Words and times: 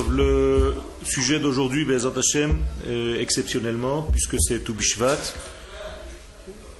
le 0.00 0.74
sujet 1.04 1.38
d'aujourd'hui, 1.38 1.84
Bezat 1.84 2.12
Hashem, 2.16 2.56
euh, 2.86 3.20
exceptionnellement, 3.20 4.02
puisque 4.02 4.36
c'est 4.40 4.60
Toubishvat, 4.60 5.18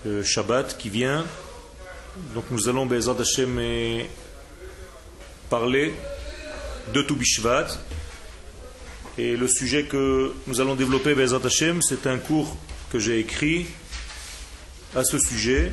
euh, 0.06 0.22
Shabbat 0.22 0.76
qui 0.78 0.88
vient. 0.88 1.24
Donc 2.34 2.44
nous 2.50 2.68
allons, 2.68 2.86
Bezat 2.86 3.16
Hashem, 3.20 3.60
parler 5.50 5.94
de 6.94 7.02
Toubishvat. 7.02 7.68
Et 9.18 9.36
le 9.36 9.46
sujet 9.46 9.84
que 9.84 10.32
nous 10.46 10.60
allons 10.60 10.74
développer, 10.74 11.14
Bezat 11.14 11.40
Hashem, 11.44 11.82
c'est 11.82 12.06
un 12.06 12.18
cours 12.18 12.56
que 12.90 12.98
j'ai 12.98 13.18
écrit 13.18 13.66
à 14.94 15.04
ce 15.04 15.18
sujet 15.18 15.72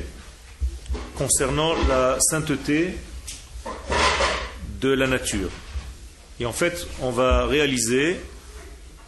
concernant 1.16 1.74
la 1.88 2.18
sainteté 2.20 2.94
de 4.80 4.90
la 4.90 5.06
nature. 5.06 5.50
Et 6.40 6.46
en 6.46 6.52
fait, 6.52 6.86
on 7.02 7.10
va 7.10 7.44
réaliser 7.44 8.16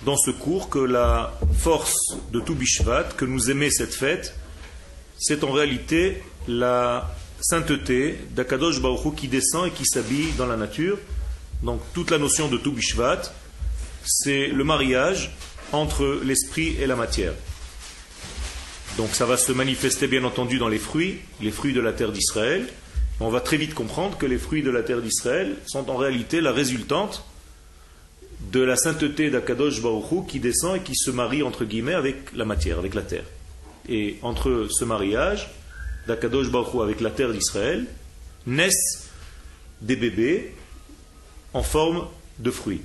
dans 0.05 0.19
ce 0.19 0.31
cours 0.31 0.69
que 0.69 0.79
la 0.79 1.33
force 1.59 1.97
de 2.31 2.41
tout 2.41 2.55
Bishvat, 2.55 3.05
que 3.17 3.25
nous 3.25 3.51
aimons 3.51 3.71
cette 3.71 3.95
fête, 3.95 4.35
c'est 5.19 5.43
en 5.43 5.51
réalité 5.51 6.23
la 6.47 7.11
sainteté 7.41 8.19
d'Akadosh 8.33 8.83
Baruch 8.83 9.15
qui 9.17 9.29
descend 9.29 9.67
et 9.67 9.71
qui 9.71 9.87
s'habille 9.87 10.33
dans 10.37 10.47
la 10.47 10.57
nature. 10.57 10.99
Donc 11.63 11.81
toute 11.95 12.11
la 12.11 12.19
notion 12.19 12.49
de 12.49 12.59
tout 12.59 12.73
Bishvat, 12.73 13.23
c'est 14.05 14.49
le 14.49 14.65
mariage 14.65 15.31
entre 15.73 16.21
l'esprit 16.23 16.77
et 16.81 16.87
la 16.87 16.97
matière. 16.97 17.33
Donc 18.99 19.15
ça 19.15 19.25
va 19.25 19.39
se 19.39 19.53
manifester 19.53 20.07
bien 20.07 20.25
entendu 20.25 20.59
dans 20.59 20.69
les 20.69 20.79
fruits, 20.79 21.21
les 21.41 21.51
fruits 21.51 21.73
de 21.73 21.81
la 21.81 21.93
terre 21.93 22.13
d'Israël. 22.13 22.69
On 23.21 23.31
va 23.31 23.41
très 23.41 23.57
vite 23.57 23.75
comprendre 23.75 24.19
que 24.19 24.27
les 24.27 24.39
fruits 24.39 24.63
de 24.63 24.71
la 24.71 24.83
terre 24.83 25.01
d'Israël 25.01 25.57
sont 25.67 25.91
en 25.91 25.97
réalité 25.97 26.41
la 26.41 26.53
résultante 26.53 27.25
de 28.51 28.61
la 28.61 28.77
sainteté 28.77 29.31
d'Akadosh 29.31 29.81
Baruchou 29.81 30.23
qui 30.23 30.41
descend 30.41 30.77
et 30.77 30.81
qui 30.81 30.97
se 30.97 31.11
marie 31.11 31.43
entre 31.43 31.65
guillemets 31.65 31.95
avec 31.95 32.33
la 32.35 32.45
matière, 32.45 32.79
avec 32.79 32.95
la 32.95 33.03
terre. 33.03 33.25
Et 33.89 34.19
entre 34.23 34.67
ce 34.71 34.85
mariage 34.85 35.51
d'Akadosh 36.07 36.51
Baruchou 36.51 36.83
avec 36.83 37.01
la 37.01 37.11
terre 37.11 37.33
d'Israël 37.33 37.87
naissent 38.47 39.09
des 39.81 39.97
bébés 39.97 40.55
en 41.55 41.63
forme 41.63 42.07
de 42.39 42.51
fruits. 42.51 42.83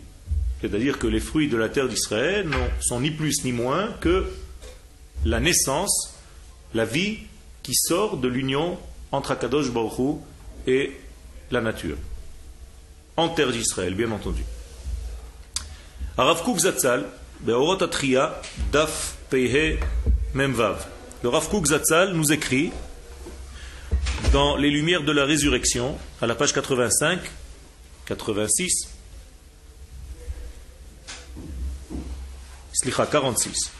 C'est-à-dire 0.62 0.98
que 0.98 1.08
les 1.08 1.20
fruits 1.20 1.48
de 1.48 1.58
la 1.58 1.70
terre 1.70 1.88
d'Israël 1.88 2.48
sont 2.82 3.00
ni 3.00 3.12
plus 3.12 3.44
ni 3.44 3.52
moins 3.52 3.90
que 4.02 4.26
la 5.26 5.40
naissance, 5.40 6.16
la 6.74 6.86
vie 6.86 7.20
qui 7.64 7.76
sort 7.76 8.18
de 8.18 8.28
l'union 8.28 8.78
entre 9.12 9.32
Akadosh 9.32 9.72
Baruch 9.72 10.20
et 10.66 11.00
la 11.52 11.62
nature. 11.62 11.98
En 13.16 13.30
terre 13.30 13.52
d'Israël, 13.52 13.96
bien 13.96 14.12
entendu. 14.12 14.44
Rav 16.18 16.42
Zatzal, 16.58 17.06
Daf 18.72 19.16
Peihe 19.30 19.80
Memvav. 20.34 20.88
Le 21.24 21.30
Rav 21.30 21.48
Kook 21.50 21.68
Zatzal 21.68 22.14
nous 22.14 22.32
écrit 22.32 22.72
dans 24.32 24.58
Les 24.58 24.70
Lumières 24.70 25.04
de 25.04 25.12
la 25.12 25.26
Résurrection, 25.26 25.98
à 26.22 26.28
la 26.28 26.36
page 26.36 26.54
85, 26.54 27.20
86, 28.06 28.90
Slicha 32.74 33.06
46. 33.08 33.72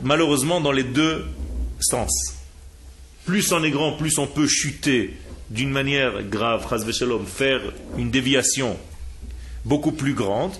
malheureusement 0.03 0.61
dans 0.61 0.71
les 0.71 0.83
deux 0.83 1.25
sens. 1.79 2.40
Plus 3.25 3.51
on 3.51 3.63
est 3.63 3.71
grand, 3.71 3.93
plus 3.93 4.17
on 4.17 4.27
peut 4.27 4.47
chuter 4.47 5.17
d'une 5.49 5.69
manière 5.69 6.23
grave, 6.23 6.65
faire 7.27 7.61
une 7.97 8.09
déviation 8.09 8.77
beaucoup 9.65 9.91
plus 9.91 10.13
grande. 10.13 10.53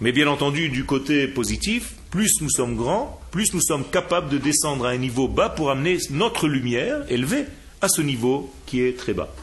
Mais 0.00 0.12
bien 0.12 0.28
entendu, 0.28 0.68
du 0.68 0.84
côté 0.84 1.28
positif, 1.28 1.94
plus 2.10 2.40
nous 2.40 2.50
sommes 2.50 2.76
grands, 2.76 3.20
plus 3.30 3.52
nous 3.52 3.60
sommes 3.60 3.84
capables 3.84 4.28
de 4.28 4.38
descendre 4.38 4.86
à 4.86 4.90
un 4.90 4.96
niveau 4.96 5.28
bas 5.28 5.48
pour 5.48 5.70
amener 5.70 5.98
notre 6.10 6.48
lumière 6.48 7.04
élevée 7.10 7.44
à 7.80 7.88
ce 7.88 8.00
niveau 8.00 8.52
qui 8.66 8.80
est 8.80 8.96
très 8.96 9.12
bas. 9.12 9.34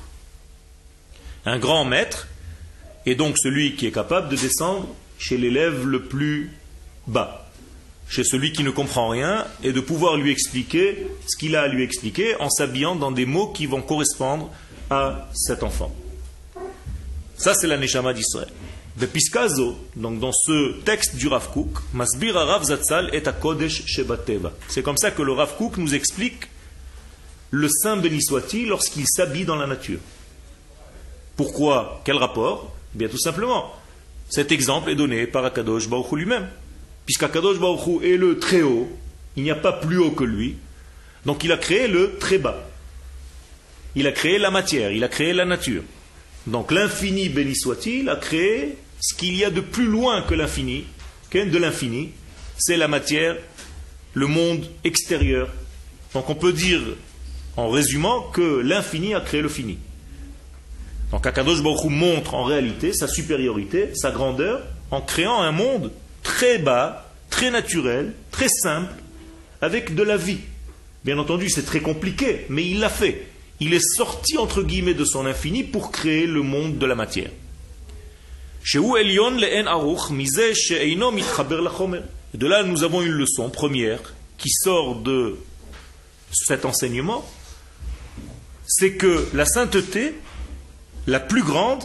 Un 1.46 1.60
grand 1.60 1.86
maître 1.86 2.28
est 3.06 3.16
donc 3.16 3.38
celui 3.38 3.76
qui 3.76 3.86
est 3.86 3.92
capable 3.92 4.30
de 4.30 4.36
descendre 4.36 4.88
chez 5.18 5.38
l'élève 5.38 5.86
le 5.86 6.04
plus 6.04 6.52
bas 7.08 7.45
chez 8.08 8.24
celui 8.24 8.52
qui 8.52 8.64
ne 8.64 8.70
comprend 8.70 9.10
rien 9.10 9.46
et 9.64 9.74
de 9.74 9.80
pouvoir 9.80 10.18
lui 10.18 10.32
expliquer 10.32 11.08
ce 11.28 11.38
qu'il 11.38 11.56
a 11.56 11.64
à 11.64 11.68
lui 11.68 11.84
expliquer 11.84 12.36
en 12.40 12.50
s'habillant 12.50 12.96
dans 12.96 13.12
des 13.12 13.26
mots 13.26 13.48
qui 13.48 13.66
vont 13.66 13.82
correspondre 13.82 14.52
à 14.90 15.30
cet 15.34 15.64
enfant. 15.64 15.94
Ça, 17.38 17.54
c'est 17.54 17.68
la 17.68 17.78
Neshama 17.78 18.14
d'Israël. 18.14 18.50
De 18.98 19.06
Piskazo, 19.06 19.76
donc 19.98 20.20
dans 20.20 20.32
ce 20.32 20.80
texte 20.84 21.18
du 21.18 21.28
Rav 21.28 21.52
Kook, 21.52 21.80
Masbir 21.94 22.36
Rav 22.36 22.64
Zatzal 22.64 23.10
est 23.14 23.28
à 23.28 23.34
Kodesh 23.34 23.86
Shebateva. 23.86 24.54
C'est 24.70 24.84
comme 24.84 24.96
ça 24.96 25.12
que 25.12 25.22
le 25.22 25.34
Rav 25.34 25.58
Kook 25.58 25.78
nous 25.78 25.94
explique 25.96 26.48
le 27.52 27.68
saint 27.68 27.98
béni 27.98 28.24
soit-il 28.24 28.70
lorsqu'il 28.70 29.06
s'habille 29.08 29.44
dans 29.44 29.58
la 29.58 29.68
nature. 29.68 30.00
Pourquoi? 31.36 32.02
Quel 32.06 32.16
rapport? 32.16 32.74
Eh 32.94 33.00
Bien 33.00 33.10
tout 33.10 33.20
simplement. 33.20 33.74
Cet 34.30 34.54
exemple 34.54 34.90
est 34.90 34.96
donné 34.96 35.28
par 35.28 35.44
Akadosh 35.44 35.90
Baruch 35.90 36.12
lui-même 36.14 36.48
puisqu'Akadosh 37.06 37.60
Baruch 37.60 38.04
est 38.04 38.18
le 38.18 38.40
très 38.40 38.62
haut, 38.62 38.90
il 39.36 39.44
n'y 39.44 39.52
a 39.52 39.56
pas 39.56 39.74
plus 39.74 39.98
haut 39.98 40.12
que 40.12 40.24
lui, 40.24 40.56
donc 41.26 41.44
il 41.44 41.52
a 41.52 41.58
créé 41.58 41.88
le 41.88 42.18
très 42.20 42.38
bas. 42.38 42.68
Il 43.96 44.08
a 44.08 44.12
créé 44.12 44.38
la 44.38 44.52
matière, 44.52 44.92
il 44.92 45.04
a 45.04 45.08
créé 45.08 45.32
la 45.34 45.46
nature. 45.46 45.84
Donc 46.48 46.72
l'infini, 46.72 47.30
béni 47.30 47.56
soit-il, 47.56 48.10
a 48.10 48.18
créé 48.18 48.78
ce 49.00 49.16
qu'il 49.16 49.36
y 49.36 49.46
a 49.46 49.50
de 49.50 49.62
plus 49.62 49.86
loin 49.86 50.22
que 50.22 50.34
l'infini, 50.34 50.86
de 51.44 51.58
l'infini, 51.58 52.12
c'est 52.58 52.78
la 52.78 52.88
matière, 52.88 53.36
le 54.14 54.28
monde 54.28 54.66
extérieur. 54.86 55.50
Donc 56.14 56.30
on 56.30 56.36
peut 56.36 56.54
dire 56.54 56.82
en 57.58 57.70
résumant 57.70 58.22
que 58.22 58.62
l'infini 58.62 59.14
a 59.14 59.20
créé 59.20 59.42
le 59.42 59.50
fini. 59.50 59.78
Donc 61.12 61.26
Akadosh 61.26 61.62
Baruch 61.62 61.84
montre 61.86 62.36
en 62.36 62.46
réalité 62.46 62.94
sa 62.94 63.08
supériorité, 63.08 63.90
sa 63.96 64.12
grandeur, 64.12 64.62
en 64.92 65.02
créant 65.02 65.42
un 65.42 65.52
monde 65.52 65.92
très 66.26 66.58
bas, 66.58 67.10
très 67.30 67.52
naturel, 67.52 68.14
très 68.32 68.50
simple, 68.50 68.94
avec 69.62 69.96
de 69.96 70.04
la 70.04 70.18
vie. 70.18 70.40
Bien 71.06 71.18
entendu, 71.18 71.50
c'est 71.50 71.66
très 71.66 71.80
compliqué, 71.80 72.46
mais 72.50 72.66
il 72.66 72.82
l'a 72.82 72.90
fait. 72.90 73.28
Il 73.62 73.74
est 73.74 73.96
sorti, 73.96 74.38
entre 74.38 74.64
guillemets, 74.64 74.96
de 74.96 75.06
son 75.06 75.26
infini 75.26 75.64
pour 75.64 75.92
créer 75.92 76.28
le 76.28 76.42
monde 76.42 76.78
de 76.78 76.86
la 76.86 76.96
matière. 76.96 77.30
De 82.34 82.48
là, 82.48 82.64
nous 82.64 82.84
avons 82.84 83.02
une 83.02 83.12
leçon 83.12 83.50
première 83.50 84.00
qui 84.38 84.50
sort 84.50 84.96
de 84.96 85.38
cet 86.32 86.66
enseignement, 86.66 87.24
c'est 88.68 88.94
que 88.94 89.30
la 89.34 89.46
sainteté, 89.46 90.16
la 91.08 91.20
plus 91.20 91.44
grande, 91.44 91.84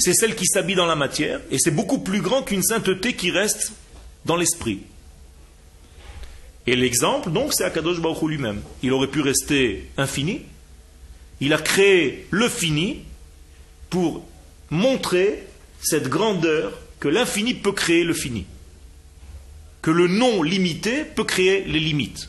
c'est 0.00 0.14
celle 0.14 0.34
qui 0.34 0.46
s'habille 0.46 0.76
dans 0.76 0.86
la 0.86 0.96
matière, 0.96 1.40
et 1.50 1.58
c'est 1.58 1.70
beaucoup 1.70 1.98
plus 1.98 2.20
grand 2.20 2.42
qu'une 2.42 2.62
sainteté 2.62 3.14
qui 3.14 3.30
reste 3.30 3.72
dans 4.24 4.36
l'esprit. 4.36 4.80
Et 6.66 6.76
l'exemple, 6.76 7.30
donc, 7.30 7.52
c'est 7.52 7.64
Akadosh 7.64 8.00
Baruch 8.00 8.22
lui-même. 8.22 8.62
Il 8.82 8.92
aurait 8.92 9.08
pu 9.08 9.20
rester 9.20 9.88
infini. 9.96 10.42
Il 11.40 11.52
a 11.52 11.58
créé 11.58 12.26
le 12.30 12.48
fini 12.48 13.02
pour 13.88 14.24
montrer 14.70 15.46
cette 15.80 16.08
grandeur 16.08 16.78
que 17.00 17.08
l'infini 17.08 17.54
peut 17.54 17.72
créer 17.72 18.04
le 18.04 18.12
fini. 18.12 18.46
Que 19.82 19.90
le 19.90 20.06
non 20.06 20.42
limité 20.42 21.04
peut 21.04 21.24
créer 21.24 21.64
les 21.64 21.80
limites. 21.80 22.28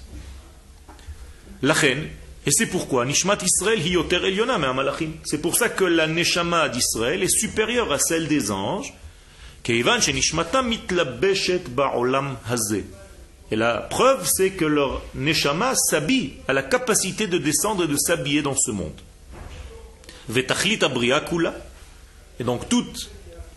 La 1.62 1.76
et 2.46 2.52
c'est 2.52 2.66
pourquoi 2.66 3.06
Nishmat 3.06 3.38
Israël 3.44 3.80
C'est 5.24 5.42
pour 5.42 5.56
ça 5.56 5.70
que 5.70 5.84
la 5.84 6.08
Neshama 6.08 6.70
d'Israël 6.70 7.22
est 7.22 7.30
supérieure 7.30 7.92
à 7.92 8.00
celle 8.00 8.28
des 8.28 8.50
anges. 8.50 8.94
Et 9.68 9.84
la 13.56 13.78
preuve, 13.78 14.28
c'est 14.28 14.50
que 14.52 14.66
leur 14.66 15.04
Neshama 15.14 15.76
s'habille, 15.76 16.34
à 16.48 16.54
la 16.54 16.64
capacité 16.64 17.28
de 17.28 17.38
descendre 17.38 17.84
et 17.84 17.88
de 17.88 17.98
s'habiller 17.98 18.42
dans 18.42 18.56
ce 18.56 18.72
monde. 18.72 19.00
Et 22.40 22.44
donc 22.44 22.68
tout 22.70 22.88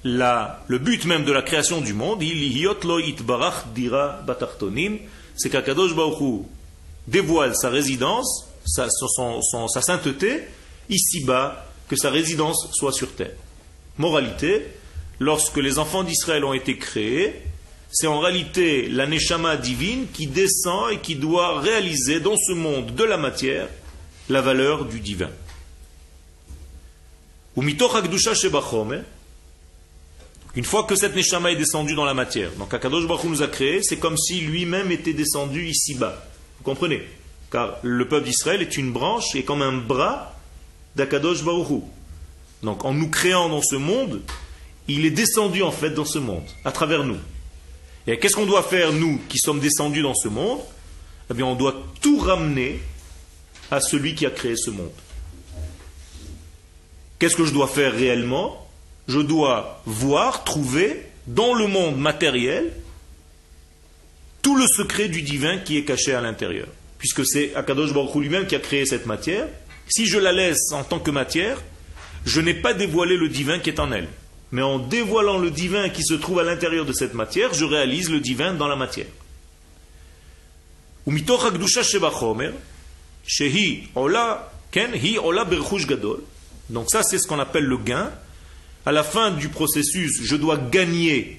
le 0.04 0.76
but 0.78 1.06
même 1.06 1.24
de 1.24 1.32
la 1.32 1.40
création 1.40 1.80
du 1.80 1.94
monde, 1.94 2.22
c'est 5.36 5.50
qu'Akadosh 5.50 5.94
Baruch 5.94 6.42
dévoile 7.08 7.56
sa 7.56 7.70
résidence 7.70 8.50
sa, 8.64 8.88
sa 8.88 9.82
sainteté 9.82 10.42
ici-bas, 10.88 11.66
que 11.88 11.96
sa 11.96 12.10
résidence 12.10 12.68
soit 12.72 12.92
sur 12.92 13.14
terre. 13.14 13.34
Moralité, 13.98 14.66
lorsque 15.20 15.56
les 15.58 15.78
enfants 15.78 16.02
d'Israël 16.02 16.44
ont 16.44 16.54
été 16.54 16.78
créés, 16.78 17.42
c'est 17.90 18.06
en 18.06 18.18
réalité 18.18 18.88
la 18.88 19.06
neshama 19.06 19.56
divine 19.56 20.06
qui 20.12 20.26
descend 20.26 20.92
et 20.92 20.98
qui 20.98 21.14
doit 21.14 21.60
réaliser 21.60 22.20
dans 22.20 22.36
ce 22.36 22.52
monde 22.52 22.94
de 22.94 23.04
la 23.04 23.16
matière 23.16 23.68
la 24.28 24.40
valeur 24.40 24.84
du 24.86 25.00
divin. 25.00 25.30
Une 30.56 30.64
fois 30.64 30.84
que 30.84 30.96
cette 30.96 31.14
neshama 31.14 31.52
est 31.52 31.56
descendue 31.56 31.94
dans 31.94 32.04
la 32.04 32.14
matière, 32.14 32.50
donc 32.52 32.74
Akadosh 32.74 33.06
Baruch 33.06 33.24
nous 33.24 33.42
a 33.42 33.48
créé, 33.48 33.82
c'est 33.82 33.98
comme 33.98 34.16
si 34.16 34.40
lui-même 34.40 34.90
était 34.90 35.12
descendu 35.12 35.66
ici-bas. 35.68 36.26
Vous 36.58 36.64
comprenez? 36.64 37.02
Car 37.54 37.78
le 37.84 38.08
peuple 38.08 38.26
d'Israël 38.26 38.62
est 38.62 38.76
une 38.76 38.90
branche 38.90 39.36
et 39.36 39.44
comme 39.44 39.62
un 39.62 39.70
bras 39.70 40.36
d'Akadosh 40.96 41.44
Baruchou. 41.44 41.84
Donc 42.64 42.84
en 42.84 42.92
nous 42.92 43.08
créant 43.08 43.48
dans 43.48 43.62
ce 43.62 43.76
monde, 43.76 44.22
il 44.88 45.06
est 45.06 45.12
descendu 45.12 45.62
en 45.62 45.70
fait 45.70 45.90
dans 45.90 46.04
ce 46.04 46.18
monde, 46.18 46.42
à 46.64 46.72
travers 46.72 47.04
nous. 47.04 47.20
Et 48.08 48.18
qu'est-ce 48.18 48.34
qu'on 48.34 48.44
doit 48.44 48.64
faire, 48.64 48.92
nous 48.92 49.20
qui 49.28 49.38
sommes 49.38 49.60
descendus 49.60 50.02
dans 50.02 50.16
ce 50.16 50.26
monde? 50.26 50.58
Eh 51.30 51.34
bien, 51.34 51.46
on 51.46 51.54
doit 51.54 51.80
tout 52.00 52.18
ramener 52.18 52.80
à 53.70 53.80
celui 53.80 54.16
qui 54.16 54.26
a 54.26 54.30
créé 54.30 54.56
ce 54.56 54.72
monde. 54.72 54.90
Qu'est-ce 57.20 57.36
que 57.36 57.44
je 57.44 57.52
dois 57.52 57.68
faire 57.68 57.92
réellement? 57.92 58.66
Je 59.06 59.20
dois 59.20 59.80
voir, 59.86 60.42
trouver 60.42 61.06
dans 61.28 61.54
le 61.54 61.68
monde 61.68 61.98
matériel 61.98 62.72
tout 64.42 64.56
le 64.56 64.66
secret 64.66 65.06
du 65.06 65.22
divin 65.22 65.58
qui 65.58 65.78
est 65.78 65.84
caché 65.84 66.14
à 66.14 66.20
l'intérieur 66.20 66.66
puisque 67.04 67.26
c'est 67.26 67.54
Akadosh 67.54 67.92
Baruch 67.92 68.14
lui-même 68.14 68.46
qui 68.46 68.54
a 68.54 68.58
créé 68.58 68.86
cette 68.86 69.04
matière, 69.04 69.46
si 69.86 70.06
je 70.06 70.18
la 70.18 70.32
laisse 70.32 70.72
en 70.72 70.84
tant 70.84 70.98
que 70.98 71.10
matière, 71.10 71.60
je 72.24 72.40
n'ai 72.40 72.54
pas 72.54 72.72
dévoilé 72.72 73.18
le 73.18 73.28
divin 73.28 73.58
qui 73.58 73.68
est 73.68 73.78
en 73.78 73.92
elle. 73.92 74.08
Mais 74.52 74.62
en 74.62 74.78
dévoilant 74.78 75.36
le 75.36 75.50
divin 75.50 75.90
qui 75.90 76.02
se 76.02 76.14
trouve 76.14 76.38
à 76.38 76.44
l'intérieur 76.44 76.86
de 76.86 76.94
cette 76.94 77.12
matière, 77.12 77.52
je 77.52 77.66
réalise 77.66 78.10
le 78.10 78.20
divin 78.20 78.54
dans 78.54 78.68
la 78.68 78.76
matière. 78.76 79.04
Donc 86.70 86.88
ça, 86.88 87.02
c'est 87.02 87.18
ce 87.18 87.26
qu'on 87.26 87.38
appelle 87.38 87.64
le 87.64 87.76
gain. 87.76 88.10
À 88.86 88.92
la 88.92 89.02
fin 89.02 89.30
du 89.30 89.50
processus, 89.50 90.22
je 90.22 90.36
dois 90.36 90.56
gagner 90.56 91.38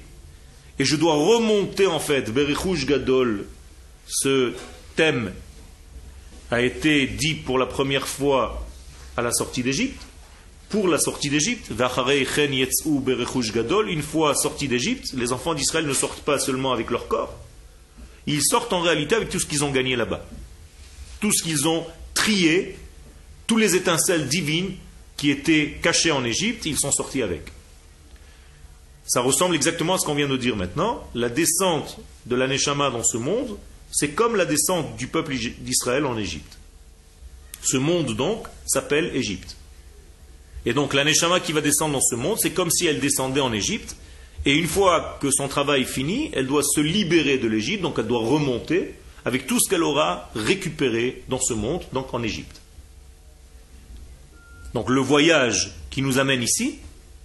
et 0.77 0.85
je 0.85 0.95
dois 0.95 1.15
remonter 1.15 1.87
en 1.87 1.99
fait, 1.99 2.31
Gadol, 2.31 3.45
ce 4.05 4.53
thème 4.95 5.31
a 6.51 6.61
été 6.61 7.07
dit 7.07 7.35
pour 7.35 7.57
la 7.57 7.65
première 7.65 8.07
fois 8.07 8.65
à 9.17 9.21
la 9.21 9.31
sortie 9.31 9.63
d'Égypte, 9.63 10.01
pour 10.69 10.87
la 10.87 10.97
sortie 10.97 11.29
d'Égypte, 11.29 11.71
une 13.87 14.01
fois 14.01 14.35
sortis 14.35 14.67
d'Égypte, 14.67 15.13
les 15.13 15.31
enfants 15.31 15.53
d'Israël 15.53 15.85
ne 15.85 15.93
sortent 15.93 16.21
pas 16.21 16.39
seulement 16.39 16.73
avec 16.73 16.89
leur 16.89 17.07
corps, 17.07 17.33
ils 18.27 18.43
sortent 18.43 18.73
en 18.73 18.81
réalité 18.81 19.15
avec 19.15 19.29
tout 19.29 19.39
ce 19.39 19.45
qu'ils 19.45 19.63
ont 19.63 19.71
gagné 19.71 19.95
là-bas. 19.95 20.25
Tout 21.19 21.31
ce 21.31 21.43
qu'ils 21.43 21.67
ont 21.67 21.85
trié, 22.13 22.77
tous 23.47 23.57
les 23.57 23.75
étincelles 23.75 24.27
divines 24.27 24.75
qui 25.17 25.29
étaient 25.29 25.77
cachées 25.81 26.11
en 26.11 26.25
Égypte, 26.25 26.65
ils 26.65 26.77
sont 26.77 26.91
sortis 26.91 27.21
avec. 27.21 27.41
Ça 29.07 29.21
ressemble 29.21 29.55
exactement 29.55 29.93
à 29.93 29.97
ce 29.99 30.05
qu'on 30.05 30.15
vient 30.15 30.27
de 30.27 30.37
dire 30.37 30.55
maintenant. 30.55 31.07
La 31.13 31.29
descente 31.29 31.99
de 32.25 32.35
l'Aneshama 32.35 32.89
dans 32.89 33.03
ce 33.03 33.17
monde, 33.17 33.57
c'est 33.95 34.09
comme 34.09 34.35
la 34.35 34.43
descente 34.43 34.97
du 34.97 35.07
peuple 35.07 35.33
d'Israël 35.59 36.05
en 36.05 36.17
Égypte. 36.17 36.57
Ce 37.61 37.77
monde 37.77 38.13
donc 38.13 38.45
s'appelle 38.65 39.15
Égypte. 39.15 39.55
Et 40.65 40.73
donc 40.73 40.93
la 40.93 41.05
Neshama 41.05 41.39
qui 41.39 41.53
va 41.53 41.61
descendre 41.61 41.93
dans 41.93 42.01
ce 42.01 42.15
monde, 42.15 42.37
c'est 42.37 42.51
comme 42.51 42.69
si 42.69 42.87
elle 42.87 42.99
descendait 42.99 43.39
en 43.39 43.53
Égypte. 43.53 43.95
Et 44.45 44.53
une 44.53 44.67
fois 44.67 45.17
que 45.21 45.31
son 45.31 45.47
travail 45.47 45.83
est 45.83 45.85
fini, 45.85 46.29
elle 46.33 46.45
doit 46.45 46.61
se 46.61 46.81
libérer 46.81 47.37
de 47.37 47.47
l'Égypte, 47.47 47.83
donc 47.83 47.95
elle 47.97 48.07
doit 48.07 48.19
remonter 48.19 48.95
avec 49.23 49.47
tout 49.47 49.61
ce 49.61 49.69
qu'elle 49.69 49.83
aura 49.83 50.29
récupéré 50.35 51.23
dans 51.29 51.39
ce 51.39 51.53
monde, 51.53 51.81
donc 51.93 52.13
en 52.13 52.21
Égypte. 52.21 52.59
Donc 54.73 54.89
le 54.89 54.99
voyage 54.99 55.71
qui 55.89 56.01
nous 56.01 56.19
amène 56.19 56.43
ici 56.43 56.79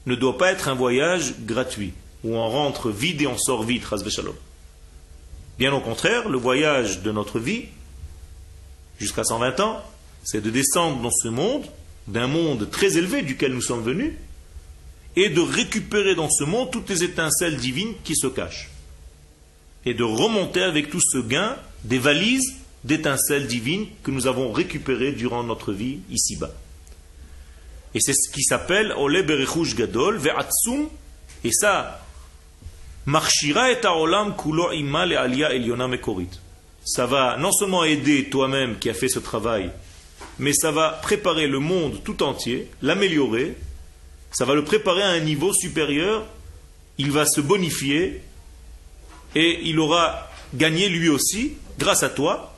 ne 0.06 0.14
doit 0.14 0.38
pas 0.38 0.52
être 0.52 0.68
un 0.68 0.74
voyage 0.74 1.34
gratuit, 1.40 1.94
où 2.22 2.36
on 2.36 2.48
rentre 2.48 2.90
vide 2.90 3.22
et 3.22 3.26
on 3.26 3.36
sort 3.36 3.64
vide, 3.64 3.82
Shalom. 4.08 4.36
Bien 5.60 5.74
au 5.74 5.80
contraire, 5.80 6.30
le 6.30 6.38
voyage 6.38 7.02
de 7.02 7.12
notre 7.12 7.38
vie, 7.38 7.66
jusqu'à 8.98 9.24
120 9.24 9.60
ans, 9.60 9.84
c'est 10.24 10.40
de 10.40 10.48
descendre 10.48 11.02
dans 11.02 11.10
ce 11.10 11.28
monde, 11.28 11.66
d'un 12.06 12.28
monde 12.28 12.70
très 12.70 12.96
élevé 12.96 13.20
duquel 13.20 13.52
nous 13.52 13.60
sommes 13.60 13.82
venus, 13.82 14.14
et 15.16 15.28
de 15.28 15.42
récupérer 15.42 16.14
dans 16.14 16.30
ce 16.30 16.44
monde 16.44 16.70
toutes 16.70 16.88
les 16.88 17.04
étincelles 17.04 17.58
divines 17.58 17.92
qui 18.04 18.16
se 18.16 18.26
cachent. 18.26 18.70
Et 19.84 19.92
de 19.92 20.02
remonter 20.02 20.62
avec 20.62 20.88
tout 20.88 21.02
ce 21.02 21.18
gain 21.18 21.58
des 21.84 21.98
valises 21.98 22.54
d'étincelles 22.84 23.46
divines 23.46 23.86
que 24.02 24.10
nous 24.10 24.26
avons 24.26 24.52
récupérées 24.52 25.12
durant 25.12 25.42
notre 25.42 25.74
vie 25.74 25.98
ici-bas. 26.08 26.54
Et 27.94 28.00
c'est 28.00 28.14
ce 28.14 28.32
qui 28.32 28.44
s'appelle 28.44 28.94
Ole 28.96 29.26
Berechush 29.26 29.74
Gadol, 29.74 30.16
Ve'atsum, 30.16 30.88
et 31.44 31.52
ça, 31.52 31.99
ça 36.84 37.06
va 37.06 37.36
non 37.38 37.52
seulement 37.52 37.84
aider 37.84 38.28
toi-même 38.30 38.78
qui 38.78 38.90
a 38.90 38.94
fait 38.94 39.08
ce 39.08 39.18
travail, 39.18 39.70
mais 40.38 40.52
ça 40.52 40.70
va 40.70 40.90
préparer 41.02 41.46
le 41.46 41.58
monde 41.58 42.02
tout 42.04 42.22
entier, 42.22 42.70
l'améliorer, 42.82 43.56
ça 44.32 44.44
va 44.44 44.54
le 44.54 44.64
préparer 44.64 45.02
à 45.02 45.10
un 45.10 45.20
niveau 45.20 45.52
supérieur, 45.52 46.26
il 46.98 47.10
va 47.10 47.26
se 47.26 47.40
bonifier 47.40 48.22
et 49.34 49.60
il 49.64 49.78
aura 49.78 50.28
gagné 50.54 50.88
lui 50.88 51.08
aussi, 51.08 51.54
grâce 51.78 52.02
à 52.02 52.08
toi, 52.08 52.54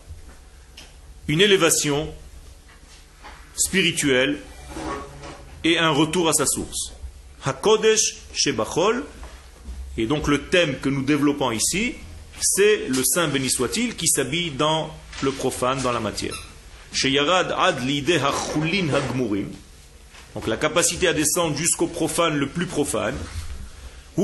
une 1.29 1.41
élévation 1.41 2.13
spirituelle 3.55 4.39
et 5.65 5.79
un 5.79 5.91
retour 5.91 6.29
à 6.29 6.33
sa 6.33 6.47
source. 6.47 6.93
Hakodesh 7.45 8.17
Shebachol, 8.33 9.05
et 9.99 10.07
donc 10.07 10.29
le 10.29 10.43
thème 10.45 10.77
que 10.81 10.89
nous 10.89 11.03
développons 11.03 11.51
ici, 11.51 11.95
c'est 12.41 12.89
le 12.89 13.05
Saint 13.05 13.29
béni 13.29 13.51
soit-il 13.51 13.95
qui 13.95 14.09
s'habille 14.09 14.51
dans 14.51 14.91
le 15.23 15.31
profane, 15.31 15.81
dans 15.83 15.93
la 15.93 16.01
matière. 16.01 16.35
Donc 20.35 20.47
la 20.47 20.57
capacité 20.57 21.09
à 21.09 21.13
descendre 21.13 21.57
jusqu'au 21.57 21.87
profane 21.87 22.37
le 22.37 22.47
plus 22.47 22.67
profane. 22.67 23.15
Et 24.19 24.23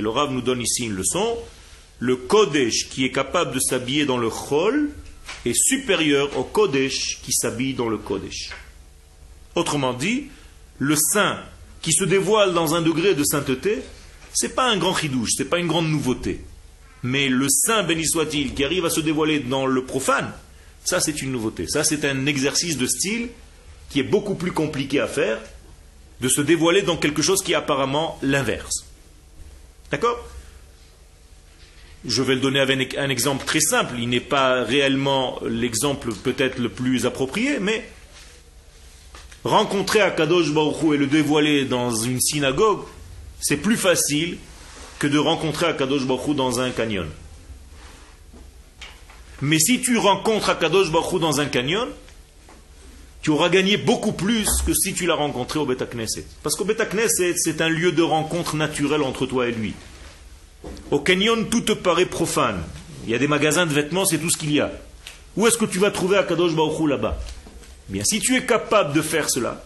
le 0.00 0.08
Rav 0.08 0.32
nous 0.32 0.40
donne 0.40 0.60
ici 0.60 0.84
une 0.84 0.94
leçon. 0.94 1.38
Le 1.98 2.16
kodesh 2.16 2.88
qui 2.88 3.04
est 3.04 3.12
capable 3.12 3.54
de 3.54 3.60
s'habiller 3.60 4.06
dans 4.06 4.18
le 4.18 4.28
chol 4.28 4.90
est 5.44 5.54
supérieur 5.54 6.36
au 6.36 6.42
kodesh 6.42 7.20
qui 7.22 7.32
s'habille 7.32 7.74
dans 7.74 7.88
le 7.88 7.98
kodesh. 7.98 8.50
Autrement 9.54 9.92
dit, 9.92 10.28
le 10.78 10.96
saint 10.96 11.38
qui 11.82 11.92
se 11.92 12.04
dévoile 12.04 12.54
dans 12.54 12.74
un 12.74 12.80
degré 12.80 13.14
de 13.14 13.24
sainteté, 13.24 13.82
c'est 14.32 14.54
pas 14.54 14.70
un 14.70 14.78
grand 14.78 14.96
chidouche, 14.96 15.32
c'est 15.36 15.50
pas 15.50 15.58
une 15.58 15.66
grande 15.66 15.90
nouveauté. 15.90 16.40
Mais 17.02 17.28
le 17.28 17.48
saint, 17.48 17.82
béni 17.82 18.06
soit-il, 18.06 18.54
qui 18.54 18.64
arrive 18.64 18.86
à 18.86 18.90
se 18.90 19.00
dévoiler 19.00 19.40
dans 19.40 19.66
le 19.66 19.84
profane, 19.84 20.32
ça 20.84 21.00
c'est 21.00 21.20
une 21.20 21.32
nouveauté. 21.32 21.66
Ça 21.68 21.84
c'est 21.84 22.04
un 22.04 22.26
exercice 22.26 22.78
de 22.78 22.86
style 22.86 23.28
qui 23.90 24.00
est 24.00 24.04
beaucoup 24.04 24.36
plus 24.36 24.52
compliqué 24.52 25.00
à 25.00 25.08
faire, 25.08 25.38
de 26.20 26.28
se 26.28 26.40
dévoiler 26.40 26.82
dans 26.82 26.96
quelque 26.96 27.20
chose 27.20 27.42
qui 27.42 27.52
est 27.52 27.56
apparemment 27.56 28.18
l'inverse. 28.22 28.86
D'accord? 29.90 30.24
Je 32.04 32.22
vais 32.22 32.34
le 32.34 32.40
donner 32.40 32.60
avec 32.60 32.96
un 32.96 33.10
exemple 33.10 33.44
très 33.44 33.60
simple. 33.60 33.94
Il 33.98 34.08
n'est 34.08 34.20
pas 34.20 34.62
réellement 34.64 35.40
l'exemple 35.44 36.12
peut-être 36.14 36.58
le 36.58 36.68
plus 36.68 37.06
approprié, 37.06 37.58
mais 37.60 37.84
rencontrer 39.44 40.00
Akadosh 40.00 40.50
Baruch 40.52 40.94
et 40.94 40.96
le 40.96 41.06
dévoiler 41.06 41.64
dans 41.64 41.94
une 41.94 42.20
synagogue, 42.20 42.80
c'est 43.40 43.56
plus 43.56 43.76
facile 43.76 44.38
que 44.98 45.06
de 45.06 45.18
rencontrer 45.18 45.66
Akadosh 45.66 46.06
Baruch 46.06 46.36
dans 46.36 46.60
un 46.60 46.70
canyon. 46.70 47.06
Mais 49.40 49.58
si 49.58 49.80
tu 49.80 49.98
rencontres 49.98 50.50
Akadosh 50.50 50.90
Baruch 50.90 51.20
dans 51.20 51.40
un 51.40 51.46
canyon, 51.46 51.88
tu 53.22 53.30
auras 53.30 53.48
gagné 53.48 53.76
beaucoup 53.76 54.12
plus 54.12 54.48
que 54.66 54.74
si 54.74 54.94
tu 54.94 55.06
l'as 55.06 55.14
rencontré 55.14 55.58
au 55.58 55.66
Beta 55.66 55.86
Knesset. 55.86 56.24
Parce 56.42 56.56
qu'au 56.56 56.64
Beta 56.64 56.86
Knesset, 56.86 57.34
c'est 57.36 57.60
un 57.60 57.68
lieu 57.68 57.92
de 57.92 58.02
rencontre 58.02 58.56
naturelle 58.56 59.02
entre 59.02 59.26
toi 59.26 59.48
et 59.48 59.52
lui. 59.52 59.74
Au 60.90 61.00
canyon, 61.00 61.48
tout 61.48 61.60
te 61.60 61.72
paraît 61.72 62.06
profane. 62.06 62.62
Il 63.04 63.10
y 63.10 63.14
a 63.14 63.18
des 63.18 63.28
magasins 63.28 63.66
de 63.66 63.72
vêtements, 63.72 64.04
c'est 64.04 64.18
tout 64.18 64.30
ce 64.30 64.36
qu'il 64.36 64.52
y 64.52 64.60
a. 64.60 64.70
Où 65.36 65.46
est-ce 65.46 65.56
que 65.56 65.64
tu 65.64 65.78
vas 65.78 65.90
trouver 65.90 66.18
Akadosh 66.18 66.54
Baruch 66.54 66.88
là-bas? 66.88 67.18
Si 68.04 68.20
tu 68.20 68.36
es 68.36 68.44
capable 68.44 68.92
de 68.92 69.02
faire 69.02 69.28
cela, 69.30 69.62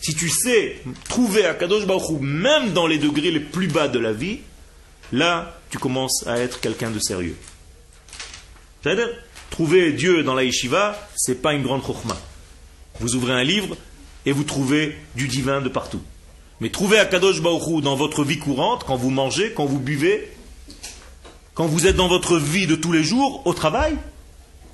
si 0.00 0.14
tu 0.14 0.28
sais 0.28 0.80
trouver 1.08 1.44
Akadosh 1.44 1.86
Baruch 1.86 2.20
même 2.20 2.72
dans 2.72 2.86
les 2.86 2.98
degrés 2.98 3.30
les 3.30 3.40
plus 3.40 3.68
bas 3.68 3.88
de 3.88 3.98
la 3.98 4.12
vie, 4.12 4.40
là, 5.12 5.58
tu 5.70 5.78
commences 5.78 6.26
à 6.26 6.38
être 6.38 6.60
quelqu'un 6.60 6.90
de 6.90 6.98
sérieux. 6.98 7.36
C'est-à-dire, 8.82 9.08
trouver 9.50 9.92
Dieu 9.92 10.22
dans 10.22 10.34
la 10.34 10.44
yeshiva, 10.44 11.08
c'est 11.16 11.42
pas 11.42 11.52
une 11.52 11.62
grande 11.62 11.84
chokhmah. 11.84 12.18
Vous 13.00 13.14
ouvrez 13.16 13.32
un 13.32 13.44
livre 13.44 13.76
et 14.24 14.32
vous 14.32 14.44
trouvez 14.44 14.96
du 15.14 15.28
divin 15.28 15.60
de 15.60 15.68
partout. 15.68 16.02
Mais 16.60 16.70
trouver 16.70 16.98
Akadosh 16.98 17.40
Baruch 17.40 17.82
dans 17.82 17.96
votre 17.96 18.24
vie 18.24 18.38
courante, 18.38 18.84
quand 18.84 18.96
vous 18.96 19.10
mangez, 19.10 19.52
quand 19.52 19.66
vous 19.66 19.78
buvez, 19.78 20.30
quand 21.54 21.66
vous 21.66 21.86
êtes 21.86 21.96
dans 21.96 22.08
votre 22.08 22.38
vie 22.38 22.66
de 22.66 22.76
tous 22.76 22.92
les 22.92 23.04
jours, 23.04 23.42
au 23.46 23.52
travail, 23.52 23.96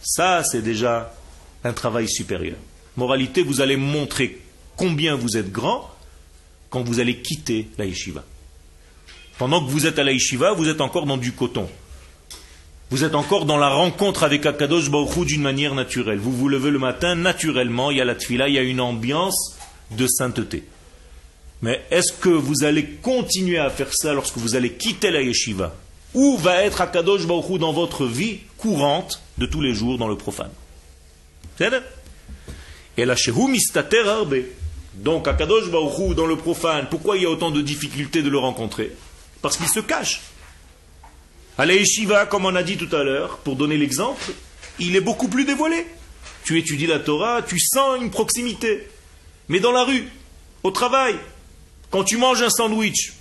ça, 0.03 0.43
c'est 0.45 0.63
déjà 0.63 1.15
un 1.63 1.73
travail 1.73 2.09
supérieur. 2.09 2.57
Moralité, 2.97 3.43
vous 3.43 3.61
allez 3.61 3.77
montrer 3.77 4.41
combien 4.77 5.17
vous 5.17 5.37
êtes 5.37 5.51
grand 5.51 5.91
quand 6.71 6.83
vous 6.83 7.01
allez 7.01 7.19
quitter 7.19 7.69
la 7.79 7.87
yeshiva. 7.87 8.25
Pendant 9.39 9.65
que 9.65 9.71
vous 9.71 9.87
êtes 9.87 9.99
à 9.99 10.05
la 10.05 10.13
yeshiva, 10.13 10.53
vous 10.53 10.69
êtes 10.69 10.81
encore 10.81 11.07
dans 11.07 11.17
du 11.17 11.33
coton. 11.33 11.69
Vous 12.91 13.03
êtes 13.03 13.15
encore 13.15 13.47
dans 13.47 13.57
la 13.57 13.71
rencontre 13.71 14.23
avec 14.23 14.47
Akadosh 14.47 14.91
Baruch 14.91 15.27
d'une 15.27 15.43
manière 15.43 15.75
naturelle. 15.75 16.19
Vous 16.19 16.33
vous 16.33 16.49
levez 16.49 16.71
le 16.71 16.79
matin, 16.79 17.17
naturellement, 17.17 17.91
il 17.91 17.99
y 17.99 18.01
a 18.01 18.05
la 18.05 18.15
tfila, 18.15 18.49
il 18.49 18.55
y 18.55 18.59
a 18.59 18.63
une 18.63 18.81
ambiance 18.81 19.57
de 19.91 20.07
sainteté. 20.07 20.65
Mais 21.63 21.83
est-ce 21.91 22.13
que 22.13 22.29
vous 22.29 22.63
allez 22.63 22.85
continuer 22.85 23.59
à 23.59 23.71
faire 23.71 23.93
ça 23.93 24.13
lorsque 24.13 24.37
vous 24.37 24.55
allez 24.55 24.75
quitter 24.75 25.11
la 25.11 25.23
yeshiva? 25.23 25.75
Où 26.13 26.37
va 26.37 26.63
être 26.63 26.81
Akadosh 26.81 27.27
Baruch 27.27 27.59
dans 27.59 27.73
votre 27.73 28.07
vie 28.07 28.39
courante 28.59 29.21
de 29.39 29.47
tous 29.47 29.61
les 29.61 29.75
jours 29.75 29.99
dans 29.99 30.09
le 30.09 30.17
profane? 30.17 30.51
Et 32.97 33.05
la 33.05 33.17
mistater 33.49 34.01
arbe. 34.01 34.37
Donc, 34.95 35.27
Akadosh 35.27 35.71
Baruchou, 35.71 36.15
dans 36.15 36.27
le 36.27 36.37
profane, 36.37 36.87
pourquoi 36.89 37.17
il 37.17 37.25
y 37.25 37.27
a 37.27 37.31
autant 37.31 37.51
de 37.51 37.61
difficultés 37.61 38.23
de 38.23 38.31
le 38.31 38.39
rencontrer? 38.39 38.93
Parce 39.43 39.57
qu'il 39.57 39.69
se 39.69 39.81
cache. 39.81 40.21
À 41.59 41.67
la 41.67 42.27
comme 42.27 42.47
on 42.47 42.55
a 42.55 42.63
dit 42.63 42.77
tout 42.77 42.95
à 42.95 43.03
l'heure, 43.03 43.39
pour 43.39 43.57
donner 43.57 43.77
l'exemple, 43.77 44.33
il 44.79 44.97
est 44.97 45.01
beaucoup 45.01 45.29
plus 45.29 45.45
dévoilé. 45.45 45.87
Tu 46.45 46.59
étudies 46.59 46.87
la 46.87 46.99
Torah, 46.99 47.43
tu 47.43 47.59
sens 47.59 48.01
une 48.01 48.11
proximité. 48.11 48.89
Mais 49.49 49.61
dans 49.61 49.73
la 49.73 49.85
rue, 49.85 50.09
au 50.63 50.71
travail, 50.71 51.17
quand 51.91 52.05
tu 52.05 52.17
manges 52.17 52.43
un 52.43 52.51
sandwich, 52.51 53.13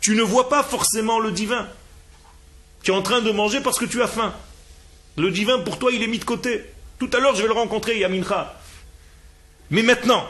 tu 0.00 0.14
ne 0.14 0.22
vois 0.22 0.48
pas 0.48 0.62
forcément 0.62 1.18
le 1.18 1.32
divin. 1.32 1.66
Tu 2.82 2.90
es 2.90 2.94
en 2.94 3.02
train 3.02 3.22
de 3.22 3.30
manger 3.30 3.60
parce 3.60 3.78
que 3.78 3.86
tu 3.86 4.02
as 4.02 4.06
faim. 4.06 4.34
Le 5.16 5.30
divin, 5.30 5.58
pour 5.60 5.78
toi, 5.78 5.90
il 5.92 6.02
est 6.02 6.06
mis 6.06 6.18
de 6.18 6.24
côté. 6.24 6.64
Tout 7.04 7.16
à 7.18 7.20
l'heure, 7.20 7.34
je 7.34 7.42
vais 7.42 7.48
le 7.48 7.54
rencontrer, 7.54 7.98
Yamincha. 7.98 8.58
Mais 9.70 9.82
maintenant, 9.82 10.26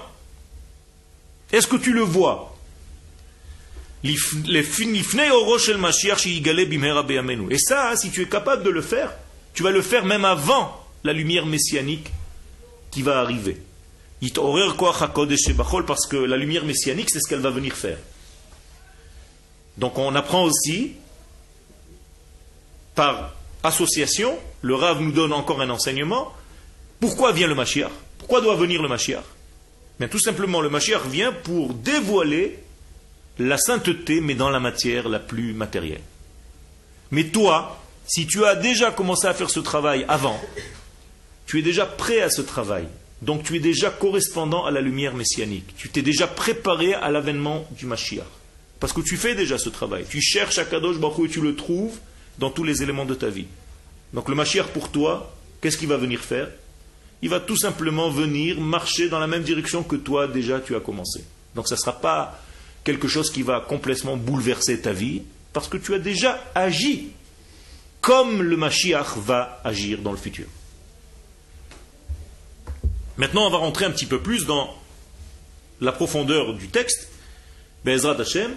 est-ce 1.52 1.68
que 1.68 1.76
tu 1.76 1.92
le 1.92 2.00
vois? 2.00 2.56
Et 4.02 4.16
ça, 7.58 7.96
si 7.96 8.10
tu 8.10 8.22
es 8.22 8.26
capable 8.26 8.64
de 8.64 8.70
le 8.70 8.82
faire, 8.82 9.12
tu 9.54 9.62
vas 9.62 9.70
le 9.70 9.82
faire 9.82 10.04
même 10.04 10.24
avant 10.24 10.84
la 11.04 11.12
lumière 11.12 11.46
messianique 11.46 12.10
qui 12.90 13.02
va 13.02 13.20
arriver. 13.20 13.56
Parce 15.86 16.06
que 16.06 16.16
la 16.16 16.36
lumière 16.36 16.64
messianique, 16.64 17.10
c'est 17.10 17.20
ce 17.20 17.28
qu'elle 17.28 17.38
va 17.38 17.50
venir 17.50 17.76
faire. 17.76 17.98
Donc 19.78 19.96
on 19.96 20.12
apprend 20.16 20.42
aussi, 20.42 20.94
par 22.96 23.32
association, 23.62 24.36
le 24.62 24.74
Rav 24.74 25.00
nous 25.00 25.12
donne 25.12 25.32
encore 25.32 25.60
un 25.60 25.70
enseignement, 25.70 26.32
pourquoi 27.04 27.32
vient 27.32 27.48
le 27.48 27.54
Mashiach? 27.54 27.90
Pourquoi 28.16 28.40
doit 28.40 28.56
venir 28.56 28.80
le 28.80 28.88
Mashiach? 28.88 29.24
Bien, 29.98 30.08
Tout 30.08 30.18
simplement, 30.18 30.62
le 30.62 30.70
Mashiach 30.70 31.04
vient 31.06 31.32
pour 31.32 31.74
dévoiler 31.74 32.58
la 33.38 33.58
sainteté, 33.58 34.22
mais 34.22 34.34
dans 34.34 34.48
la 34.48 34.58
matière 34.58 35.10
la 35.10 35.18
plus 35.18 35.52
matérielle. 35.52 36.00
Mais 37.10 37.24
toi, 37.24 37.78
si 38.06 38.26
tu 38.26 38.46
as 38.46 38.54
déjà 38.54 38.90
commencé 38.90 39.26
à 39.26 39.34
faire 39.34 39.50
ce 39.50 39.60
travail 39.60 40.06
avant, 40.08 40.40
tu 41.46 41.58
es 41.58 41.62
déjà 41.62 41.84
prêt 41.84 42.22
à 42.22 42.30
ce 42.30 42.40
travail. 42.40 42.86
Donc 43.20 43.42
tu 43.42 43.56
es 43.56 43.60
déjà 43.60 43.90
correspondant 43.90 44.64
à 44.64 44.70
la 44.70 44.80
lumière 44.80 45.14
messianique. 45.14 45.76
Tu 45.76 45.90
t'es 45.90 46.00
déjà 46.00 46.26
préparé 46.26 46.94
à 46.94 47.10
l'avènement 47.10 47.68
du 47.72 47.84
Mashiach. 47.84 48.24
Parce 48.80 48.94
que 48.94 49.02
tu 49.02 49.18
fais 49.18 49.34
déjà 49.34 49.58
ce 49.58 49.68
travail. 49.68 50.06
Tu 50.08 50.22
cherches 50.22 50.56
à 50.56 50.64
Kadosh 50.64 50.96
Baruch 50.96 51.28
et 51.28 51.32
tu 51.32 51.42
le 51.42 51.54
trouves 51.54 51.98
dans 52.38 52.48
tous 52.48 52.64
les 52.64 52.82
éléments 52.82 53.04
de 53.04 53.14
ta 53.14 53.28
vie. 53.28 53.46
Donc 54.14 54.30
le 54.30 54.34
Mashiach 54.34 54.68
pour 54.68 54.90
toi, 54.90 55.34
qu'est-ce 55.60 55.76
qu'il 55.76 55.88
va 55.88 55.98
venir 55.98 56.20
faire? 56.20 56.48
Il 57.24 57.30
va 57.30 57.40
tout 57.40 57.56
simplement 57.56 58.10
venir 58.10 58.60
marcher 58.60 59.08
dans 59.08 59.18
la 59.18 59.26
même 59.26 59.44
direction 59.44 59.82
que 59.82 59.96
toi 59.96 60.28
déjà 60.28 60.60
tu 60.60 60.76
as 60.76 60.80
commencé. 60.80 61.24
Donc 61.54 61.66
ça 61.66 61.74
ne 61.74 61.80
sera 61.80 61.98
pas 61.98 62.38
quelque 62.84 63.08
chose 63.08 63.30
qui 63.30 63.40
va 63.40 63.60
complètement 63.60 64.18
bouleverser 64.18 64.78
ta 64.78 64.92
vie, 64.92 65.22
parce 65.54 65.66
que 65.66 65.78
tu 65.78 65.94
as 65.94 65.98
déjà 65.98 66.38
agi 66.54 67.12
comme 68.02 68.42
le 68.42 68.58
Mashiach 68.58 69.16
va 69.16 69.58
agir 69.64 70.00
dans 70.00 70.10
le 70.10 70.18
futur. 70.18 70.44
Maintenant, 73.16 73.46
on 73.46 73.50
va 73.50 73.56
rentrer 73.56 73.86
un 73.86 73.90
petit 73.90 74.04
peu 74.04 74.20
plus 74.20 74.44
dans 74.44 74.74
la 75.80 75.92
profondeur 75.92 76.52
du 76.52 76.68
texte, 76.68 77.08
Bezrat 77.86 78.20
Hashem, 78.20 78.50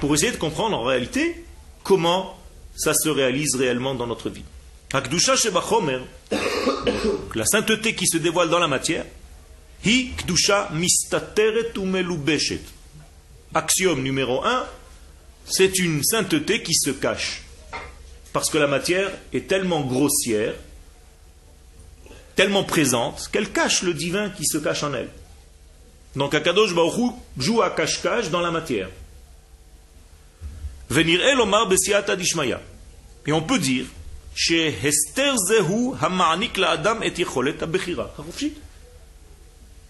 pour 0.00 0.12
essayer 0.12 0.32
de 0.32 0.38
comprendre 0.38 0.76
en 0.76 0.82
réalité 0.82 1.44
comment 1.84 2.36
ça 2.74 2.94
se 2.94 3.08
réalise 3.08 3.54
réellement 3.54 3.94
dans 3.94 4.08
notre 4.08 4.28
vie. 4.28 4.42
Akdusha 4.92 5.36
Shebachomer, 5.36 6.00
la 7.36 7.44
sainteté 7.46 7.94
qui 7.94 8.06
se 8.06 8.16
dévoile 8.18 8.50
dans 8.50 8.58
la 8.58 8.68
matière, 8.68 9.04
hi 9.84 10.12
kdusha 10.16 10.70
mistateret 10.72 11.76
umelubeshet. 11.76 12.62
Axiome 13.54 14.02
numéro 14.02 14.44
un, 14.44 14.66
c'est 15.44 15.78
une 15.78 16.02
sainteté 16.04 16.62
qui 16.62 16.74
se 16.74 16.90
cache. 16.90 17.42
Parce 18.32 18.50
que 18.50 18.58
la 18.58 18.66
matière 18.66 19.10
est 19.32 19.48
tellement 19.48 19.80
grossière, 19.80 20.54
tellement 22.36 22.64
présente, 22.64 23.28
qu'elle 23.32 23.50
cache 23.50 23.82
le 23.82 23.94
divin 23.94 24.30
qui 24.30 24.46
se 24.46 24.58
cache 24.58 24.82
en 24.82 24.92
elle. 24.94 25.08
Donc 26.14 26.34
Akadosh 26.34 26.74
Baruch 26.74 27.14
joue 27.38 27.62
à 27.62 27.70
cache-cache 27.70 28.30
dans 28.30 28.40
la 28.40 28.50
matière. 28.50 28.88
Venir 30.90 31.20
el 31.20 31.40
omar 31.40 31.68
dishmaya. 31.68 32.60
Et 33.26 33.32
on 33.32 33.42
peut 33.42 33.58
dire 33.58 33.86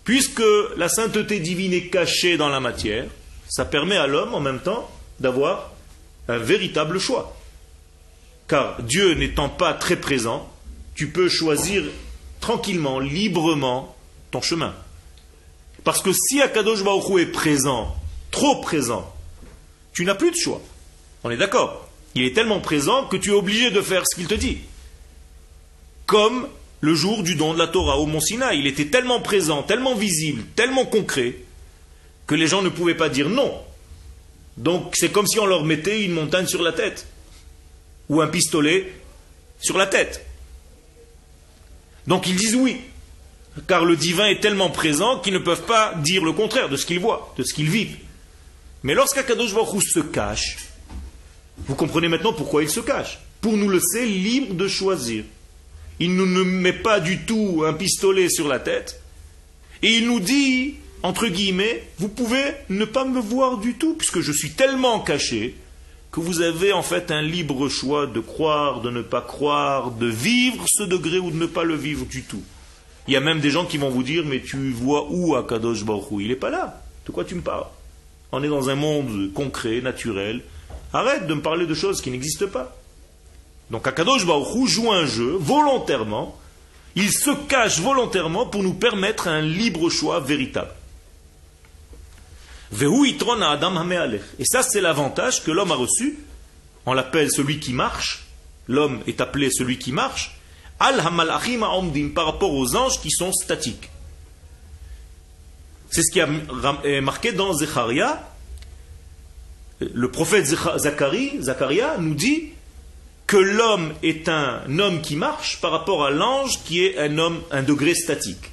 Puisque 0.05 0.43
la 0.79 0.89
sainteté 0.89 1.39
divine 1.39 1.75
est 1.75 1.89
cachée 1.89 2.39
dans 2.39 2.49
la 2.49 2.59
matière, 2.59 3.05
ça 3.47 3.67
permet 3.67 3.99
à 3.99 4.07
l'homme 4.07 4.35
en 4.35 4.41
même 4.41 4.61
temps 4.61 4.91
d'avoir 5.21 5.73
un 6.29 6.39
véritable 6.39 6.99
choix. 6.99 7.37
Car 8.49 8.83
Dieu 8.83 9.13
n'étant 9.13 9.51
pas 9.51 9.75
très 9.75 9.97
présent, 9.97 10.51
tu 10.95 11.09
peux 11.11 11.29
choisir 11.29 11.85
tranquillement, 12.41 13.01
librement 13.01 13.97
ton 14.31 14.41
chemin. 14.41 14.75
Parce 15.85 16.01
que 16.01 16.13
si 16.13 16.41
Akadosh 16.41 16.83
Baruch 16.83 17.21
est 17.21 17.27
présent, 17.27 17.95
trop 18.31 18.63
présent, 18.63 19.15
tu 19.93 20.07
n'as 20.07 20.15
plus 20.15 20.31
de 20.31 20.37
choix. 20.37 20.63
On 21.23 21.31
est 21.31 21.37
d'accord? 21.37 21.88
Il 22.15 22.25
est 22.25 22.35
tellement 22.35 22.61
présent 22.61 23.07
que 23.07 23.17
tu 23.17 23.31
es 23.31 23.35
obligé 23.35 23.71
de 23.71 23.81
faire 23.81 24.03
ce 24.09 24.17
qu'il 24.17 24.27
te 24.27 24.35
dit. 24.35 24.59
Comme 26.07 26.49
le 26.81 26.95
jour 26.95 27.23
du 27.23 27.35
don 27.35 27.55
de 27.55 27.59
la 27.59 27.67
Torah 27.67 27.99
au 27.99 28.07
Mont 28.07 28.21
Sinaï. 28.21 28.61
Il 28.61 28.67
était 28.67 28.87
tellement 28.87 29.21
présent, 29.21 29.63
tellement 29.63 29.95
visible, 29.95 30.45
tellement 30.55 30.87
concret, 30.87 31.37
que 32.27 32.35
les 32.35 32.47
gens 32.47 32.63
ne 32.63 32.69
pouvaient 32.69 32.95
pas 32.95 33.09
dire 33.09 33.29
non. 33.29 33.53
Donc 34.57 34.95
c'est 34.95 35.11
comme 35.11 35.27
si 35.27 35.39
on 35.39 35.47
leur 35.47 35.65
mettait 35.65 36.05
une 36.05 36.13
montagne 36.13 36.47
sur 36.47 36.63
la 36.63 36.73
tête, 36.73 37.07
ou 38.09 38.21
un 38.21 38.29
pistolet 38.29 38.93
sur 39.61 39.77
la 39.79 39.87
tête. 39.87 40.25
Donc 42.07 42.27
ils 42.27 42.37
disent 42.37 42.57
oui, 42.57 42.81
car 43.67 43.85
le 43.85 43.97
divin 43.97 44.27
est 44.27 44.41
tellement 44.41 44.71
présent 44.71 45.19
qu'ils 45.19 45.35
ne 45.35 45.39
peuvent 45.39 45.65
pas 45.65 45.95
dire 45.97 46.25
le 46.25 46.33
contraire 46.33 46.69
de 46.69 46.77
ce 46.77 46.87
qu'ils 46.87 47.01
voient, 47.01 47.35
de 47.37 47.43
ce 47.43 47.55
qu'ils 47.55 47.71
vivent. 47.71 47.97
Mais 48.83 48.95
lorsqu'Akadosh 48.95 49.53
Baruch 49.53 49.83
se 49.93 50.01
cache, 50.01 50.57
vous 51.67 51.75
comprenez 51.75 52.09
maintenant 52.09 52.33
pourquoi 52.33 52.63
il 52.63 52.69
se 52.69 52.81
cache. 52.81 53.19
Pour 53.41 53.57
nous 53.57 53.71
laisser 53.71 54.07
libres 54.07 54.55
de 54.55 54.69
choisir. 54.69 55.25
Il 56.01 56.15
ne 56.17 56.25
nous 56.25 56.45
met 56.45 56.73
pas 56.73 57.01
du 57.01 57.19
tout 57.21 57.65
un 57.67 57.73
pistolet 57.73 58.29
sur 58.29 58.49
la 58.49 58.59
tête. 58.59 59.01
Et 59.83 59.97
il 59.97 60.07
nous 60.07 60.21
dit, 60.21 60.75
entre 61.03 61.29
guillemets, 61.29 61.85
vous 61.99 62.09
pouvez 62.09 62.45
ne 62.69 62.85
pas 62.85 63.05
me 63.05 63.21
voir 63.21 63.59
du 63.59 63.75
tout, 63.75 63.95
puisque 63.95 64.21
je 64.21 64.33
suis 64.33 64.51
tellement 64.51 65.01
caché 65.01 65.57
que 66.11 66.21
vous 66.21 66.41
avez 66.41 66.73
en 66.73 66.83
fait 66.83 67.11
un 67.11 67.23
libre 67.23 67.69
choix 67.69 68.07
de 68.07 68.21
croire, 68.21 68.81
de 68.81 68.91
ne 68.91 69.03
pas 69.03 69.21
croire, 69.21 69.91
de 69.91 70.07
vivre 70.07 70.65
ce 70.69 70.83
degré 70.83 71.19
ou 71.19 71.31
de 71.31 71.37
ne 71.37 71.47
pas 71.47 71.65
le 71.65 71.75
vivre 71.75 72.07
du 72.07 72.23
tout. 72.23 72.43
Il 73.07 73.15
y 73.15 73.17
a 73.17 73.21
même 73.21 73.41
des 73.41 73.51
gens 73.51 73.65
qui 73.65 73.79
vont 73.79 73.91
vous 73.91 74.03
dire, 74.03 74.25
mais 74.27 74.41
tu 74.41 74.71
vois 74.71 75.07
où 75.11 75.35
Akadosh 75.35 75.85
Baruch 75.85 76.07
Il 76.21 76.29
n'est 76.29 76.37
pas 76.37 76.51
là. 76.51 76.83
De 77.07 77.13
quoi 77.13 77.25
tu 77.25 77.35
me 77.35 77.41
parles? 77.41 77.67
On 78.33 78.43
est 78.43 78.49
dans 78.49 78.69
un 78.69 78.75
monde 78.75 79.33
concret, 79.33 79.81
naturel. 79.81 80.43
Arrête 80.93 81.27
de 81.27 81.35
me 81.35 81.43
parler 81.43 81.67
de 81.67 81.75
choses 81.75 82.01
qui 82.01 82.11
n'existent 82.11 82.49
pas. 82.49 82.77
Donc 83.71 83.87
Akadosh 83.87 84.25
Baruch 84.27 84.69
joue 84.69 84.91
un 84.91 85.07
jeu 85.07 85.37
volontairement. 85.39 86.39
Il 86.95 87.13
se 87.13 87.31
cache 87.47 87.81
volontairement 87.81 88.47
pour 88.47 88.63
nous 88.63 88.75
permettre 88.75 89.29
un 89.29 89.41
libre 89.41 89.91
choix 89.91 90.21
véritable. 90.21 90.71
Et 92.81 94.45
ça, 94.45 94.63
c'est 94.63 94.81
l'avantage 94.81 95.43
que 95.45 95.51
l'homme 95.51 95.73
a 95.73 95.75
reçu. 95.75 96.19
On 96.87 96.93
l'appelle 96.93 97.31
celui 97.31 97.61
qui 97.61 97.73
marche. 97.73 98.25
L'homme 98.67 99.01
est 99.07 99.21
appelé 99.21 99.51
celui 99.51 99.79
qui 99.79 99.93
marche. 99.93 100.39
Al 100.81 101.01
hamalachim 101.01 101.61
par 102.15 102.27
rapport 102.27 102.53
aux 102.53 102.77
anges 102.77 103.01
qui 103.01 103.11
sont 103.11 103.33
statiques. 103.33 103.91
C'est 105.91 106.03
ce 106.03 106.13
qui 106.13 106.19
est 106.19 107.01
marqué 107.01 107.33
dans 107.33 107.53
Zecharia. 107.55 108.23
Le 109.81 110.11
prophète 110.11 110.47
Zacharie, 110.47 111.41
Zacharia 111.41 111.97
nous 111.99 112.15
dit 112.15 112.51
que 113.29 113.37
l'homme 113.37 113.93
est 114.03 114.29
un 114.29 114.79
homme 114.79 115.01
qui 115.03 115.15
marche 115.15 115.61
par 115.61 115.71
rapport 115.71 116.05
à 116.05 116.11
l'ange 116.11 116.65
qui 116.65 116.85
est 116.85 116.99
un 116.99 117.19
homme, 117.19 117.41
un 117.51 117.63
degré 117.63 117.95
statique. 117.95 118.51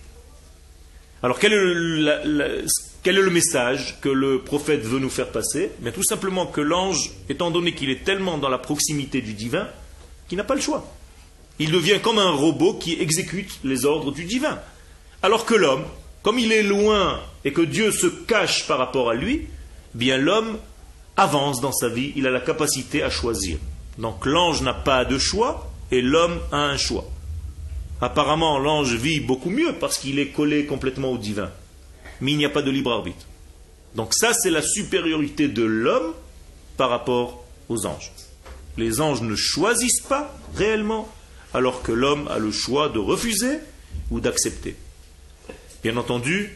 Alors 1.24 1.39
quel 1.39 1.53
est 1.53 3.13
le, 3.13 3.29
message 3.32 3.98
que 4.01 4.10
le 4.10 4.41
prophète 4.41 4.82
veut 4.82 5.00
nous 5.00 5.10
faire 5.10 5.32
passer? 5.32 5.72
Mais 5.82 5.91
Tout 5.91 6.03
simplement 6.03 6.46
que 6.46 6.62
l'ange, 6.62 7.10
étant 7.29 7.50
donné 7.50 7.74
qu'il 7.74 7.89
est 7.89 8.03
tellement 8.03 8.38
dans 8.38 8.50
la 8.50 8.60
proximité 8.60 9.22
du 9.22 9.34
divin, 9.34 9.67
qu'il 10.27 10.38
n'a 10.38 10.44
pas 10.44 10.55
le 10.55 10.62
choix. 10.62 10.86
Il 11.58 11.72
devient 11.72 12.00
comme 12.03 12.20
un 12.20 12.32
robot 12.32 12.74
qui 12.75 13.00
exécute 13.00 13.50
les 13.63 13.86
ordres 13.86 14.12
du 14.12 14.25
divin. 14.25 14.60
Alors 15.24 15.46
que 15.46 15.55
l'homme, 15.55 15.86
comme 16.22 16.38
il 16.38 16.52
est 16.52 16.63
loin 16.63 17.19
et 17.45 17.54
que 17.54 17.62
Dieu 17.62 17.91
se 17.91 18.08
cache 18.08 18.67
par 18.67 18.78
rapport 18.78 19.10
à 19.10 19.15
lui, 19.15 19.47
bien 19.95 20.17
l'homme 20.17 20.60
avance 21.17 21.62
dans 21.62 21.71
sa 21.71 21.89
vie, 21.89 22.13
il 22.15 22.28
a 22.28 22.32
la 22.32 22.41
capacité 22.41 23.04
à 23.04 23.10
choisir. 23.10 23.58
Donc 23.97 24.25
l'ange 24.25 24.62
n'a 24.62 24.73
pas 24.73 25.06
de 25.06 25.17
choix 25.17 25.71
et 25.91 26.01
l'homme 26.01 26.39
a 26.51 26.58
un 26.58 26.78
choix. 26.78 27.06
Apparemment, 28.01 28.60
l'ange 28.60 28.93
vit 28.95 29.21
beaucoup 29.21 29.49
mieux 29.49 29.73
parce 29.80 29.97
qu'il 29.97 30.19
est 30.19 30.30
collé 30.30 30.65
complètement 30.65 31.12
au 31.12 31.17
divin. 31.17 31.49
Mais 32.21 32.32
il 32.32 32.38
n'y 32.38 32.45
a 32.45 32.49
pas 32.49 32.62
de 32.62 32.71
libre 32.71 32.91
arbitre. 32.91 33.25
Donc 33.95 34.13
ça, 34.13 34.34
c'est 34.34 34.49
la 34.49 34.62
supériorité 34.62 35.47
de 35.47 35.63
l'homme 35.63 36.13
par 36.75 36.89
rapport 36.89 37.45
aux 37.69 37.86
anges. 37.86 38.12
Les 38.78 38.99
anges 38.99 39.21
ne 39.21 39.36
choisissent 39.36 40.01
pas 40.01 40.36
réellement, 40.56 41.10
alors 41.54 41.82
que 41.82 41.93
l'homme 41.93 42.28
a 42.28 42.38
le 42.38 42.51
choix 42.51 42.89
de 42.89 42.99
refuser 42.99 43.60
ou 44.12 44.19
d'accepter. 44.19 44.75
Bien 45.82 45.95
entendu, 45.95 46.51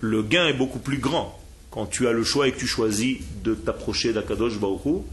le 0.00 0.22
gain 0.22 0.48
est 0.48 0.54
beaucoup 0.54 0.78
plus 0.78 0.98
grand 0.98 1.39
quand 1.70 1.86
tu 1.86 2.08
as 2.08 2.12
le 2.12 2.24
choix 2.24 2.48
et 2.48 2.52
que 2.52 2.58
tu 2.58 2.66
choisis 2.66 3.18
de 3.42 3.54
t'approcher 3.54 4.12
d'Akadosh 4.12 4.58
Baruch 4.58 5.04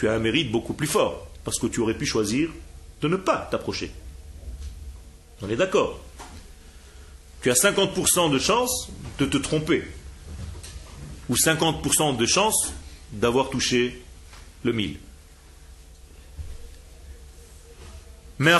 tu 0.00 0.08
as 0.08 0.12
un 0.12 0.18
mérite 0.18 0.50
beaucoup 0.50 0.72
plus 0.72 0.86
fort, 0.86 1.26
parce 1.44 1.58
que 1.58 1.66
tu 1.66 1.80
aurais 1.80 1.92
pu 1.92 2.06
choisir 2.06 2.48
de 3.02 3.08
ne 3.08 3.16
pas 3.16 3.48
t'approcher. 3.50 3.90
On 5.42 5.50
est 5.50 5.56
d'accord 5.56 6.00
Tu 7.42 7.50
as 7.50 7.54
50% 7.54 8.30
de 8.32 8.38
chance 8.38 8.88
de 9.18 9.26
te 9.26 9.36
tromper, 9.36 9.84
ou 11.28 11.34
50% 11.34 12.16
de 12.16 12.24
chance 12.24 12.72
d'avoir 13.12 13.50
touché 13.50 14.02
le 14.62 14.72
mille. 14.72 14.96
Mais 18.38 18.52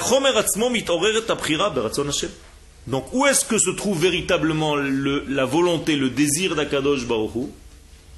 donc 2.87 3.13
où 3.13 3.27
est-ce 3.27 3.45
que 3.45 3.59
se 3.59 3.71
trouve 3.71 4.01
véritablement 4.01 4.77
la 4.77 5.45
volonté, 5.45 5.97
le 5.97 6.11
désir 6.11 6.57
d'Akadosh 6.57 7.07
Baruch 7.07 7.49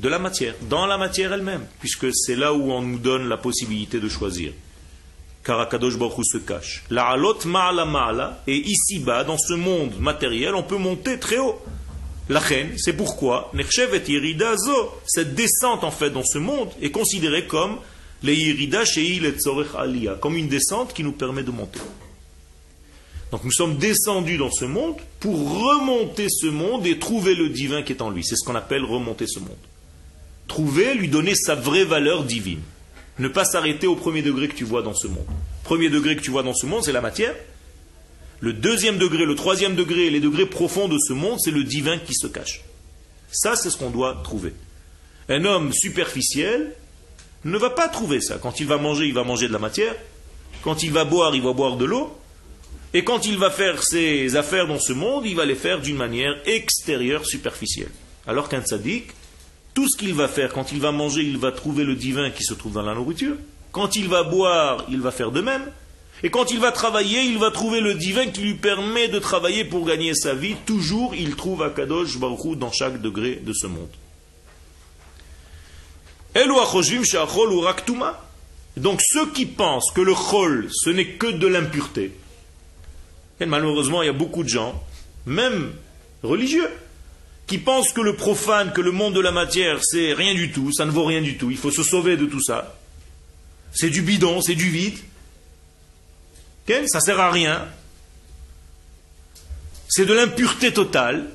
de 0.01 0.09
la 0.09 0.19
matière, 0.19 0.55
dans 0.69 0.87
la 0.87 0.99
matière 0.99 1.33
elle-même, 1.33 1.67
puisque 1.81 2.07
c'est 2.15 2.37
là 2.37 2.53
où 2.53 2.73
on 2.73 2.83
nous 2.83 2.99
donne 2.99 3.29
la 3.29 3.37
possibilité 3.37 4.01
de 4.01 4.09
choisir. 4.09 4.53
Car 5.45 5.61
Akadosh 5.61 5.99
Baruch 5.99 6.25
se 6.25 6.39
cache. 6.39 6.85
La 6.91 7.09
alot 7.09 7.45
ma'ala 7.45 7.85
ma'ala, 7.85 8.43
et 8.47 8.57
ici-bas, 8.57 9.25
dans 9.25 9.39
ce 9.39 9.55
monde 9.55 9.99
matériel, 10.01 10.55
on 10.55 10.63
peut 10.63 10.79
monter 10.79 11.19
très 11.19 11.39
haut. 11.39 11.61
La 12.29 12.39
reine, 12.39 12.71
c'est 12.79 12.93
pourquoi, 12.93 13.51
cette 15.07 15.35
descente 15.35 15.85
en 15.85 15.91
fait 15.91 16.11
dans 16.11 16.23
ce 16.25 16.39
monde 16.39 16.71
est 16.81 16.93
considérée 16.93 17.47
comme 17.47 17.79
les 18.23 18.37
Yerida 18.37 18.85
Aliyah, 19.77 20.15
comme 20.15 20.37
une 20.37 20.49
descente 20.49 20.95
qui 20.95 21.03
nous 21.03 21.13
permet 21.13 21.43
de 21.43 21.51
monter. 21.51 21.81
Donc 23.33 23.43
nous 23.45 23.51
sommes 23.51 23.79
descendus 23.79 24.37
dans 24.37 24.53
ce 24.53 24.65
monde 24.65 24.95
pour 25.19 25.35
remonter 25.35 26.29
ce 26.29 26.47
monde 26.47 26.87
et 26.87 26.99
trouver 27.01 27.35
le 27.35 27.49
divin 27.49 27.83
qui 27.83 27.93
est 27.93 28.03
en 28.03 28.11
lui. 28.11 28.23
C'est 28.23 28.37
ce 28.37 28.45
qu'on 28.45 28.55
appelle 28.55 28.85
remonter 28.85 29.27
ce 29.27 29.41
monde 29.41 29.57
trouver, 30.53 30.95
lui 30.95 31.09
donner 31.09 31.35
sa 31.35 31.55
vraie 31.55 31.85
valeur 31.85 32.25
divine. 32.25 32.61
Ne 33.19 33.29
pas 33.29 33.45
s'arrêter 33.45 33.87
au 33.87 33.97
premier 33.97 34.21
degré 34.21 34.49
que 34.49 34.55
tu 34.55 34.65
vois 34.65 34.83
dans 34.83 34.95
ce 34.95 35.07
monde. 35.07 35.27
Premier 35.65 35.89
degré 35.89 36.15
que 36.15 36.21
tu 36.21 36.31
vois 36.31 36.43
dans 36.43 36.55
ce 36.55 36.67
monde, 36.67 36.85
c'est 36.85 36.93
la 36.93 37.01
matière. 37.01 37.35
Le 38.41 38.53
deuxième 38.53 38.99
degré, 38.99 39.25
le 39.25 39.35
troisième 39.35 39.77
degré, 39.77 40.11
les 40.11 40.21
degrés 40.21 40.45
profonds 40.47 40.89
de 40.89 40.99
ce 40.99 41.15
monde, 41.15 41.39
c'est 41.41 41.51
le 41.51 41.65
divin 41.65 41.97
qui 41.99 42.15
se 42.15 42.27
cache. 42.27 42.65
Ça, 43.31 43.57
c'est 43.57 43.71
ce 43.71 43.79
qu'on 43.79 43.91
doit 43.91 44.21
trouver. 44.25 44.53
Un 45.31 45.45
homme 45.47 45.73
superficiel 45.73 46.75
ne 47.45 47.57
va 47.57 47.71
pas 47.71 47.89
trouver 47.89 48.21
ça. 48.21 48.37
Quand 48.37 48.61
il 48.61 48.67
va 48.67 48.77
manger, 48.77 49.07
il 49.07 49.15
va 49.15 49.25
manger 49.25 49.49
de 49.49 49.53
la 49.55 49.59
matière. 49.59 49.95
Quand 50.63 50.83
il 50.83 50.93
va 50.93 51.05
boire, 51.05 51.35
il 51.35 51.43
va 51.43 51.53
boire 51.53 51.77
de 51.77 51.87
l'eau. 51.87 52.15
Et 52.95 53.05
quand 53.05 53.27
il 53.27 53.39
va 53.39 53.51
faire 53.51 53.83
ses 53.83 54.37
affaires 54.37 54.67
dans 54.67 54.79
ce 54.79 54.93
monde, 54.93 55.25
il 55.25 55.35
va 55.35 55.47
les 55.47 55.55
faire 55.55 55.81
d'une 55.81 55.97
manière 55.97 56.35
extérieure, 56.45 57.25
superficielle. 57.25 57.91
Alors 58.27 58.49
qu'un 58.49 58.61
tzaddik, 58.61 59.13
tout 59.75 59.89
ce 59.89 59.97
qu'il 59.97 60.13
va 60.15 60.29
faire, 60.29 60.53
quand 60.53 60.73
il 60.73 60.81
va 60.81 60.93
manger, 60.93 61.23
il 61.23 61.39
va 61.39 61.53
trouver 61.53 61.85
le 61.85 61.95
divin 61.95 62.31
qui 62.31 62.45
se 62.45 62.53
trouve 62.53 62.75
dans 62.75 62.83
la 62.83 62.95
nourriture. 62.95 63.37
Quand 63.73 63.97
il 63.97 64.09
va 64.09 64.23
boire, 64.23 64.85
il 64.91 65.01
va 65.01 65.11
faire 65.11 65.31
de 65.31 65.41
même. 65.41 65.65
Et 66.23 66.31
quand 66.31 66.51
il 66.53 66.61
va 66.61 66.71
travailler, 66.71 67.23
il 67.23 67.39
va 67.39 67.51
trouver 67.51 67.81
le 67.81 67.95
divin 67.95 68.27
qui 68.27 68.43
lui 68.43 68.55
permet 68.55 69.09
de 69.09 69.19
travailler 69.19 69.65
pour 69.65 69.87
gagner 69.87 70.15
sa 70.15 70.35
vie. 70.35 70.55
Toujours, 70.67 71.15
il 71.15 71.35
trouve 71.35 71.63
Akadosh 71.63 72.19
Baruch 72.19 72.59
dans 72.59 72.71
chaque 72.71 73.01
degré 73.01 73.37
de 73.37 73.53
ce 73.53 73.67
monde. 73.67 73.91
Donc 78.77 79.01
ceux 79.03 79.31
qui 79.33 79.47
pensent 79.47 79.91
que 79.91 80.01
le 80.01 80.15
chol, 80.15 80.69
ce 80.71 80.91
n'est 80.91 81.09
que 81.09 81.27
de 81.27 81.47
l'impureté, 81.47 82.13
malheureusement 83.41 84.03
il 84.03 84.07
y 84.07 84.11
a 84.11 84.15
beaucoup 84.15 84.43
de 84.45 84.49
gens, 84.49 84.83
même 85.27 85.73
religieux, 86.23 86.69
qui 87.47 87.59
pensent 87.59 87.93
que 87.93 88.01
le 88.01 88.15
profane, 88.15 88.73
que 88.73 88.81
le 88.81 88.93
monde 88.93 89.15
de 89.15 89.21
la 89.21 89.33
matière, 89.33 89.79
c'est 89.83 90.13
rien 90.13 90.35
du 90.35 90.53
tout, 90.53 90.73
ça 90.73 90.85
ne 90.85 90.91
vaut 90.91 91.05
rien 91.05 91.21
du 91.21 91.37
tout, 91.37 91.51
il 91.51 91.57
faut 91.57 91.71
se 91.71 91.83
sauver 91.83 92.17
de 92.17 92.27
tout 92.27 92.43
ça. 92.43 92.79
C'est 93.73 93.91
du 93.91 94.03
bidon, 94.03 94.41
c'est 94.41 94.55
du 94.55 94.69
vide. 94.71 94.99
Ça 96.69 96.87
ça 96.87 97.01
sert 97.01 97.21
à 97.21 97.31
rien. 97.31 97.67
C'est 99.89 100.07
de 100.07 100.15
l'impureté 100.15 100.73
totale. 100.73 101.27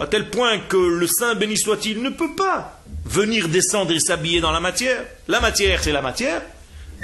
À 0.00 0.06
tel 0.06 0.30
point 0.30 0.58
que 0.58 0.76
le 0.76 1.06
Saint 1.06 1.34
béni 1.34 1.56
soit-il 1.56 2.02
ne 2.02 2.10
peut 2.10 2.34
pas 2.34 2.82
venir 3.06 3.48
descendre 3.48 3.92
et 3.92 4.00
s'habiller 4.00 4.40
dans 4.40 4.50
la 4.50 4.60
matière. 4.60 5.04
La 5.28 5.40
matière, 5.40 5.82
c'est 5.82 5.92
la 5.92 6.02
matière. 6.02 6.42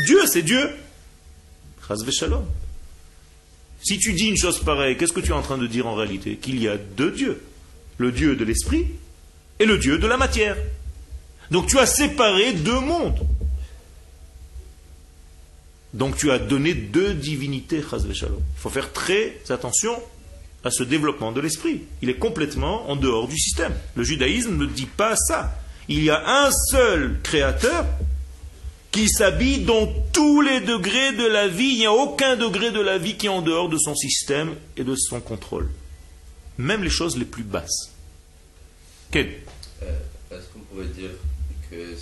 Dieu, 0.07 0.27
c'est 0.27 0.43
Dieu. 0.43 0.71
Si 3.83 3.99
tu 3.99 4.13
dis 4.13 4.29
une 4.29 4.37
chose 4.37 4.61
pareille, 4.61 4.97
qu'est-ce 4.97 5.13
que 5.13 5.21
tu 5.21 5.31
es 5.31 5.35
en 5.35 5.43
train 5.43 5.59
de 5.59 5.67
dire 5.67 5.87
en 5.87 5.95
réalité? 5.95 6.37
Qu'il 6.37 6.61
y 6.61 6.69
a 6.69 6.77
deux 6.77 7.11
dieux. 7.11 7.43
Le 7.99 8.13
Dieu 8.13 8.37
de 8.37 8.45
l'esprit 8.45 8.87
et 9.59 9.67
le 9.67 9.79
Dieu 9.79 9.99
de 9.99 10.07
la 10.07 10.17
matière. 10.17 10.57
Donc 11.51 11.67
tu 11.67 11.79
as 11.79 11.87
séparé 11.87 12.53
deux 12.53 12.81
mondes. 12.81 13.27
Donc 15.95 16.17
tu 16.17 16.31
as 16.31 16.39
donné 16.39 16.73
deux 16.75 17.13
divinités, 17.13 17.83
Il 17.93 18.35
faut 18.57 18.71
faire 18.71 18.93
très 18.93 19.37
attention 19.51 19.95
à 20.65 20.71
ce 20.71 20.83
développement 20.83 21.33
de 21.33 21.41
l'esprit. 21.41 21.83
Il 22.01 22.09
est 22.09 22.19
complètement 22.19 22.89
en 22.91 22.97
dehors 22.97 23.29
du 23.29 23.39
système. 23.39 23.75
Le 23.95 24.05
judaïsme 24.05 24.57
ne 24.57 24.67
dit 24.67 24.87
pas 24.87 25.17
ça. 25.17 25.59
Il 25.89 26.03
y 26.03 26.11
a 26.11 26.23
un 26.47 26.51
seul 26.71 27.19
créateur 27.23 27.85
qui 28.93 29.09
s'habille 29.09 29.65
dans 29.65 29.87
tous 30.13 30.43
les 30.43 30.61
degrés 30.61 31.13
de 31.13 31.27
la 31.27 31.49
vie. 31.49 31.71
Il 31.73 31.79
n'y 31.79 31.87
a 31.87 31.93
aucun 31.93 32.37
degré 32.37 32.71
de 32.71 32.81
la 32.81 32.99
vie 32.99 33.17
qui 33.17 33.27
est 33.27 33.31
en 33.31 33.43
dehors 33.43 33.69
de 33.69 33.79
son 33.79 33.95
système 33.95 34.55
et 34.77 34.85
de 34.85 34.95
son 34.95 35.21
contrôle. 35.21 35.69
Même 36.59 36.85
les 36.85 36.91
choses 36.91 37.17
les 37.17 37.25
plus 37.25 37.43
basses. 37.43 37.91
Quel 39.11 39.33
euh, 39.83 39.99
Est-ce 40.31 40.47
qu'on 40.53 40.61
pourrait 40.61 40.89
dire 40.89 41.11
que 41.71 41.97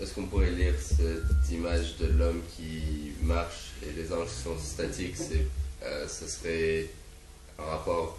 est-ce 0.00 0.14
qu'on 0.14 0.26
pourrait 0.26 0.50
lire 0.52 0.74
cette 0.80 1.50
image 1.50 1.96
de 1.98 2.06
l'homme 2.06 2.40
qui 2.56 3.12
marche 3.22 3.72
et 3.82 3.92
les 4.00 4.12
anges 4.12 4.28
sont 4.28 4.56
statiques? 4.58 5.16
Euh, 5.82 6.06
Ce 6.08 6.28
serait 6.28 6.88
en 7.58 7.64
rapport 7.66 8.18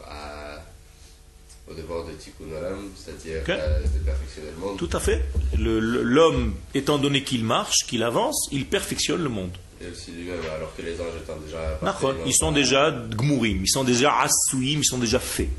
au 1.70 1.74
devoir 1.74 2.06
de 2.06 2.14
Tikkun 2.14 2.46
Olam, 2.58 2.90
c'est-à-dire 2.96 3.44
euh, 3.48 3.80
de 3.82 4.00
perfectionner 4.04 4.50
le 4.56 4.60
monde 4.60 4.78
Tout 4.78 4.90
à 4.92 5.00
fait. 5.00 5.24
L'homme, 5.58 6.56
étant 6.74 6.98
donné 6.98 7.24
qu'il 7.24 7.44
marche, 7.44 7.86
qu'il 7.88 8.04
avance, 8.04 8.48
il 8.52 8.66
perfectionne 8.66 9.22
le 9.22 9.30
monde. 9.30 9.52
Et 9.82 9.88
aussi 9.90 10.12
lui-même, 10.12 10.40
alors 10.56 10.76
que 10.76 10.82
les 10.82 11.00
anges 11.00 11.16
étant 11.24 11.38
déjà. 11.38 11.80
Ils 12.26 12.36
sont 12.36 12.52
déjà 12.52 12.92
gmourim, 12.92 13.62
ils 13.62 13.70
sont 13.70 13.84
déjà 13.84 14.14
assouim, 14.20 14.80
ils 14.80 14.86
sont 14.86 14.98
déjà 14.98 15.20
faits. 15.20 15.50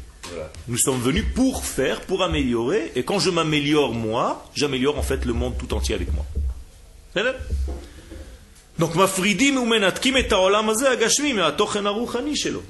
Nous 0.69 0.79
sommes 0.79 1.01
venus 1.01 1.25
pour 1.35 1.65
faire, 1.65 2.03
pour 2.03 2.23
améliorer, 2.23 2.93
et 2.95 3.03
quand 3.03 3.19
je 3.19 3.31
m'améliore 3.31 3.93
moi, 3.95 4.47
j'améliore 4.55 4.99
en 4.99 5.03
fait 5.03 5.25
le 5.25 5.33
monde 5.33 5.55
tout 5.59 5.73
entier 5.75 5.95
avec 5.95 6.13
moi. 6.13 6.25
Donc, 8.79 8.93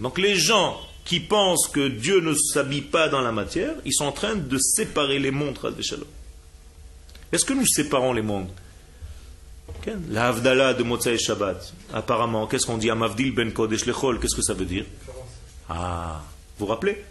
donc 0.01 0.19
les 0.19 0.37
gens 0.37 0.81
qui 1.05 1.21
pensent 1.21 1.69
que 1.69 1.89
Dieu 1.89 2.21
ne 2.21 2.35
s'habille 2.35 2.83
pas 2.83 3.09
dans 3.09 3.21
la 3.21 3.33
matière, 3.33 3.75
ils 3.85 3.95
sont 3.95 4.05
en 4.05 4.13
train 4.13 4.35
de 4.35 4.59
séparer 4.59 5.19
les 5.19 5.31
mondes. 5.31 5.59
Est-ce 7.33 7.45
que 7.45 7.53
nous 7.53 7.67
séparons 7.67 8.13
les 8.13 8.23
mondes? 8.23 8.51
La 10.11 10.29
Havdalah 10.29 10.75
de 10.75 10.83
Motzai 10.83 11.17
Shabbat, 11.19 11.73
apparemment, 11.95 12.47
qu'est-ce 12.47 12.67
qu'on 12.67 12.77
dit? 12.77 12.91
Amavdil 12.91 13.33
ben 13.33 13.53
Kodesh 13.53 13.87
Lechol, 13.87 14.21
qu'est-ce 14.21 14.37
que 14.37 14.43
ça 14.43 14.53
veut 14.53 14.67
dire? 14.67 14.85
Ah, 15.69 16.23
vous 16.59 16.67
rappelez? 16.67 17.03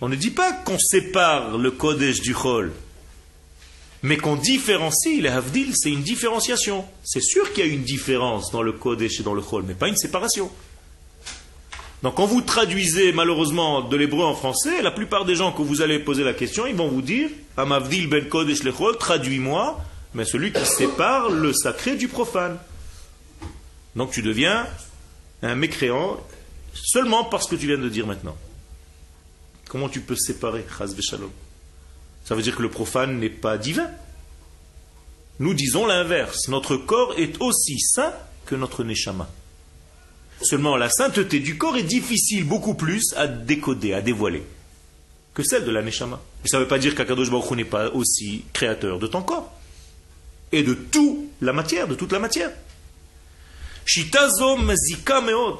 On 0.00 0.08
ne 0.08 0.16
dit 0.16 0.30
pas 0.30 0.52
qu'on 0.52 0.78
sépare 0.78 1.56
le 1.56 1.70
Kodesh 1.70 2.20
du 2.20 2.34
Chol, 2.34 2.72
mais 4.02 4.16
qu'on 4.16 4.36
différencie. 4.36 5.20
Le 5.20 5.30
Havdil, 5.30 5.72
c'est 5.74 5.90
une 5.90 6.02
différenciation. 6.02 6.84
C'est 7.02 7.22
sûr 7.22 7.52
qu'il 7.52 7.66
y 7.66 7.68
a 7.68 7.72
une 7.72 7.84
différence 7.84 8.50
dans 8.52 8.62
le 8.62 8.72
Kodesh 8.72 9.20
et 9.20 9.22
dans 9.22 9.34
le 9.34 9.42
Chol, 9.42 9.64
mais 9.66 9.74
pas 9.74 9.88
une 9.88 9.96
séparation. 9.96 10.50
Donc 12.04 12.16
quand 12.16 12.26
vous 12.26 12.42
traduisez 12.42 13.12
malheureusement 13.12 13.80
de 13.80 13.96
l'hébreu 13.96 14.26
en 14.26 14.34
français, 14.34 14.82
la 14.82 14.90
plupart 14.90 15.24
des 15.24 15.34
gens 15.34 15.52
que 15.52 15.62
vous 15.62 15.80
allez 15.80 15.98
poser 15.98 16.22
la 16.22 16.34
question, 16.34 16.66
ils 16.66 16.74
vont 16.74 16.88
vous 16.88 17.00
dire 17.00 17.30
Amavdil 17.56 18.10
ben 18.10 18.28
Kodesh 18.28 18.62
lechol, 18.62 18.98
traduis-moi, 18.98 19.82
mais 20.12 20.26
celui 20.26 20.52
qui 20.52 20.66
sépare 20.66 21.30
le 21.30 21.54
sacré 21.54 21.96
du 21.96 22.08
profane. 22.08 22.58
Donc 23.96 24.10
tu 24.10 24.20
deviens 24.20 24.66
un 25.40 25.54
mécréant 25.54 26.20
seulement 26.74 27.24
parce 27.24 27.46
que 27.46 27.56
tu 27.56 27.66
viens 27.66 27.78
de 27.78 27.88
dire 27.88 28.06
maintenant. 28.06 28.36
Comment 29.70 29.88
tu 29.88 30.02
peux 30.02 30.14
séparer 30.14 30.66
Ça 30.68 32.34
veut 32.34 32.42
dire 32.42 32.54
que 32.54 32.62
le 32.62 32.68
profane 32.68 33.18
n'est 33.18 33.30
pas 33.30 33.56
divin. 33.56 33.88
Nous 35.38 35.54
disons 35.54 35.86
l'inverse. 35.86 36.48
Notre 36.48 36.76
corps 36.76 37.14
est 37.16 37.40
aussi 37.40 37.80
saint 37.80 38.12
que 38.44 38.56
notre 38.56 38.84
neshama. 38.84 39.26
Seulement 40.42 40.76
la 40.76 40.90
sainteté 40.90 41.40
du 41.40 41.56
corps 41.56 41.76
est 41.76 41.82
difficile 41.82 42.44
beaucoup 42.44 42.74
plus 42.74 43.14
à 43.16 43.26
décoder, 43.26 43.94
à 43.94 44.02
dévoiler 44.02 44.42
que 45.34 45.42
celle 45.42 45.64
de 45.64 45.70
la 45.70 45.82
neshama. 45.82 46.20
Et 46.44 46.48
ça 46.48 46.58
ne 46.58 46.62
veut 46.62 46.68
pas 46.68 46.78
dire 46.78 46.94
qu'Akadosh 46.94 47.30
Baruch 47.30 47.50
n'est 47.52 47.64
pas 47.64 47.90
aussi 47.90 48.44
créateur 48.52 48.98
de 48.98 49.06
ton 49.06 49.22
corps 49.22 49.52
et 50.52 50.62
de 50.62 50.74
toute 50.74 51.18
la 51.40 51.52
matière, 51.52 51.88
de 51.88 51.94
toute 51.94 52.12
la 52.12 52.20
matière. 52.20 52.50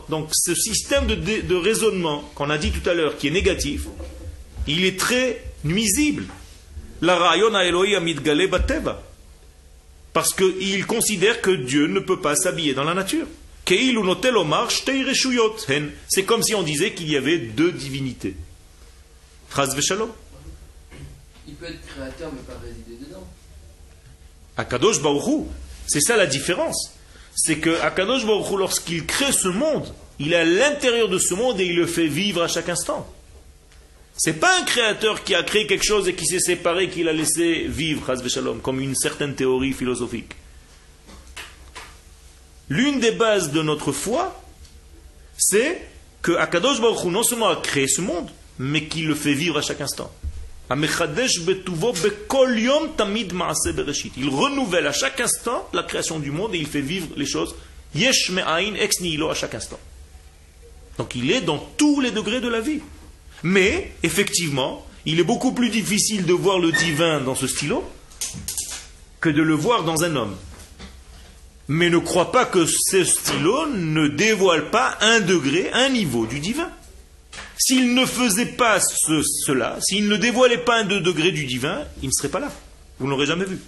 Donc 0.08 0.28
ce 0.32 0.54
système 0.54 1.06
de, 1.06 1.54
raisonnement 1.54 2.20
qu'on 2.34 2.48
a 2.48 2.58
dit 2.58 2.70
tout 2.70 2.88
à 2.88 2.94
l'heure, 2.94 3.18
qui 3.18 3.28
est 3.28 3.32
négatif, 3.32 3.82
il 4.66 4.84
est 4.84 4.98
très 4.98 5.44
nuisible. 5.64 6.24
Parce 10.12 10.32
qu'il 10.32 10.86
considère 10.86 11.40
que 11.42 11.50
Dieu 11.50 11.86
ne 11.88 12.00
peut 12.00 12.20
pas 12.20 12.36
s'habiller 12.36 12.72
dans 12.72 12.84
la 12.84 12.94
nature. 12.94 13.26
C'est 16.08 16.24
comme 16.24 16.42
si 16.42 16.54
on 16.54 16.62
disait 16.62 16.92
qu'il 16.92 17.10
y 17.10 17.16
avait 17.16 17.38
deux 17.38 17.72
divinités. 17.72 18.36
Il 21.46 21.54
peut 21.54 21.66
être 21.66 21.86
créateur 21.86 22.30
mais 22.32 22.42
pas 22.42 22.58
résider 22.62 23.04
dedans. 23.04 23.26
Akadosh 24.56 25.00
c'est 25.86 26.00
ça 26.00 26.16
la 26.16 26.26
différence 26.26 26.94
c'est 27.34 27.58
que 27.58 27.80
Akadosh 27.80 28.24
lorsqu'il 28.24 29.04
crée 29.06 29.32
ce 29.32 29.48
monde, 29.48 29.92
il 30.18 30.32
est 30.32 30.36
à 30.36 30.44
l'intérieur 30.44 31.08
de 31.08 31.18
ce 31.18 31.34
monde 31.34 31.60
et 31.60 31.66
il 31.66 31.76
le 31.76 31.86
fait 31.86 32.06
vivre 32.06 32.42
à 32.42 32.48
chaque 32.48 32.68
instant. 32.68 33.06
C'est 34.16 34.38
pas 34.38 34.60
un 34.60 34.64
créateur 34.64 35.24
qui 35.24 35.34
a 35.34 35.42
créé 35.42 35.66
quelque 35.66 35.84
chose 35.84 36.06
et 36.08 36.14
qui 36.14 36.26
s'est 36.26 36.38
séparé, 36.38 36.88
qu'il 36.88 37.08
a 37.08 37.12
laissé 37.12 37.66
vivre, 37.66 38.14
comme 38.62 38.80
une 38.80 38.94
certaine 38.94 39.34
théorie 39.34 39.72
philosophique. 39.72 40.32
L'une 42.68 43.00
des 43.00 43.12
bases 43.12 43.52
de 43.52 43.62
notre 43.62 43.92
foi, 43.92 44.40
c'est 45.36 45.86
que 46.22 46.32
Akadosh 46.32 46.80
Baruch 46.80 47.04
non 47.04 47.22
seulement 47.22 47.48
a 47.48 47.56
créé 47.56 47.86
ce 47.86 48.00
monde, 48.00 48.30
mais 48.58 48.84
qu'il 48.84 49.06
le 49.06 49.14
fait 49.14 49.34
vivre 49.34 49.58
à 49.58 49.62
chaque 49.62 49.80
instant. 49.80 50.10
Il 50.70 50.76
renouvelle 54.30 54.86
à 54.86 54.92
chaque 54.92 55.20
instant 55.20 55.68
la 55.74 55.82
création 55.82 56.18
du 56.18 56.30
monde 56.30 56.54
et 56.54 56.58
il 56.58 56.66
fait 56.66 56.80
vivre 56.80 57.08
les 57.16 57.26
choses 57.26 57.54
yesh 57.94 58.32
ex 58.78 59.00
nihilo 59.00 59.28
à 59.28 59.34
chaque 59.34 59.54
instant. 59.54 59.78
Donc 60.96 61.14
il 61.14 61.30
est 61.30 61.42
dans 61.42 61.58
tous 61.58 62.00
les 62.00 62.10
degrés 62.10 62.40
de 62.40 62.48
la 62.48 62.60
vie. 62.60 62.80
Mais, 63.42 63.92
effectivement, 64.02 64.86
il 65.04 65.20
est 65.20 65.24
beaucoup 65.24 65.52
plus 65.52 65.68
difficile 65.68 66.24
de 66.24 66.32
voir 66.32 66.58
le 66.58 66.72
divin 66.72 67.20
dans 67.20 67.34
ce 67.34 67.46
stylo 67.46 67.84
que 69.20 69.28
de 69.28 69.42
le 69.42 69.54
voir 69.54 69.84
dans 69.84 70.02
un 70.02 70.16
homme. 70.16 70.34
Mais 71.68 71.88
ne 71.88 71.98
crois 71.98 72.30
pas 72.30 72.44
que 72.44 72.66
ce 72.66 73.04
stylo 73.04 73.66
ne 73.68 74.08
dévoile 74.08 74.70
pas 74.70 74.98
un 75.00 75.20
degré, 75.20 75.70
un 75.72 75.88
niveau 75.88 76.26
du 76.26 76.40
divin. 76.40 76.70
S'il 77.56 77.94
ne 77.94 78.04
faisait 78.04 78.46
pas 78.46 78.80
cela, 78.80 79.78
s'il 79.80 80.08
ne 80.08 80.16
dévoilait 80.16 80.58
pas 80.58 80.80
un 80.80 80.84
degré 80.84 81.32
du 81.32 81.46
divin, 81.46 81.84
il 82.02 82.08
ne 82.08 82.12
serait 82.12 82.28
pas 82.28 82.40
là. 82.40 82.52
Vous 82.98 83.06
ne 83.06 83.10
l'aurez 83.10 83.26
jamais 83.26 83.44
vu. 83.44 83.58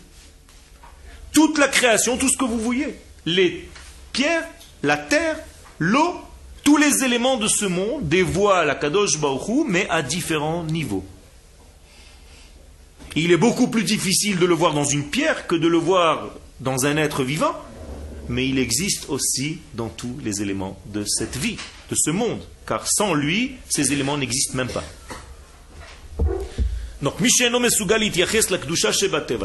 Toute 1.32 1.58
la 1.58 1.68
création, 1.68 2.16
tout 2.16 2.28
ce 2.28 2.36
que 2.36 2.44
vous 2.44 2.58
voyez, 2.58 2.98
les 3.24 3.68
pierres, 4.12 4.46
la 4.82 4.96
terre, 4.96 5.38
l'eau, 5.78 6.20
tous 6.64 6.76
les 6.76 7.04
éléments 7.04 7.36
de 7.36 7.48
ce 7.48 7.64
monde 7.64 8.08
dévoilent 8.08 8.66
la 8.66 8.74
Kadosh 8.74 9.18
Baruch 9.18 9.66
mais 9.68 9.86
à 9.88 10.02
différents 10.02 10.64
niveaux. 10.64 11.04
Il 13.14 13.32
est 13.32 13.38
beaucoup 13.38 13.68
plus 13.68 13.84
difficile 13.84 14.38
de 14.38 14.46
le 14.46 14.54
voir 14.54 14.74
dans 14.74 14.84
une 14.84 15.04
pierre 15.04 15.46
que 15.46 15.54
de 15.54 15.68
le 15.68 15.78
voir 15.78 16.30
dans 16.60 16.86
un 16.86 16.96
être 16.96 17.22
vivant, 17.22 17.54
mais 18.28 18.48
il 18.48 18.58
existe 18.58 19.08
aussi 19.08 19.58
dans 19.74 19.88
tous 19.88 20.18
les 20.22 20.42
éléments 20.42 20.80
de 20.86 21.04
cette 21.04 21.36
vie, 21.36 21.56
de 21.90 21.94
ce 21.96 22.10
monde, 22.10 22.40
car 22.66 22.86
sans 22.88 23.14
lui, 23.14 23.52
ces 23.68 23.92
éléments 23.92 24.16
n'existent 24.16 24.56
même 24.56 24.68
pas. 24.68 24.84
Donc, 27.02 27.14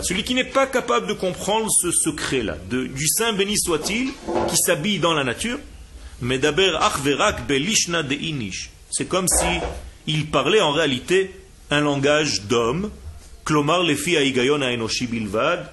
celui 0.03 0.23
qui 0.23 0.33
n'est 0.33 0.43
pas 0.45 0.67
capable 0.67 1.07
de 1.07 1.13
comprendre 1.13 1.67
ce 1.69 1.91
secret-là, 1.91 2.57
du 2.69 3.07
Saint 3.07 3.33
béni 3.33 3.59
soit-il, 3.59 4.11
qui 4.47 4.57
s'habille 4.57 4.99
dans 4.99 5.13
la 5.13 5.23
nature, 5.23 5.59
c'est 8.91 9.07
comme 9.07 9.27
si 9.27 9.59
il 10.07 10.27
parlait 10.27 10.61
en 10.61 10.71
réalité 10.71 11.31
un 11.69 11.81
langage 11.81 12.43
d'homme, 12.43 12.89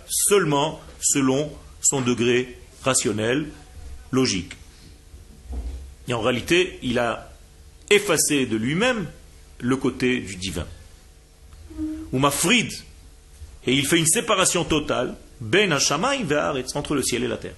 seulement 0.08 0.80
selon 1.00 1.52
son 1.80 2.00
degré 2.00 2.58
rationnel, 2.88 3.46
logique. 4.10 4.52
Et 6.08 6.14
en 6.14 6.20
réalité, 6.20 6.78
il 6.82 6.98
a 6.98 7.30
effacé 7.90 8.46
de 8.46 8.56
lui-même 8.56 9.06
le 9.60 9.76
côté 9.76 10.20
du 10.20 10.36
divin. 10.36 10.66
Ou 12.12 12.18
Mafrid, 12.18 12.72
Et 13.66 13.74
il 13.74 13.86
fait 13.86 13.98
une 13.98 14.06
séparation 14.06 14.64
totale, 14.64 15.16
ben 15.40 15.72
entre 15.72 16.94
le 16.94 17.02
ciel 17.02 17.24
et 17.24 17.28
la 17.28 17.36
terre. 17.36 17.54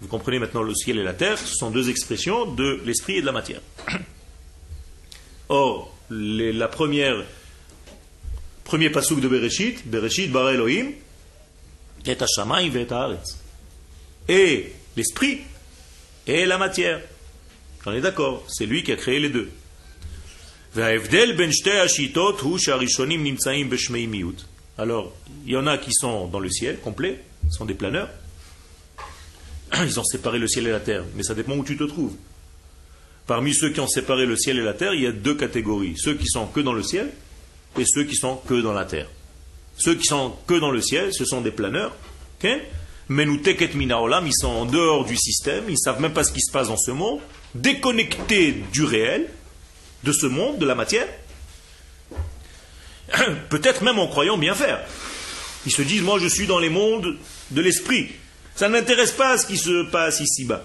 Vous 0.00 0.08
comprenez 0.08 0.38
maintenant 0.38 0.62
le 0.62 0.74
ciel 0.74 0.98
et 0.98 1.02
la 1.02 1.14
terre, 1.14 1.38
ce 1.38 1.54
sont 1.54 1.70
deux 1.70 1.88
expressions 1.88 2.52
de 2.52 2.80
l'esprit 2.84 3.16
et 3.16 3.20
de 3.20 3.26
la 3.26 3.32
matière. 3.32 3.60
Or, 5.48 5.96
la 6.10 6.68
première, 6.68 7.24
premier 8.64 8.90
pasouk 8.90 9.20
de 9.20 9.28
Bereshit, 9.28 9.86
Bereshit 9.88 10.30
bar 10.30 10.50
Elohim, 10.50 10.92
et 12.06 12.10
Et 12.10 12.16
l'esprit 14.28 15.40
et 16.26 16.46
la 16.46 16.58
matière. 16.58 17.00
On 17.86 17.92
est 17.92 18.00
d'accord, 18.00 18.44
c'est 18.48 18.66
lui 18.66 18.82
qui 18.82 18.92
a 18.92 18.96
créé 18.96 19.20
les 19.20 19.28
deux. 19.28 19.50
Ben 20.74 20.98
Alors, 24.76 25.12
il 25.46 25.52
y 25.52 25.56
en 25.56 25.66
a 25.66 25.78
qui 25.78 25.92
sont 25.92 26.26
dans 26.26 26.40
le 26.40 26.50
ciel, 26.50 26.80
complet, 26.80 27.20
sont 27.50 27.64
des 27.64 27.74
planeurs. 27.74 28.08
Ils 29.84 30.00
ont 30.00 30.04
séparé 30.04 30.38
le 30.38 30.48
ciel 30.48 30.66
et 30.66 30.72
la 30.72 30.80
terre, 30.80 31.04
mais 31.14 31.22
ça 31.22 31.34
dépend 31.34 31.56
où 31.56 31.64
tu 31.64 31.76
te 31.76 31.84
trouves. 31.84 32.16
Parmi 33.26 33.54
ceux 33.54 33.70
qui 33.70 33.80
ont 33.80 33.86
séparé 33.86 34.26
le 34.26 34.36
ciel 34.36 34.58
et 34.58 34.62
la 34.62 34.74
terre, 34.74 34.94
il 34.94 35.02
y 35.02 35.06
a 35.06 35.12
deux 35.12 35.34
catégories. 35.34 35.94
Ceux 35.96 36.14
qui 36.14 36.26
sont 36.26 36.46
que 36.46 36.60
dans 36.60 36.74
le 36.74 36.82
ciel 36.82 37.10
et 37.78 37.84
ceux 37.86 38.04
qui 38.04 38.16
sont 38.16 38.36
que 38.36 38.60
dans 38.60 38.72
la 38.72 38.84
terre. 38.84 39.08
Ceux 39.76 39.94
qui 39.94 40.04
sont 40.04 40.34
que 40.46 40.54
dans 40.54 40.70
le 40.70 40.80
ciel, 40.80 41.12
ce 41.12 41.24
sont 41.24 41.40
des 41.40 41.50
planeurs. 41.50 41.94
Mais 42.42 42.68
nous 43.08 43.38
teket 43.38 43.74
minaolam, 43.74 44.26
ils 44.26 44.34
sont 44.34 44.48
en 44.48 44.64
dehors 44.64 45.04
du 45.04 45.16
système, 45.16 45.64
ils 45.68 45.72
ne 45.72 45.78
savent 45.78 46.00
même 46.00 46.12
pas 46.12 46.24
ce 46.24 46.32
qui 46.32 46.40
se 46.40 46.50
passe 46.50 46.68
dans 46.68 46.76
ce 46.76 46.90
monde, 46.90 47.20
déconnectés 47.54 48.52
du 48.72 48.84
réel, 48.84 49.28
de 50.04 50.12
ce 50.12 50.26
monde, 50.26 50.58
de 50.58 50.66
la 50.66 50.74
matière. 50.74 51.08
Peut-être 53.50 53.82
même 53.82 53.98
en 53.98 54.06
croyant 54.06 54.38
bien 54.38 54.54
faire. 54.54 54.80
Ils 55.66 55.72
se 55.72 55.82
disent, 55.82 56.02
moi 56.02 56.18
je 56.18 56.28
suis 56.28 56.46
dans 56.46 56.58
les 56.58 56.70
mondes 56.70 57.16
de 57.50 57.60
l'esprit. 57.60 58.08
Ça 58.54 58.68
n'intéresse 58.68 59.12
pas 59.12 59.36
ce 59.38 59.46
qui 59.46 59.56
se 59.56 59.84
passe 59.90 60.20
ici-bas. 60.20 60.64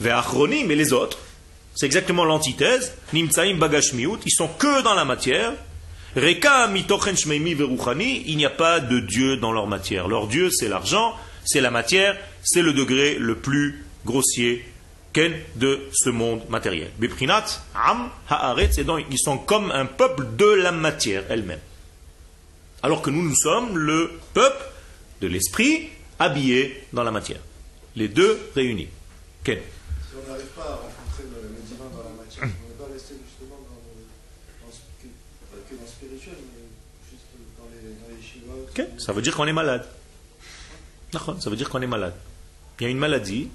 Ve'achronim, 0.00 0.66
mais 0.66 0.76
les 0.76 0.92
autres, 0.92 1.18
c'est 1.74 1.86
exactement 1.86 2.24
l'antithèse. 2.24 2.92
Nimtsaim 3.12 3.56
bagashmiut, 3.56 4.18
ils 4.24 4.32
sont 4.32 4.48
que 4.48 4.82
dans 4.82 4.94
la 4.94 5.04
matière. 5.04 5.52
Reka 6.16 6.68
shmeimi 7.14 7.54
veruchani, 7.54 8.24
il 8.26 8.36
n'y 8.36 8.46
a 8.46 8.50
pas 8.50 8.80
de 8.80 9.00
Dieu 9.00 9.36
dans 9.36 9.52
leur 9.52 9.66
matière. 9.66 10.08
Leur 10.08 10.26
Dieu, 10.26 10.50
c'est 10.50 10.68
l'argent, 10.68 11.14
c'est 11.44 11.60
la 11.60 11.70
matière, 11.70 12.16
c'est 12.42 12.62
le 12.62 12.72
degré 12.72 13.16
le 13.18 13.36
plus 13.36 13.84
grossier 14.04 14.64
de 15.56 15.88
ce 15.92 16.10
monde 16.10 16.42
matériel. 16.48 16.90
Beprinat, 16.98 17.44
am, 17.74 18.10
haaretz, 18.28 18.78
et 18.78 18.84
donc 18.84 19.04
ils 19.10 19.18
sont 19.18 19.38
comme 19.38 19.70
un 19.70 19.86
peuple 19.86 20.26
de 20.36 20.46
la 20.46 20.72
matière 20.72 21.24
elle-même. 21.28 21.60
Alors 22.82 23.02
que 23.02 23.10
nous, 23.10 23.22
nous 23.22 23.34
sommes 23.34 23.76
le 23.76 24.12
peuple 24.34 24.64
de 25.20 25.26
l'esprit 25.26 25.88
habillé 26.18 26.84
dans 26.92 27.02
la 27.02 27.10
matière. 27.10 27.40
Les 27.96 28.08
deux 28.08 28.38
réunis. 28.54 28.88
Ken 29.42 29.58
on 29.58 30.30
n'arrive 30.30 30.46
pas 30.46 30.62
à 30.62 30.74
rencontrer 30.76 31.24
le, 31.30 31.48
divin 31.66 31.90
dans 31.94 32.02
la 32.02 32.14
matière, 32.14 32.42
on 32.42 32.46
n'est 32.46 32.78
pas 32.78 32.92
resté 32.92 33.14
justement 33.22 33.58
dans, 33.66 33.78
dans, 33.78 34.70
pas 34.70 35.62
que 35.62 35.74
dans 35.74 35.82
le 35.82 35.88
spirituel, 35.88 36.38
mais 36.54 36.66
juste 37.06 37.26
dans 37.58 37.70
les, 37.70 37.94
Ça 38.98 39.12
veut 39.12 39.22
dire 39.22 39.36
qu'on 39.36 39.46
est 39.46 39.52
malade. 39.52 39.86
Ça 41.12 41.50
veut 41.50 41.56
dire 41.56 41.68
qu'on 41.68 41.82
est 41.82 41.86
malade. 41.86 42.14
Il 42.80 42.84
y 42.84 42.86
a 42.86 42.90
une 42.90 42.98
maladie. 42.98 43.48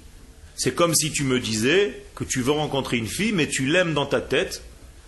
C'est 0.56 0.74
comme 0.74 0.94
si 0.94 1.10
tu 1.10 1.24
me 1.24 1.40
disais 1.40 2.02
que 2.14 2.24
tu 2.24 2.40
veux 2.40 2.52
rencontrer 2.52 2.96
une 2.96 3.06
fille, 3.06 3.32
mais 3.32 3.48
tu 3.48 3.66
l'aimes 3.66 3.94
dans 3.94 4.06
ta 4.06 4.20
tête, 4.20 4.62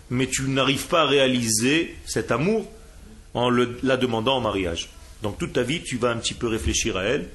mais 0.09 0.27
tu 0.27 0.43
n'arrives 0.43 0.87
pas 0.87 1.01
à 1.01 1.05
réaliser 1.05 1.95
cet 2.05 2.31
amour 2.31 2.69
en 3.33 3.49
la 3.49 3.97
demandant 3.97 4.37
en 4.37 4.41
mariage. 4.41 4.89
Donc 5.23 5.37
toute 5.37 5.53
ta 5.53 5.63
vie, 5.63 5.81
tu 5.81 5.97
vas 5.97 6.09
un 6.09 6.17
petit 6.17 6.33
peu 6.33 6.47
réfléchir 6.47 6.97
à 6.97 7.03
elle. 7.03 7.29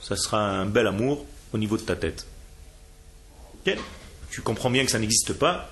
Ça 0.00 0.16
sera 0.16 0.40
un 0.40 0.66
bel 0.66 0.86
amour 0.86 1.24
au 1.52 1.58
niveau 1.58 1.76
de 1.76 1.82
ta 1.82 1.96
tête. 1.96 2.26
Tu 4.30 4.40
comprends 4.42 4.70
bien 4.70 4.84
que 4.84 4.90
ça 4.90 4.98
n'existe 4.98 5.32
pas. 5.34 5.70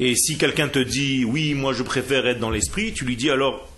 Et 0.00 0.14
si 0.16 0.38
quelqu'un 0.38 0.68
te 0.68 0.78
dit 0.78 1.24
oui, 1.24 1.54
moi 1.54 1.72
je 1.72 1.82
préfère 1.82 2.26
être 2.26 2.40
dans 2.40 2.50
l'esprit, 2.50 2.92
tu 2.92 3.04
lui 3.04 3.16
dis 3.16 3.30
alors, 3.30 3.68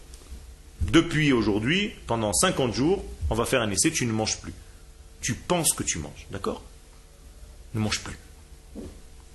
depuis 0.82 1.32
aujourd'hui, 1.32 1.92
pendant 2.06 2.32
50 2.32 2.74
jours, 2.74 3.04
on 3.30 3.34
va 3.34 3.44
faire 3.44 3.62
un 3.62 3.70
essai, 3.70 3.90
tu 3.90 4.06
ne 4.06 4.12
manges 4.12 4.38
plus. 4.38 4.52
Tu 5.20 5.34
penses 5.34 5.72
que 5.72 5.82
tu 5.82 5.98
manges, 5.98 6.26
d'accord? 6.30 6.62
Ne 7.74 7.80
mange 7.80 8.00
plus. 8.00 8.16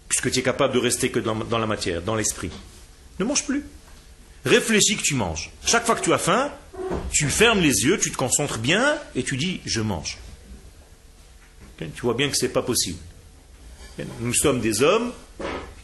Puisque 0.07 0.31
tu 0.31 0.39
es 0.39 0.43
capable 0.43 0.73
de 0.73 0.79
rester 0.79 1.09
que 1.09 1.19
dans, 1.19 1.57
la 1.57 1.67
matière, 1.67 2.01
dans 2.01 2.15
l'esprit. 2.15 2.51
Ne 3.19 3.25
mange 3.25 3.45
plus. 3.45 3.65
Réfléchis 4.45 4.95
que 4.97 5.03
tu 5.03 5.15
manges. 5.15 5.51
Chaque 5.65 5.85
fois 5.85 5.95
que 5.95 6.01
tu 6.01 6.13
as 6.13 6.17
faim, 6.17 6.51
tu 7.11 7.29
fermes 7.29 7.59
les 7.59 7.83
yeux, 7.83 7.99
tu 7.99 8.11
te 8.11 8.17
concentres 8.17 8.57
bien 8.57 8.97
et 9.15 9.23
tu 9.23 9.37
dis 9.37 9.61
je 9.65 9.81
mange. 9.81 10.17
Tu 11.77 12.01
vois 12.01 12.13
bien 12.13 12.29
que 12.29 12.37
ce 12.37 12.45
n'est 12.45 12.51
pas 12.51 12.61
possible. 12.61 12.99
Nous 14.19 14.33
sommes 14.33 14.61
des 14.61 14.83
hommes 14.83 15.11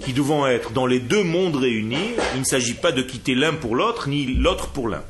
qui 0.03 0.13
devons 0.13 0.45
être 0.45 0.71
dans 0.71 0.85
les 0.85 0.99
deux 0.99 1.23
mondes 1.23 1.55
réunis. 1.55 2.13
Il 2.35 2.41
ne 2.41 2.45
s'agit 2.45 2.75
pas 2.75 2.91
de 2.91 3.01
quitter 3.01 3.35
l'un 3.35 3.53
pour 3.53 3.75
l'autre, 3.75 4.07
ni 4.07 4.25
l'autre 4.25 4.69
pour 4.69 4.87
l'un. 4.89 5.03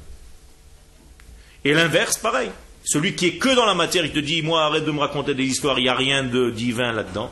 Et 1.67 1.73
l'inverse, 1.73 2.17
pareil. 2.17 2.49
Celui 2.85 3.13
qui 3.13 3.25
est 3.25 3.37
que 3.37 3.53
dans 3.53 3.65
la 3.65 3.73
matière, 3.73 4.05
il 4.05 4.13
te 4.13 4.19
dit, 4.19 4.41
moi, 4.41 4.63
arrête 4.63 4.85
de 4.85 4.91
me 4.91 5.01
raconter 5.01 5.35
des 5.35 5.43
histoires, 5.43 5.77
il 5.79 5.81
n'y 5.81 5.89
a 5.89 5.95
rien 5.95 6.23
de 6.23 6.49
divin 6.49 6.93
là-dedans. 6.93 7.29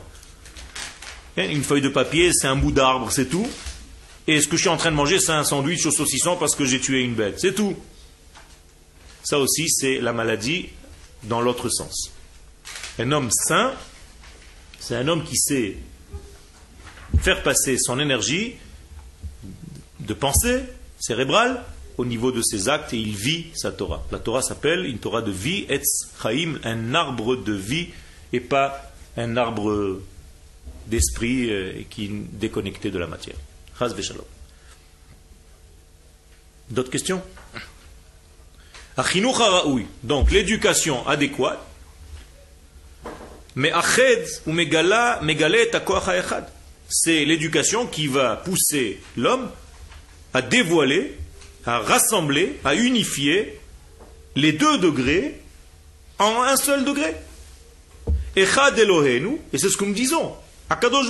Une 1.38 1.64
feuille 1.64 1.80
de 1.80 1.88
papier, 1.88 2.34
c'est 2.34 2.46
un 2.46 2.56
bout 2.56 2.70
d'arbre, 2.70 3.10
c'est 3.10 3.30
tout. 3.30 3.48
Et 4.26 4.42
ce 4.42 4.46
que 4.46 4.58
je 4.58 4.60
suis 4.60 4.68
en 4.68 4.76
train 4.76 4.90
de 4.90 4.96
manger, 4.96 5.20
c'est 5.20 5.32
un 5.32 5.42
sandwich 5.42 5.86
au 5.86 5.90
saucisson 5.90 6.36
parce 6.36 6.54
que 6.54 6.66
j'ai 6.66 6.78
tué 6.80 7.00
une 7.00 7.14
bête. 7.14 7.40
C'est 7.40 7.54
tout. 7.54 7.76
Ça 9.24 9.38
aussi, 9.38 9.70
c'est 9.70 10.00
la 10.00 10.12
maladie 10.12 10.68
dans 11.22 11.40
l'autre 11.40 11.70
sens. 11.70 12.12
Un 12.98 13.12
homme 13.12 13.30
sain, 13.30 13.72
c'est 14.78 14.96
un 14.96 15.08
homme 15.08 15.24
qui 15.24 15.38
sait 15.38 15.78
faire 17.22 17.42
passer 17.42 17.78
son 17.78 17.98
énergie 17.98 18.56
de 20.00 20.12
pensée 20.12 20.64
cérébrale 21.00 21.64
au 21.98 22.04
niveau 22.04 22.32
de 22.32 22.42
ses 22.42 22.68
actes 22.68 22.92
et 22.92 22.98
il 22.98 23.14
vit 23.14 23.46
sa 23.54 23.72
Torah. 23.72 24.04
La 24.10 24.18
Torah 24.18 24.42
s'appelle 24.42 24.84
une 24.84 24.98
Torah 24.98 25.22
de 25.22 25.30
vie, 25.30 25.66
Etz 25.68 26.10
Chaim, 26.22 26.58
un 26.64 26.94
arbre 26.94 27.36
de 27.36 27.52
vie 27.52 27.88
et 28.32 28.40
pas 28.40 28.92
un 29.16 29.36
arbre 29.36 30.00
d'esprit 30.86 31.50
euh, 31.50 31.82
qui 31.88 32.04
est 32.06 32.10
déconnecté 32.32 32.90
de 32.90 32.98
la 32.98 33.06
matière. 33.06 33.36
D'autres 36.70 36.90
questions? 36.90 37.22
Donc 40.02 40.30
l'éducation 40.30 41.06
adéquate. 41.06 41.60
Mais 43.54 43.72
Ached 43.72 44.26
ou 44.46 44.52
Megala, 44.52 45.20
C'est 46.88 47.24
l'éducation 47.24 47.86
qui 47.86 48.06
va 48.06 48.36
pousser 48.36 49.00
l'homme 49.16 49.50
à 50.34 50.42
dévoiler, 50.42 51.16
à 51.66 51.78
rassembler, 51.80 52.58
à 52.64 52.74
unifier 52.74 53.58
les 54.34 54.52
deux 54.52 54.78
degrés 54.78 55.40
en 56.18 56.42
un 56.42 56.56
seul 56.56 56.84
degré. 56.84 57.14
Echad 58.36 58.78
et 58.78 59.58
c'est 59.58 59.68
ce 59.68 59.76
que 59.76 59.84
nous 59.84 59.94
disons. 59.94 60.34
Akadosh 60.68 61.06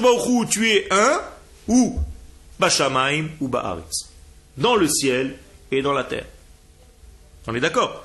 tu 0.50 0.70
es 0.70 0.86
un, 0.90 1.20
ou 1.68 1.98
Bashamaim 2.58 3.28
ou 3.40 3.48
Baaretz. 3.48 4.10
Dans 4.56 4.76
le 4.76 4.88
ciel 4.88 5.36
et 5.70 5.82
dans 5.82 5.92
la 5.92 6.04
terre. 6.04 6.26
On 7.46 7.54
est 7.54 7.60
d'accord 7.60 8.04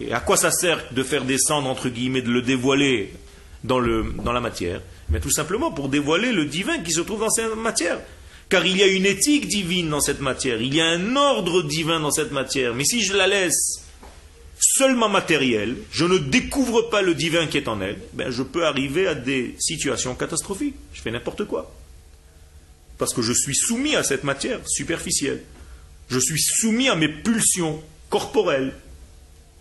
et 0.00 0.12
à 0.12 0.20
quoi 0.20 0.36
ça 0.36 0.50
sert 0.52 0.84
de 0.92 1.02
faire 1.02 1.24
descendre, 1.24 1.68
entre 1.68 1.88
guillemets, 1.88 2.22
de 2.22 2.30
le 2.30 2.42
dévoiler 2.42 3.12
dans, 3.64 3.80
le, 3.80 4.14
dans 4.22 4.32
la 4.32 4.40
matière? 4.40 4.80
Mais 5.10 5.20
tout 5.20 5.30
simplement 5.30 5.72
pour 5.72 5.88
dévoiler 5.88 6.32
le 6.32 6.44
divin 6.46 6.78
qui 6.78 6.92
se 6.92 7.00
trouve 7.00 7.20
dans 7.20 7.30
cette 7.30 7.54
matière. 7.56 7.98
Car 8.48 8.66
il 8.66 8.76
y 8.76 8.82
a 8.82 8.86
une 8.86 9.06
éthique 9.06 9.46
divine 9.46 9.88
dans 9.88 10.00
cette 10.00 10.20
matière, 10.20 10.60
il 10.60 10.74
y 10.74 10.80
a 10.80 10.86
un 10.86 11.14
ordre 11.16 11.62
divin 11.62 12.00
dans 12.00 12.10
cette 12.10 12.32
matière. 12.32 12.74
Mais 12.74 12.84
si 12.84 13.02
je 13.02 13.14
la 13.14 13.26
laisse 13.26 13.84
seulement 14.58 15.08
matérielle, 15.08 15.76
je 15.92 16.04
ne 16.04 16.18
découvre 16.18 16.82
pas 16.82 17.00
le 17.00 17.14
divin 17.14 17.46
qui 17.46 17.56
est 17.56 17.68
en 17.68 17.80
elle, 17.80 17.98
ben 18.12 18.30
je 18.30 18.42
peux 18.42 18.66
arriver 18.66 19.06
à 19.06 19.14
des 19.14 19.54
situations 19.58 20.14
catastrophiques. 20.14 20.74
Je 20.92 21.00
fais 21.00 21.10
n'importe 21.10 21.44
quoi. 21.44 21.72
Parce 22.98 23.14
que 23.14 23.22
je 23.22 23.32
suis 23.32 23.54
soumis 23.54 23.96
à 23.96 24.02
cette 24.02 24.24
matière 24.24 24.60
superficielle. 24.66 25.42
Je 26.08 26.18
suis 26.18 26.40
soumis 26.40 26.88
à 26.88 26.96
mes 26.96 27.08
pulsions 27.08 27.80
corporelles, 28.10 28.74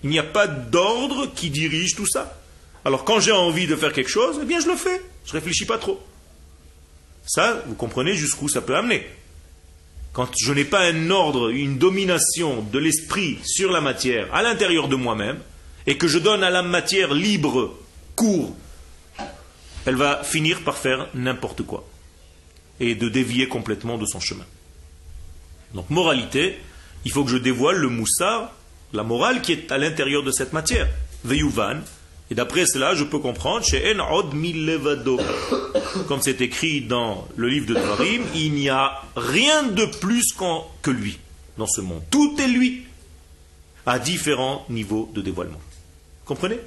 il 0.04 0.10
n'y 0.10 0.20
a 0.20 0.24
pas 0.24 0.48
d'ordre 0.48 1.32
qui 1.34 1.50
dirige 1.50 1.96
tout 1.96 2.08
ça. 2.08 2.39
Alors 2.86 3.04
quand 3.04 3.20
j'ai 3.20 3.32
envie 3.32 3.68
de 3.68 3.76
faire 3.76 3.94
quelque 3.94 4.10
chose, 4.10 4.40
eh 4.42 4.46
bien 4.46 4.60
je 4.60 4.68
le 4.68 4.76
fais. 4.76 5.02
Je 5.26 5.32
ne 5.32 5.40
réfléchis 5.40 5.66
pas 5.66 5.78
trop. 5.78 6.00
Ça, 7.26 7.64
vous 7.68 7.76
comprenez 7.76 8.16
jusqu'où 8.16 8.48
ça 8.48 8.62
peut 8.62 8.76
amener. 8.76 9.08
Quand 10.14 10.30
je 10.36 10.54
n'ai 10.54 10.66
pas 10.66 10.82
un 10.88 11.10
ordre, 11.12 11.50
une 11.50 11.78
domination 11.78 12.64
de 12.64 12.80
l'esprit 12.80 13.38
sur 13.44 13.72
la 13.72 13.82
matière 13.82 14.34
à 14.34 14.42
l'intérieur 14.42 14.88
de 14.88 14.96
moi-même, 14.96 15.40
et 15.86 15.98
que 15.98 16.08
je 16.08 16.20
donne 16.20 16.44
à 16.44 16.50
la 16.50 16.64
matière 16.64 17.14
libre 17.14 17.78
cours, 18.16 18.56
elle 19.86 19.96
va 19.96 20.24
finir 20.24 20.64
par 20.64 20.78
faire 20.78 21.08
n'importe 21.14 21.64
quoi 21.64 21.88
et 22.80 22.96
de 22.96 23.10
dévier 23.10 23.48
complètement 23.48 23.98
de 23.98 24.06
son 24.06 24.20
chemin. 24.20 24.46
Donc 25.74 25.90
moralité, 25.90 26.58
il 27.06 27.12
faut 27.12 27.24
que 27.24 27.32
je 27.32 27.38
dévoile 27.38 27.78
le 27.78 27.90
moussard, 27.90 28.54
la 28.94 29.04
morale 29.04 29.42
qui 29.42 29.52
est 29.52 29.72
à 29.72 29.78
l'intérieur 29.78 30.24
de 30.24 30.32
cette 30.32 30.54
matière. 30.54 30.88
Veyuvan. 31.24 31.82
Et 32.32 32.36
d'après 32.36 32.66
cela, 32.66 32.94
je 32.94 33.04
peux 33.04 33.20
comprendre, 33.20 33.66
chez 33.66 34.00
En 34.00 34.16
Od 34.16 34.34
comme 36.08 36.22
c'est 36.22 36.42
écrit 36.42 36.82
dans 36.82 37.28
le 37.36 37.50
livre 37.50 37.66
de 37.66 37.74
Dvarim, 37.74 38.22
il 38.36 38.54
n'y 38.54 38.70
a 38.70 39.02
rien 39.16 39.64
de 39.64 39.86
plus 39.86 40.34
que 40.82 40.92
lui 40.92 41.18
dans 41.58 41.68
ce 41.68 41.82
monde. 41.82 42.04
Tout 42.12 42.36
est 42.40 42.48
lui, 42.48 42.86
à 43.86 43.98
différents 43.98 44.66
niveaux 44.70 45.10
de 45.14 45.22
dévoilement. 45.22 45.60
Comprenez? 46.26 46.60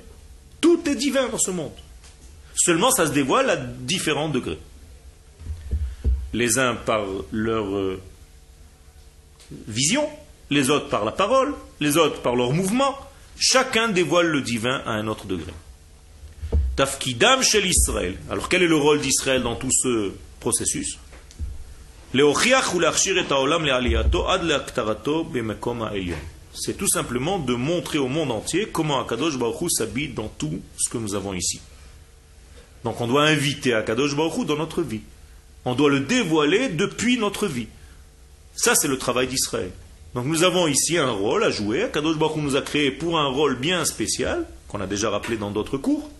Tout 0.61 0.81
est 0.89 0.97
divin 0.97 1.29
dans 1.29 1.39
ce 1.39 1.51
monde. 1.51 1.73
Seulement, 2.55 2.91
ça 2.91 3.07
se 3.07 3.13
dévoile 3.13 3.49
à 3.51 3.57
différents 3.57 4.29
degrés. 4.29 4.59
Les 6.33 6.59
uns 6.59 6.75
par 6.75 7.05
leur 7.31 7.65
euh, 7.77 8.01
vision, 9.69 10.09
les 10.51 10.71
autres 10.71 10.89
par 10.89 11.05
la 11.05 11.13
parole, 11.13 11.55
les 11.81 11.97
autres 11.97 12.21
par 12.21 12.35
leur 12.35 12.53
mouvement. 12.53 12.97
Chacun 13.45 13.89
dévoile 13.89 14.29
le 14.29 14.41
divin 14.41 14.83
à 14.87 14.93
un 14.93 15.09
autre 15.09 15.27
degré. 15.27 15.53
Tafkidam 16.77 17.43
chez 17.43 17.61
l'Israël. 17.61 18.17
Alors 18.31 18.49
quel 18.49 18.63
est 18.63 18.69
le 18.69 18.77
rôle 18.77 19.01
d'Israël 19.01 19.43
dans 19.43 19.57
tout 19.57 19.73
ce 19.73 20.13
processus? 20.39 20.97
C'est 26.55 26.77
tout 26.77 26.87
simplement 26.87 27.41
de 27.41 27.55
montrer 27.55 27.99
au 27.99 28.07
monde 28.07 28.31
entier 28.31 28.69
comment 28.69 29.01
Akadosh 29.01 29.37
Baruch 29.37 29.73
s'habite 29.73 30.15
dans 30.15 30.29
tout 30.29 30.63
ce 30.77 30.89
que 30.89 30.99
nous 30.99 31.17
avons 31.17 31.35
ici. 31.35 31.61
Donc 32.85 33.01
on 33.01 33.09
doit 33.09 33.25
inviter 33.25 33.75
Akadosh 33.75 34.15
Baruch 34.15 34.47
dans 34.47 34.57
notre 34.57 34.83
vie. 34.83 35.01
On 35.65 35.75
doit 35.75 35.91
le 35.91 35.99
dévoiler 35.99 36.69
depuis 36.69 37.19
notre 37.19 37.49
vie. 37.49 37.67
Ça, 38.55 38.77
c'est 38.77 38.87
le 38.87 38.99
travail 38.99 39.27
d'Israël. 39.27 39.73
Donc 40.15 40.27
nous 40.27 40.43
avons 40.43 40.67
ici 40.67 40.99
un 40.99 41.11
rôle 41.11 41.43
à 41.45 41.51
jouer. 41.51 41.85
Akadosh 41.85 42.19
Baruch 42.19 42.37
nous 42.37 42.57
a 42.57 42.63
créé 42.63 42.91
pour 42.91 43.19
un 43.19 43.29
rôle 43.29 43.59
bien 43.59 43.85
spécial, 43.85 44.47
qu'on 44.69 44.81
a 44.81 44.87
déjà 44.87 45.11
rappelé 45.11 45.37
dans 45.37 45.51
d'autres 45.51 45.79
cours. 45.79 46.11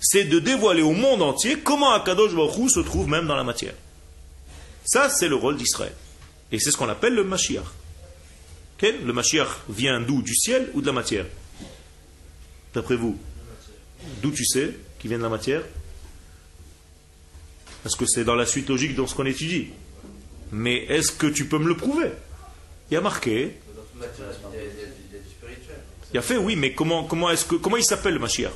C'est 0.00 0.24
de 0.24 0.38
dévoiler 0.38 0.82
au 0.82 0.92
monde 0.92 1.22
entier 1.22 1.58
comment 1.58 1.92
Akadosh 1.92 2.34
Baruch 2.34 2.70
se 2.70 2.80
trouve 2.80 3.08
même 3.08 3.26
dans 3.26 3.36
la 3.36 3.44
matière. 3.44 3.74
Ça, 4.84 5.10
c'est 5.10 5.28
le 5.28 5.34
rôle 5.34 5.56
d'Israël. 5.56 5.92
Et 6.52 6.58
c'est 6.58 6.70
ce 6.70 6.76
qu'on 6.76 6.88
appelle 6.88 7.14
le 7.14 7.24
Mashiach. 7.24 7.64
Le 8.82 9.12
Mashiach 9.12 9.48
vient 9.68 10.00
d'où? 10.00 10.22
Du 10.22 10.34
ciel 10.34 10.70
ou 10.74 10.80
de 10.80 10.86
la 10.86 10.92
matière? 10.92 11.26
D'après 12.74 12.96
vous 12.96 13.18
D'où 14.22 14.30
tu 14.30 14.44
sais 14.44 14.76
qu'il 14.98 15.08
vient 15.08 15.18
de 15.18 15.22
la 15.22 15.28
matière? 15.28 15.62
Parce 17.82 17.96
que 17.96 18.04
c'est 18.06 18.24
dans 18.24 18.34
la 18.34 18.46
suite 18.46 18.68
logique 18.68 18.94
dans 18.94 19.06
ce 19.06 19.14
qu'on 19.14 19.26
étudie. 19.26 19.68
Mais 20.52 20.84
est-ce 20.84 21.10
que 21.10 21.26
tu 21.26 21.46
peux 21.46 21.58
me 21.58 21.68
le 21.68 21.76
prouver? 21.76 22.10
Il 22.90 22.94
y 22.94 22.96
a 22.96 23.00
marqué. 23.00 23.58
Il 26.12 26.18
a 26.18 26.22
fait, 26.22 26.36
oui, 26.36 26.56
mais 26.56 26.72
comment, 26.72 27.04
comment, 27.04 27.30
est-ce 27.30 27.44
que, 27.44 27.56
comment 27.56 27.76
il 27.76 27.84
s'appelle 27.84 28.14
le 28.14 28.20
Mashiach? 28.20 28.52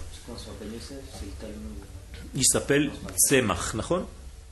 Il 2.35 2.45
s'appelle 2.45 2.91
Tzemach, 3.17 3.75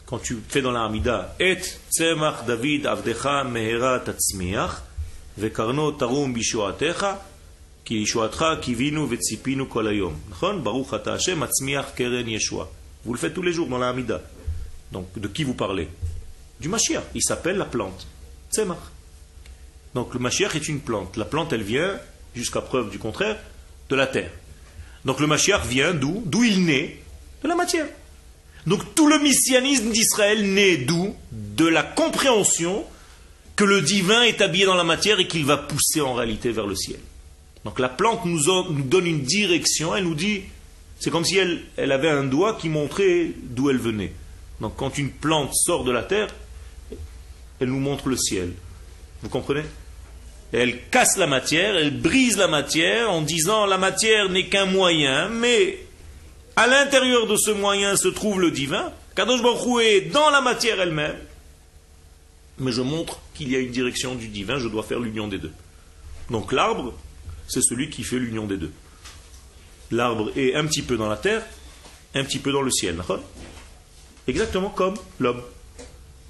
quand 0.05 0.19
tu 0.19 0.39
fais 0.49 0.63
dans 0.63 0.73
la 0.73 0.85
Hamida, 0.85 1.37
Et 1.39 1.59
Tzemach 1.91 2.45
David 2.47 2.87
Avdecha 2.87 3.45
Mehera 3.45 4.01
Tatzmiach, 4.01 4.83
Vekarno 5.37 5.93
Tarum 5.93 6.33
Bishuatecha, 6.33 7.23
Ki 7.85 8.01
Yishuatcha 8.01 8.57
Kivinu 8.57 9.07
Vetzipinu 9.07 9.67
Kolayom. 9.67 10.15
Baruch 10.63 10.93
Ata 10.93 11.13
Hashem 11.13 11.43
Atzmiach 11.43 11.95
Keren 11.95 12.27
Yeshua. 12.27 12.69
Vous 13.05 13.13
le 13.13 13.19
faites 13.19 13.35
tous 13.35 13.43
les 13.43 13.53
jours 13.53 13.69
dans 13.69 13.79
la 13.79 13.91
Hamida. 13.91 14.23
Donc, 14.91 15.07
de 15.17 15.29
qui 15.29 15.45
vous 15.45 15.55
parlez? 15.55 15.89
Du 16.59 16.69
Mashiach. 16.69 17.05
Il 17.15 17.23
s'appelle 17.23 17.59
la 17.59 17.67
plante. 17.67 18.07
Tzemach. 18.51 18.98
Donc, 19.95 20.15
le 20.15 20.21
Mashiach 20.21 20.55
est 20.55 20.69
une 20.69 20.81
plante. 20.81 21.17
La 21.17 21.25
plante, 21.25 21.53
elle 21.53 21.63
vient, 21.63 21.99
jusqu'à 22.35 22.61
preuve 22.61 22.91
du 22.91 22.99
contraire, 22.99 23.37
de 23.89 23.97
la 23.97 24.07
terre. 24.07 24.31
Donc, 25.05 25.21
le 25.21 25.27
Mashiach 25.27 25.67
vient 25.67 25.95
d'où? 25.95 26.23
D'où 26.27 26.45
il 26.45 26.65
naît? 26.65 26.99
De 27.43 27.49
la 27.49 27.55
matière. 27.55 27.87
Donc 28.67 28.95
tout 28.95 29.09
le 29.09 29.19
messianisme 29.19 29.91
d'Israël 29.91 30.43
naît 30.53 30.77
d'où? 30.77 31.15
De 31.33 31.67
la 31.67 31.83
compréhension 31.83 32.85
que 33.57 33.65
le 33.65 33.81
divin 33.81 34.23
est 34.23 34.43
habillé 34.43 34.67
dans 34.67 34.75
la 34.75 34.85
matière 34.85 35.19
et 35.21 35.27
qu'il 35.27 35.47
va 35.47 35.57
pousser 35.57 36.03
en 36.03 36.13
réalité 36.13 36.53
vers 36.53 36.67
le 36.67 36.77
ciel. 36.77 37.01
Donc 37.65 37.79
la 37.79 37.89
plante 37.89 38.27
nous, 38.27 38.41
donne 38.85 39.07
une 39.07 39.23
direction, 39.23 39.97
elle 39.97 40.05
nous 40.05 40.15
dit, 40.15 40.43
c'est 41.01 41.11
comme 41.11 41.25
si 41.25 41.39
elle, 41.39 41.63
elle 41.77 41.93
avait 41.93 42.11
un 42.11 42.25
doigt 42.25 42.59
qui 42.61 42.69
montrait 42.69 43.31
d'où 43.43 43.71
elle 43.71 43.79
venait. 43.79 44.13
Donc 44.61 44.77
quand 44.77 44.99
une 44.99 45.11
plante 45.11 45.55
sort 45.55 45.85
de 45.85 45.91
la 45.91 46.03
terre, 46.03 46.29
elle 47.61 47.69
nous 47.69 47.81
montre 47.81 48.09
le 48.09 48.17
ciel. 48.17 48.53
Vous 49.23 49.29
comprenez? 49.29 49.65
Elle 50.53 50.89
casse 50.89 51.17
la 51.19 51.27
matière, 51.27 51.77
elle 51.77 52.01
brise 52.01 52.39
la 52.39 52.49
matière 52.49 53.11
en 53.11 53.21
disant 53.21 53.67
la 53.67 53.77
matière 53.77 54.31
n'est 54.31 54.49
qu'un 54.49 54.65
moyen, 54.65 55.29
mais 55.29 55.79
à 56.57 56.67
l'intérieur 56.67 57.27
de 57.27 57.37
ce 57.37 57.51
moyen 57.51 57.97
se 57.97 58.09
trouve 58.09 58.41
le 58.41 58.51
divin. 58.51 58.93
Kadosh 59.15 59.43
Baruch 59.43 59.83
est 59.83 60.01
dans 60.13 60.31
la 60.31 60.41
matière 60.41 60.81
elle-même. 60.81 61.17
Mais 62.59 62.73
je 62.73 62.83
montre 62.83 63.21
qu'il 63.35 63.51
y 63.51 63.57
a 63.57 63.59
une 63.59 63.71
direction 63.71 64.15
du 64.15 64.29
divin, 64.29 64.59
je 64.59 64.69
dois 64.69 64.83
faire 64.83 65.01
l'union 65.01 65.29
des 65.29 65.39
deux. 65.39 65.53
Donc 66.31 66.53
l'arbre, 66.53 66.95
c'est 67.47 67.63
celui 67.63 67.91
qui 67.91 68.03
fait 68.03 68.19
l'union 68.19 68.47
des 68.47 68.57
deux. 68.57 68.73
L'arbre 69.91 70.33
est 70.37 70.55
un 70.55 70.67
petit 70.67 70.83
peu 70.83 70.97
dans 70.97 71.09
la 71.09 71.17
terre, 71.17 71.45
un 72.15 72.25
petit 72.25 72.39
peu 72.39 72.53
dans 72.53 72.63
le 72.63 72.71
ciel. 72.71 72.97
Exactement 74.27 74.71
comme 74.71 74.95
l'homme. 75.19 75.43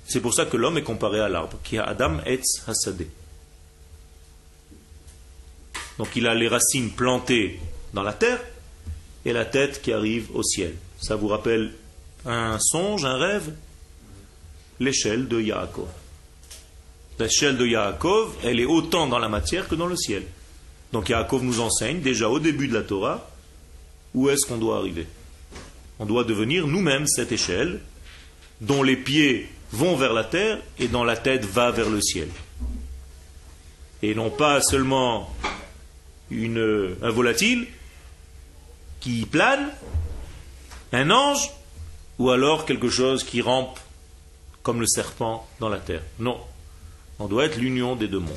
C'est 0.09 0.21
pour 0.21 0.33
ça 0.33 0.47
que 0.47 0.57
l'homme 0.57 0.79
est 0.79 0.83
comparé 0.83 1.21
à 1.21 1.29
l'arbre, 1.29 1.59
qui 1.63 1.77
a 1.77 1.85
Adam 1.85 2.19
Etz 2.25 2.63
Hasadeh. 2.67 3.09
Donc 5.99 6.09
il 6.17 6.27
a 6.27 6.35
les 6.35 6.49
racines 6.49 6.91
plantées 6.91 7.61
dans 7.93 8.03
la 8.03 8.15
terre, 8.15 8.41
et 9.27 9.33
la 9.35 9.45
tête 9.45 9.83
qui 9.83 9.93
arrive 9.93 10.35
au 10.35 10.43
ciel. 10.43 10.75
Ça 10.99 11.15
vous 11.15 11.29
rappelle 11.29 11.75
un 12.25 12.59
songe, 12.59 13.05
un 13.05 13.19
rêve? 13.19 13.53
L'échelle 14.81 15.29
de 15.29 15.41
Yaakov. 15.41 15.89
L'échelle 17.19 17.59
de 17.59 17.67
Yaakov, 17.67 18.35
elle 18.45 18.61
est 18.61 18.65
autant 18.65 19.09
dans 19.09 19.19
la 19.19 19.29
matière 19.29 19.69
que 19.69 19.75
dans 19.75 19.89
le 19.89 19.97
ciel. 19.97 20.23
Donc 20.93 21.11
Yaakov 21.11 21.43
nous 21.43 21.61
enseigne 21.61 22.01
déjà 22.01 22.31
au 22.31 22.39
début 22.39 22.69
de 22.69 22.75
la 22.75 22.83
Torah 22.83 23.29
où 24.15 24.31
est-ce 24.31 24.47
qu'on 24.47 24.57
doit 24.57 24.79
arriver? 24.79 25.07
On 25.99 26.07
doit 26.07 26.25
devenir 26.25 26.67
nous-mêmes 26.67 27.07
cette 27.07 27.33
échelle 27.33 27.81
dont 28.63 28.83
les 28.83 28.97
pieds 28.97 29.49
vont 29.73 29.97
vers 29.97 30.13
la 30.13 30.25
terre 30.25 30.59
et 30.79 30.89
dont 30.89 31.05
la 31.05 31.17
tête 31.17 31.45
va 31.45 31.71
vers 31.71 31.91
le 31.91 32.01
ciel. 32.01 32.29
Et 34.03 34.15
non 34.15 34.31
pas 34.31 34.61
seulement 34.63 35.35
une, 36.31 36.97
un 37.03 37.11
volatile, 37.11 37.67
qui 39.01 39.27
plane, 39.27 39.71
un 40.93 41.11
ange, 41.11 41.51
ou 42.19 42.31
alors 42.31 42.65
quelque 42.65 42.89
chose 42.89 43.23
qui 43.25 43.41
rampe 43.41 43.79
comme 44.63 44.81
le 44.81 44.87
serpent 44.87 45.49
dans 45.61 45.69
la 45.69 45.79
terre. 45.79 46.03
Non. 46.19 46.41
On 47.19 47.27
doit 47.27 47.47
être 47.47 47.57
l'union 47.57 47.97
des 47.97 48.09
deux 48.09 48.19
mondes. 48.19 48.37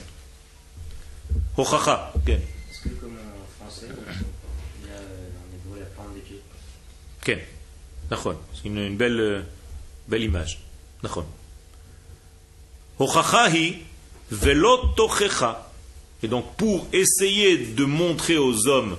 Hochacha. 1.57 2.13
Est-ce 2.27 2.83
que 2.83 2.89
comme 2.95 3.15
en 3.15 3.63
français, 3.63 3.87
il 4.81 4.87
y 4.87 4.91
a 4.91 4.97
dans 5.69 5.79
la 5.79 5.85
plante 5.87 6.13
des 6.13 6.21
pieds? 6.21 6.41
Ken. 7.21 7.39
C'est 8.09 8.67
une, 8.67 8.77
une, 8.77 8.97
belle, 8.97 9.45
belle 10.07 10.23
image. 10.23 10.59
Velot 14.31 14.79
Et 16.23 16.27
donc 16.27 16.55
pour 16.55 16.87
essayer 16.93 17.57
de 17.57 17.85
montrer 17.85 18.37
aux 18.37 18.67
hommes 18.67 18.97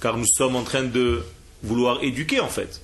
car 0.00 0.16
nous 0.16 0.26
sommes 0.26 0.56
en 0.56 0.62
train 0.62 0.84
de 0.84 1.22
vouloir 1.62 2.02
éduquer 2.02 2.40
en 2.40 2.48
fait. 2.48 2.80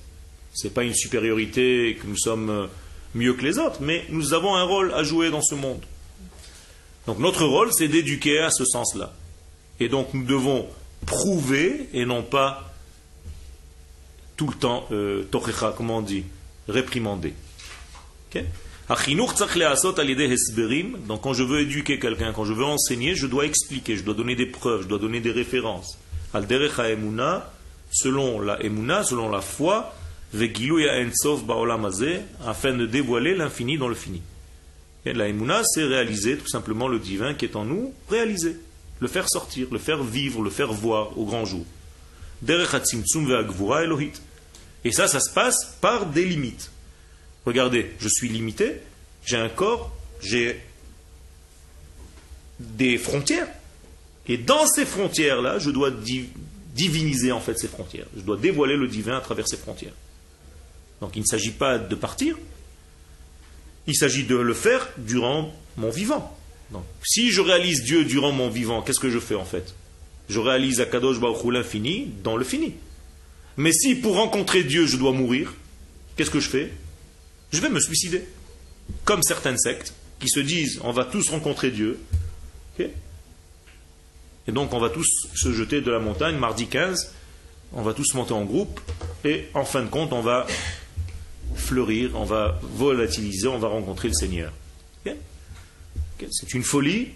Ce 0.53 0.67
n'est 0.67 0.73
pas 0.73 0.83
une 0.83 0.93
supériorité 0.93 1.97
que 2.01 2.07
nous 2.07 2.17
sommes 2.17 2.49
euh, 2.49 2.67
mieux 3.13 3.33
que 3.33 3.43
les 3.43 3.57
autres, 3.57 3.77
mais 3.81 4.05
nous 4.09 4.33
avons 4.33 4.55
un 4.55 4.63
rôle 4.63 4.93
à 4.93 5.03
jouer 5.03 5.29
dans 5.29 5.41
ce 5.41 5.55
monde. 5.55 5.81
Donc 7.07 7.19
notre 7.19 7.45
rôle, 7.45 7.71
c'est 7.73 7.87
d'éduquer 7.87 8.39
à 8.39 8.49
ce 8.51 8.65
sens-là. 8.65 9.13
Et 9.79 9.89
donc 9.89 10.13
nous 10.13 10.23
devons 10.23 10.67
prouver 11.05 11.89
et 11.93 12.05
non 12.05 12.23
pas 12.23 12.73
tout 14.37 14.47
le 14.47 14.55
temps, 14.55 14.85
euh, 14.91 15.23
comment 15.77 15.97
on 15.97 16.01
dit, 16.01 16.25
réprimander. 16.67 17.33
Donc 21.07 21.21
quand 21.21 21.33
je 21.33 21.43
veux 21.43 21.61
éduquer 21.61 21.97
quelqu'un, 21.99 22.33
quand 22.33 22.45
je 22.45 22.53
veux 22.53 22.63
enseigner, 22.63 23.15
je 23.15 23.25
dois 23.25 23.45
expliquer, 23.45 23.95
je 23.97 24.03
dois 24.03 24.13
donner 24.13 24.35
des 24.35 24.45
preuves, 24.45 24.83
je 24.83 24.87
dois 24.87 24.99
donner 24.99 25.21
des 25.21 25.31
références 25.31 25.97
selon 27.91 28.41
la 28.41 28.61
emuna, 28.61 29.03
selon 29.03 29.29
la 29.29 29.41
foi, 29.41 29.95
afin 32.45 32.73
de 32.73 32.85
dévoiler 32.85 33.35
l'infini 33.35 33.77
dans 33.77 33.87
le 33.87 33.95
fini. 33.95 34.21
Et 35.05 35.13
la 35.13 35.27
emuna, 35.29 35.63
c'est 35.63 35.83
réaliser 35.83 36.37
tout 36.37 36.47
simplement 36.47 36.87
le 36.87 36.99
divin 36.99 37.33
qui 37.33 37.45
est 37.45 37.55
en 37.55 37.63
nous, 37.63 37.93
réaliser, 38.09 38.57
le 38.99 39.07
faire 39.07 39.29
sortir, 39.29 39.67
le 39.71 39.79
faire 39.79 40.03
vivre, 40.03 40.41
le 40.41 40.49
faire 40.49 40.73
voir 40.73 41.17
au 41.17 41.25
grand 41.25 41.45
jour. 41.45 41.65
Et 44.83 44.91
ça, 44.91 45.07
ça 45.07 45.19
se 45.19 45.31
passe 45.31 45.77
par 45.79 46.07
des 46.07 46.25
limites. 46.25 46.71
Regardez, 47.45 47.91
je 47.99 48.07
suis 48.07 48.27
limité, 48.27 48.77
j'ai 49.25 49.37
un 49.37 49.49
corps, 49.49 49.95
j'ai 50.21 50.59
des 52.59 52.97
frontières. 52.97 53.47
Et 54.27 54.37
dans 54.37 54.65
ces 54.65 54.85
frontières-là, 54.85 55.59
je 55.59 55.69
dois 55.69 55.91
diviniser 56.73 57.31
en 57.31 57.39
fait 57.39 57.57
ces 57.57 57.67
frontières. 57.67 58.07
Je 58.15 58.21
dois 58.21 58.37
dévoiler 58.37 58.75
le 58.75 58.87
divin 58.87 59.17
à 59.17 59.21
travers 59.21 59.47
ces 59.47 59.57
frontières. 59.57 59.93
Donc 61.01 61.15
il 61.15 61.21
ne 61.21 61.25
s'agit 61.25 61.51
pas 61.51 61.77
de 61.77 61.95
partir, 61.95 62.37
il 63.85 63.95
s'agit 63.95 64.23
de 64.23 64.35
le 64.35 64.53
faire 64.53 64.89
durant 64.97 65.53
mon 65.77 65.89
vivant. 65.89 66.35
Donc, 66.71 66.83
si 67.03 67.29
je 67.29 67.41
réalise 67.41 67.83
Dieu 67.83 68.05
durant 68.05 68.31
mon 68.31 68.49
vivant, 68.49 68.81
qu'est-ce 68.81 68.99
que 68.99 69.11
je 69.11 69.19
fais 69.19 69.35
en 69.35 69.45
fait? 69.45 69.75
Je 70.29 70.39
réalise 70.39 70.81
Akadosh 70.81 71.19
Baruch 71.19 71.45
l'infini 71.51 72.11
dans 72.23 72.37
le 72.37 72.43
fini. 72.43 72.73
Mais 73.57 73.71
si 73.71 73.93
pour 73.93 74.15
rencontrer 74.15 74.63
Dieu 74.63 74.87
je 74.87 74.97
dois 74.97 75.11
mourir, 75.11 75.53
qu'est-ce 76.15 76.31
que 76.31 76.39
je 76.39 76.49
fais? 76.49 76.71
Je 77.51 77.61
vais 77.61 77.69
me 77.69 77.79
suicider. 77.79 78.23
Comme 79.03 79.23
certaines 79.23 79.57
sectes 79.57 79.93
qui 80.19 80.29
se 80.29 80.39
disent 80.39 80.79
on 80.83 80.91
va 80.91 81.05
tous 81.05 81.29
rencontrer 81.29 81.71
Dieu. 81.71 81.99
et 82.79 82.91
donc 84.51 84.73
on 84.73 84.79
va 84.79 84.89
tous 84.89 85.07
se 85.33 85.51
jeter 85.51 85.81
de 85.81 85.91
la 85.91 85.99
montagne 85.99 86.37
mardi 86.37 86.67
15, 86.67 87.11
on 87.73 87.81
va 87.81 87.93
tous 87.93 88.13
monter 88.13 88.33
en 88.33 88.45
groupe 88.45 88.79
et 89.23 89.45
en 89.53 89.65
fin 89.65 89.81
de 89.81 89.89
compte 89.89 90.13
on 90.13 90.21
va 90.21 90.45
fleurir, 91.55 92.11
on 92.15 92.25
va 92.25 92.59
volatiliser, 92.61 93.47
on 93.47 93.57
va 93.57 93.67
rencontrer 93.67 94.09
le 94.09 94.13
Seigneur. 94.13 94.51
C'est 96.31 96.53
une 96.53 96.63
folie, 96.63 97.09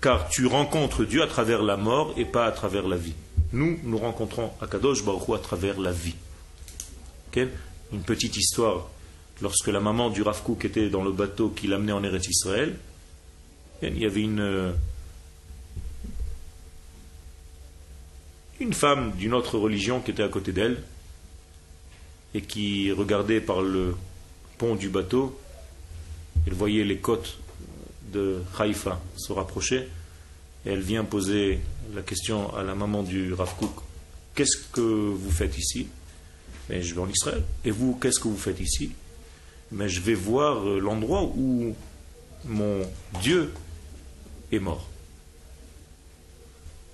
car 0.00 0.28
tu 0.28 0.46
rencontres 0.46 1.04
Dieu 1.04 1.22
à 1.22 1.26
travers 1.26 1.62
la 1.62 1.76
mort 1.76 2.14
et 2.16 2.24
pas 2.24 2.46
à 2.46 2.52
travers 2.52 2.86
la 2.86 2.96
vie. 2.96 3.14
Nous, 3.52 3.78
nous 3.82 3.98
rencontrons 3.98 4.52
Akadosh 4.60 5.04
Baruch 5.04 5.28
Hu 5.28 5.34
à 5.34 5.38
travers 5.38 5.80
la 5.80 5.92
vie. 5.92 6.14
Une 7.92 8.02
petite 8.02 8.36
histoire. 8.36 8.88
Lorsque 9.42 9.68
la 9.68 9.80
maman 9.80 10.08
du 10.08 10.22
Rav 10.22 10.42
était 10.62 10.88
dans 10.88 11.04
le 11.04 11.12
bateau 11.12 11.50
qui 11.50 11.66
l'amenait 11.66 11.92
en 11.92 12.02
Eretz 12.02 12.26
Israël, 12.28 12.74
il 13.82 13.98
y 13.98 14.06
avait 14.06 14.22
une, 14.22 14.72
femme 18.72 19.12
d'une 19.12 19.34
autre 19.34 19.58
religion 19.58 20.00
qui 20.00 20.10
était 20.10 20.22
à 20.22 20.28
côté 20.28 20.52
d'elle 20.52 20.82
et 22.34 22.40
qui 22.40 22.90
regardait 22.92 23.40
par 23.40 23.60
le 23.60 23.94
pont 24.56 24.74
du 24.74 24.88
bateau. 24.88 25.38
Elle 26.46 26.54
voyait 26.54 26.84
les 26.84 26.96
côtes 26.96 27.38
de 28.12 28.42
Haïfa 28.58 29.00
se 29.16 29.32
rapprocher 29.32 29.88
et 30.64 30.70
elle 30.70 30.80
vient 30.80 31.04
poser 31.04 31.60
la 31.94 32.02
question 32.02 32.54
à 32.54 32.62
la 32.62 32.74
maman 32.74 33.02
du 33.02 33.34
Rav 33.34 33.54
Qu'est-ce 34.34 34.56
que 34.72 34.80
vous 34.80 35.30
faites 35.30 35.56
ici? 35.58 35.88
Mais 36.68 36.82
je 36.82 36.94
vais 36.94 37.00
en 37.00 37.08
Israël. 37.08 37.42
Et 37.64 37.70
vous, 37.70 37.98
qu'est-ce 38.00 38.18
que 38.18 38.28
vous 38.28 38.36
faites 38.36 38.60
ici? 38.60 38.92
Mais 39.72 39.88
je 39.88 40.00
vais 40.00 40.14
voir 40.14 40.66
euh, 40.66 40.78
l'endroit 40.78 41.24
où 41.24 41.74
mon 42.44 42.82
Dieu 43.20 43.52
est 44.52 44.58
mort. 44.58 44.88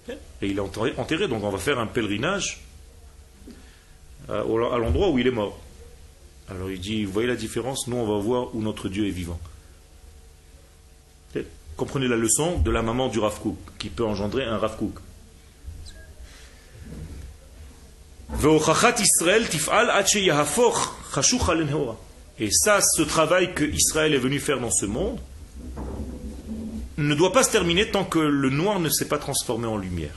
Et 0.08 0.48
il 0.48 0.58
est 0.58 0.60
enterré, 0.60 1.28
donc 1.28 1.44
on 1.44 1.50
va 1.50 1.58
faire 1.58 1.78
un 1.78 1.86
pèlerinage 1.86 2.60
à, 4.28 4.42
l'endroit 4.42 5.10
où 5.10 5.18
il 5.18 5.26
est 5.26 5.32
mort. 5.32 5.58
Alors 6.48 6.70
il 6.70 6.80
dit, 6.80 7.04
vous 7.04 7.12
voyez 7.12 7.28
la 7.28 7.36
différence? 7.36 7.86
Nous, 7.86 7.96
on 7.96 8.06
va 8.06 8.20
voir 8.20 8.54
où 8.54 8.60
notre 8.60 8.88
Dieu 8.88 9.06
est 9.06 9.12
vivant. 9.12 9.38
Comprenez 11.76 12.06
la 12.06 12.16
leçon 12.16 12.58
de 12.58 12.70
la 12.70 12.82
maman 12.82 13.08
du 13.08 13.18
Rav 13.18 13.40
qui 13.78 13.88
peut 13.88 14.04
engendrer 14.04 14.44
un 14.44 14.58
Rav 14.58 14.76
Et 22.42 22.50
ça, 22.50 22.80
ce 22.80 23.02
travail 23.02 23.54
que 23.54 23.62
Israël 23.62 24.12
est 24.14 24.18
venu 24.18 24.40
faire 24.40 24.58
dans 24.58 24.72
ce 24.72 24.84
monde, 24.84 25.20
ne 26.98 27.14
doit 27.14 27.32
pas 27.32 27.44
se 27.44 27.52
terminer 27.52 27.88
tant 27.88 28.04
que 28.04 28.18
le 28.18 28.50
noir 28.50 28.80
ne 28.80 28.88
s'est 28.88 29.06
pas 29.06 29.18
transformé 29.18 29.68
en 29.68 29.76
lumière. 29.76 30.16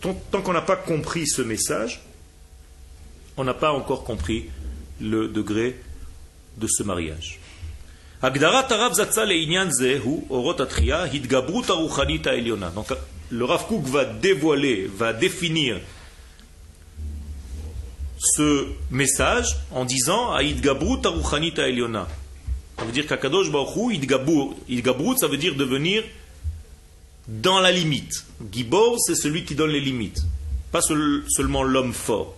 tant 0.00 0.40
qu'on 0.40 0.52
n'a 0.52 0.62
pas 0.62 0.76
compris 0.76 1.26
ce 1.26 1.42
message, 1.42 2.00
on 3.36 3.42
n'a 3.42 3.54
pas 3.54 3.72
encore 3.72 4.04
compris 4.04 4.50
le 5.00 5.26
degré 5.26 5.76
de 6.58 6.68
ce 6.68 6.84
mariage. 6.84 7.40
Donc 12.70 12.86
le 13.30 13.44
Rav 13.44 13.64
va 13.82 14.04
dévoiler, 14.04 14.88
va 14.96 15.12
définir 15.12 15.80
ce 18.24 18.66
message 18.90 19.56
en 19.70 19.84
disant 19.84 20.32
Aïd 20.32 20.60
Gabrut 20.60 21.04
Aruchanita 21.04 21.68
Eliona. 21.68 22.08
Ça 22.78 22.84
veut 22.84 22.92
dire 22.92 23.06
qu'Akadosh 23.06 23.50
Baruch 23.50 23.94
Idgabrut, 24.68 25.18
ça 25.18 25.28
veut 25.28 25.36
dire 25.36 25.54
devenir 25.54 26.02
dans 27.28 27.60
la 27.60 27.70
limite. 27.70 28.24
Gibor, 28.52 28.98
c'est 29.00 29.14
celui 29.14 29.44
qui 29.44 29.54
donne 29.54 29.70
les 29.70 29.80
limites, 29.80 30.22
pas 30.72 30.80
seulement 30.80 31.62
l'homme 31.62 31.92
fort. 31.92 32.34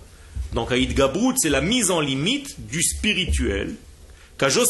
Donc 0.53 0.73
Aïd 0.73 0.95
Gabrut, 0.95 1.37
c'est 1.39 1.49
la 1.49 1.61
mise 1.61 1.91
en 1.91 2.01
limite 2.01 2.67
du 2.69 2.83
spirituel 2.83 3.77
alors 4.39 4.67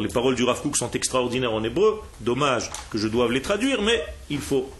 les 0.00 0.08
paroles 0.08 0.36
du 0.36 0.44
Rav 0.44 0.62
sont 0.74 0.90
extraordinaires 0.92 1.52
en 1.52 1.64
hébreu, 1.64 2.00
dommage 2.20 2.70
que 2.90 2.98
je 2.98 3.08
doive 3.08 3.32
les 3.32 3.42
traduire, 3.42 3.82
mais 3.82 4.00
il 4.30 4.38
faut. 4.38 4.70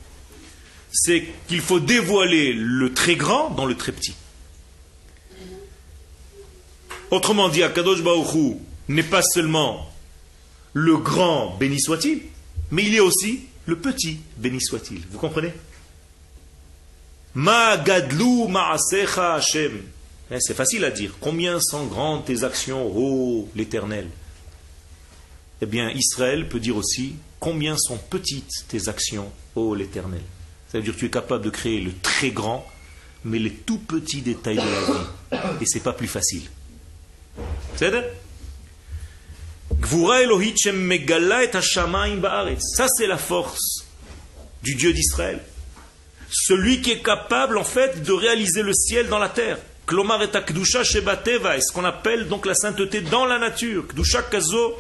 C'est 0.92 1.24
qu'il 1.48 1.60
faut 1.60 1.80
dévoiler 1.80 2.52
le 2.52 2.92
très 2.92 3.16
grand 3.16 3.50
dans 3.50 3.64
le 3.64 3.76
très 3.76 3.92
petit. 3.92 4.14
Autrement 7.10 7.48
dit, 7.48 7.62
Akadosh 7.62 8.02
Baruch 8.02 8.56
n'est 8.88 9.02
pas 9.02 9.22
seulement 9.22 9.90
le 10.72 10.96
grand, 10.96 11.56
béni 11.58 11.80
soit-il, 11.80 12.22
mais 12.70 12.84
il 12.84 12.94
est 12.94 13.00
aussi 13.00 13.40
le 13.66 13.78
petit, 13.78 14.20
béni 14.36 14.60
soit-il. 14.60 15.02
Vous 15.10 15.18
comprenez? 15.18 15.52
Ma 17.34 17.76
gadlu 17.78 18.48
ma'asecha 18.48 19.34
Hashem. 19.34 19.82
Eh, 20.30 20.40
c'est 20.40 20.54
facile 20.54 20.84
à 20.84 20.90
dire. 20.90 21.16
Combien 21.20 21.60
sont 21.60 21.86
grandes 21.86 22.24
tes 22.24 22.44
actions, 22.44 22.86
ô 22.86 23.48
l'Éternel? 23.54 24.08
Eh 25.60 25.66
bien, 25.66 25.90
Israël 25.90 26.48
peut 26.48 26.60
dire 26.60 26.76
aussi 26.76 27.14
combien 27.38 27.76
sont 27.76 27.98
petites 27.98 28.66
tes 28.68 28.88
actions, 28.88 29.30
ô 29.54 29.74
l'Éternel? 29.74 30.22
Ça 30.72 30.78
veut 30.78 30.84
dire 30.84 30.94
que 30.94 31.00
tu 31.00 31.04
es 31.04 31.10
capable 31.10 31.44
de 31.44 31.50
créer 31.50 31.80
le 31.80 31.92
très 32.00 32.30
grand, 32.30 32.66
mais 33.26 33.38
les 33.38 33.50
tout 33.50 33.76
petits 33.76 34.22
détails 34.22 34.56
de 34.56 34.62
la 34.62 34.80
vie. 34.80 35.58
Et 35.60 35.66
c'est 35.66 35.82
pas 35.82 35.92
plus 35.92 36.08
facile. 36.08 36.44
C'est 37.76 37.92
Ça, 42.58 42.86
c'est 42.88 43.06
la 43.06 43.18
force 43.18 43.84
du 44.62 44.74
Dieu 44.74 44.94
d'Israël. 44.94 45.40
Celui 46.30 46.80
qui 46.80 46.92
est 46.92 47.02
capable, 47.02 47.58
en 47.58 47.64
fait, 47.64 48.02
de 48.02 48.12
réaliser 48.12 48.62
le 48.62 48.72
ciel 48.72 49.08
dans 49.08 49.18
la 49.18 49.28
terre. 49.28 49.58
Klomar 49.86 50.22
et 50.22 50.28
Kdusha 50.28 50.84
Shebateva, 50.84 51.60
ce 51.60 51.70
qu'on 51.70 51.84
appelle 51.84 52.28
donc 52.28 52.46
la 52.46 52.54
sainteté 52.54 53.02
dans 53.02 53.26
la 53.26 53.38
nature. 53.38 53.86
Kdusha 53.88 54.22
Kazo, 54.22 54.78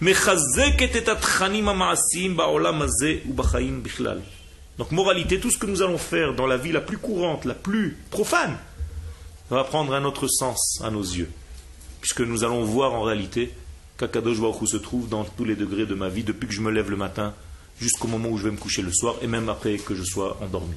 et 0.00 1.62
Maasim 1.62 2.36
Baolam 2.36 2.86
Bichlal. 3.82 4.22
Donc, 4.78 4.90
moralité, 4.90 5.38
tout 5.38 5.50
ce 5.50 5.58
que 5.58 5.66
nous 5.66 5.82
allons 5.82 5.98
faire 5.98 6.34
dans 6.34 6.46
la 6.46 6.56
vie 6.56 6.72
la 6.72 6.80
plus 6.80 6.98
courante, 6.98 7.44
la 7.44 7.54
plus 7.54 7.96
profane, 8.10 8.56
va 9.50 9.64
prendre 9.64 9.94
un 9.94 10.04
autre 10.04 10.28
sens 10.28 10.80
à 10.82 10.90
nos 10.90 11.02
yeux. 11.02 11.30
Puisque 12.00 12.20
nous 12.20 12.42
allons 12.42 12.64
voir 12.64 12.94
en 12.94 13.02
réalité 13.02 13.52
qu'Akadosh 13.98 14.38
se 14.66 14.76
trouve 14.76 15.08
dans 15.08 15.24
tous 15.24 15.44
les 15.44 15.56
degrés 15.56 15.86
de 15.86 15.94
ma 15.94 16.08
vie, 16.08 16.24
depuis 16.24 16.48
que 16.48 16.54
je 16.54 16.60
me 16.60 16.70
lève 16.70 16.90
le 16.90 16.96
matin 16.96 17.34
jusqu'au 17.80 18.08
moment 18.08 18.28
où 18.28 18.38
je 18.38 18.44
vais 18.44 18.50
me 18.50 18.56
coucher 18.56 18.82
le 18.82 18.92
soir, 18.92 19.16
et 19.22 19.26
même 19.26 19.48
après 19.48 19.76
que 19.76 19.94
je 19.94 20.04
sois 20.04 20.38
endormi. 20.40 20.76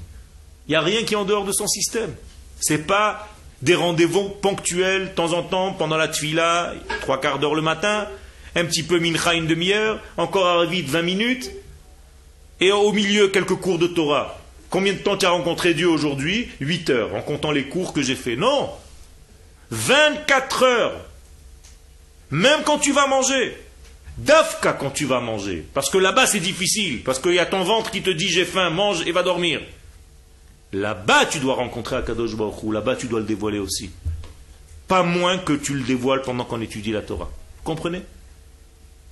Il 0.68 0.72
n'y 0.72 0.76
a 0.76 0.82
rien 0.82 1.04
qui 1.04 1.14
est 1.14 1.18
en 1.18 1.26
dehors 1.26 1.46
de 1.46 1.52
son 1.52 1.68
système. 1.68 2.14
C'est 2.60 2.86
pas 2.86 3.28
des 3.62 3.76
rendez-vous 3.76 4.30
ponctuels, 4.30 5.14
temps 5.14 5.34
en 5.34 5.43
temps, 5.43 5.74
pendant 5.74 5.98
la 5.98 6.08
tfila, 6.08 6.74
trois 7.02 7.22
quarts 7.22 7.39
d'heure 7.39 7.56
le 7.56 7.62
matin, 7.62 8.08
un 8.56 8.66
petit 8.66 8.84
peu 8.84 9.00
mincha 9.00 9.34
une 9.34 9.48
demi-heure, 9.48 10.00
encore 10.18 10.60
à 10.60 10.66
vite 10.66 10.88
20 10.88 11.02
minutes, 11.02 11.52
et 12.60 12.72
au 12.72 12.91
milieu 12.91 13.28
quelques 13.30 13.56
cours 13.56 13.80
de 13.80 13.88
Torah. 13.88 14.39
Combien 14.70 14.93
de 14.93 14.99
temps 14.99 15.18
tu 15.18 15.26
as 15.26 15.30
rencontré 15.30 15.74
Dieu 15.74 15.88
aujourd'hui? 15.88 16.49
8 16.60 16.89
heures, 16.89 17.16
en 17.16 17.22
comptant 17.22 17.51
les 17.51 17.66
cours 17.66 17.93
que 17.93 18.01
j'ai 18.01 18.16
faits. 18.16 18.38
Non 18.38 18.70
24 19.72 20.64
heures 20.64 21.06
Même 22.30 22.62
quand 22.66 22.78
tu 22.78 22.91
vas 22.91 23.08
manger 23.08 23.58
Dafka 24.18 24.74
quand 24.74 24.91
tu 24.91 25.06
vas 25.06 25.20
manger. 25.20 25.66
Parce 25.74 25.89
que 25.89 25.97
là-bas 25.97 26.26
c'est 26.26 26.39
difficile, 26.39 27.03
parce 27.03 27.20
qu'il 27.20 27.34
y 27.34 27.39
a 27.39 27.45
ton 27.45 27.64
ventre 27.64 27.91
qui 27.91 28.01
te 28.01 28.10
dit 28.10 28.30
j'ai 28.30 28.45
faim, 28.45 28.70
mange 28.70 29.06
et 29.06 29.12
va 29.12 29.24
dormir. 29.24 29.62
Là-bas, 30.76 31.26
tu 31.28 31.39
dois 31.39 31.56
rencontrer 31.56 31.95
Akadosh 31.95 32.36
Baruch. 32.36 32.56
Là-bas, 32.70 32.97
tu 32.97 33.08
dois 33.08 33.22
le 33.22 33.26
dévoiler 33.26 33.60
aussi. 33.60 33.91
Pas 34.89 35.03
moins 35.03 35.38
que 35.38 35.53
tu 35.53 35.74
le 35.74 35.84
dévoiles 35.84 36.22
pendant 36.22 36.43
qu'on 36.43 36.60
étudie 36.60 36.91
la 36.91 37.01
Torah. 37.01 37.30
Comprenez? 37.64 38.01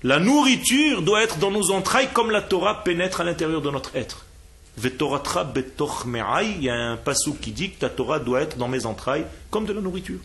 La 0.04 0.20
nourriture 0.20 1.02
doit 1.02 1.24
être 1.24 1.38
dans 1.38 1.52
nos 1.52 1.72
entrailles 1.72 2.10
comme 2.14 2.30
la 2.30 2.42
Torah 2.42 2.84
pénètre 2.84 3.22
à 3.22 3.24
l'intérieur 3.24 3.62
de 3.62 3.72
notre 3.72 3.96
être. 3.96 4.26
Il 4.78 6.64
y 6.64 6.70
a 6.70 6.76
un 6.76 6.98
passou 6.98 7.36
qui 7.36 7.52
dit 7.52 7.72
que 7.72 7.80
ta 7.80 7.90
Torah 7.90 8.20
doit 8.20 8.42
être 8.42 8.58
dans 8.58 8.68
mes 8.68 8.86
entrailles 8.86 9.26
comme 9.50 9.66
de 9.66 9.72
la 9.72 9.82
nourriture. 9.82 10.20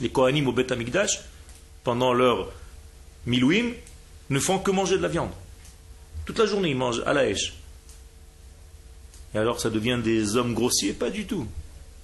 Les 0.00 0.10
Kohanim 0.10 0.46
au 0.46 0.52
Beth 0.52 0.70
Amikdash, 0.70 1.20
pendant 1.82 2.12
leur 2.12 2.48
Milouim, 3.26 3.72
ne 4.30 4.38
font 4.38 4.58
que 4.58 4.70
manger 4.70 4.98
de 4.98 5.02
la 5.02 5.08
viande. 5.08 5.30
Toute 6.24 6.38
la 6.38 6.46
journée, 6.46 6.68
ils 6.68 6.76
mangent 6.76 7.02
à 7.06 7.14
la 7.14 7.22
hache. 7.22 7.54
Et 9.34 9.38
alors, 9.38 9.58
ça 9.58 9.70
devient 9.70 9.98
des 10.02 10.36
hommes 10.36 10.54
grossiers? 10.54 10.92
Pas 10.92 11.10
du 11.10 11.26
tout. 11.26 11.46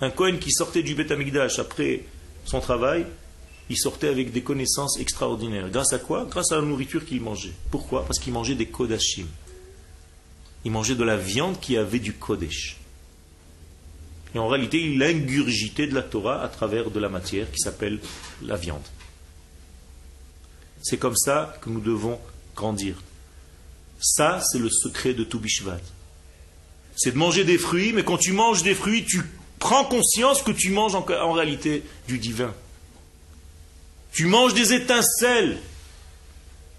Un 0.00 0.10
Cohen 0.10 0.38
qui 0.38 0.50
sortait 0.50 0.82
du 0.82 0.94
Beth 0.94 1.12
Amikdash 1.12 1.58
après 1.58 2.02
son 2.44 2.60
travail, 2.60 3.06
il 3.70 3.78
sortait 3.78 4.08
avec 4.08 4.32
des 4.32 4.42
connaissances 4.42 4.98
extraordinaires. 4.98 5.70
Grâce 5.70 5.92
à 5.92 5.98
quoi? 5.98 6.26
Grâce 6.26 6.52
à 6.52 6.56
la 6.56 6.62
nourriture 6.62 7.04
qu'il 7.04 7.20
mangeait. 7.20 7.54
Pourquoi? 7.70 8.04
Parce 8.04 8.18
qu'il 8.18 8.32
mangeait 8.32 8.54
des 8.54 8.66
kodashim. 8.66 9.26
Il 10.64 10.70
mangeait 10.70 10.94
de 10.94 11.04
la 11.04 11.16
viande 11.16 11.60
qui 11.60 11.76
avait 11.76 11.98
du 11.98 12.14
kodesh. 12.14 12.76
Et 14.34 14.38
en 14.38 14.48
réalité, 14.48 14.80
il 14.80 15.02
ingurgitait 15.02 15.86
de 15.86 15.94
la 15.94 16.02
Torah 16.02 16.42
à 16.42 16.48
travers 16.48 16.90
de 16.90 16.98
la 16.98 17.08
matière 17.08 17.50
qui 17.50 17.58
s'appelle 17.58 18.00
la 18.42 18.56
viande. 18.56 18.82
C'est 20.82 20.98
comme 20.98 21.16
ça 21.16 21.56
que 21.60 21.70
nous 21.70 21.80
devons 21.80 22.18
grandir. 22.56 22.96
Ça, 24.00 24.40
c'est 24.42 24.58
le 24.58 24.70
secret 24.70 25.14
de 25.14 25.24
Toubishvat. 25.24 25.80
C'est 26.96 27.12
de 27.12 27.18
manger 27.18 27.44
des 27.44 27.58
fruits, 27.58 27.92
mais 27.92 28.04
quand 28.04 28.18
tu 28.18 28.32
manges 28.32 28.62
des 28.62 28.74
fruits, 28.74 29.04
tu 29.04 29.22
prends 29.58 29.84
conscience 29.84 30.42
que 30.42 30.50
tu 30.50 30.70
manges 30.70 30.94
en, 30.94 31.06
en 31.08 31.32
réalité 31.32 31.84
du 32.08 32.18
divin. 32.18 32.52
Tu 34.14 34.26
manges 34.26 34.54
des 34.54 34.72
étincelles. 34.72 35.58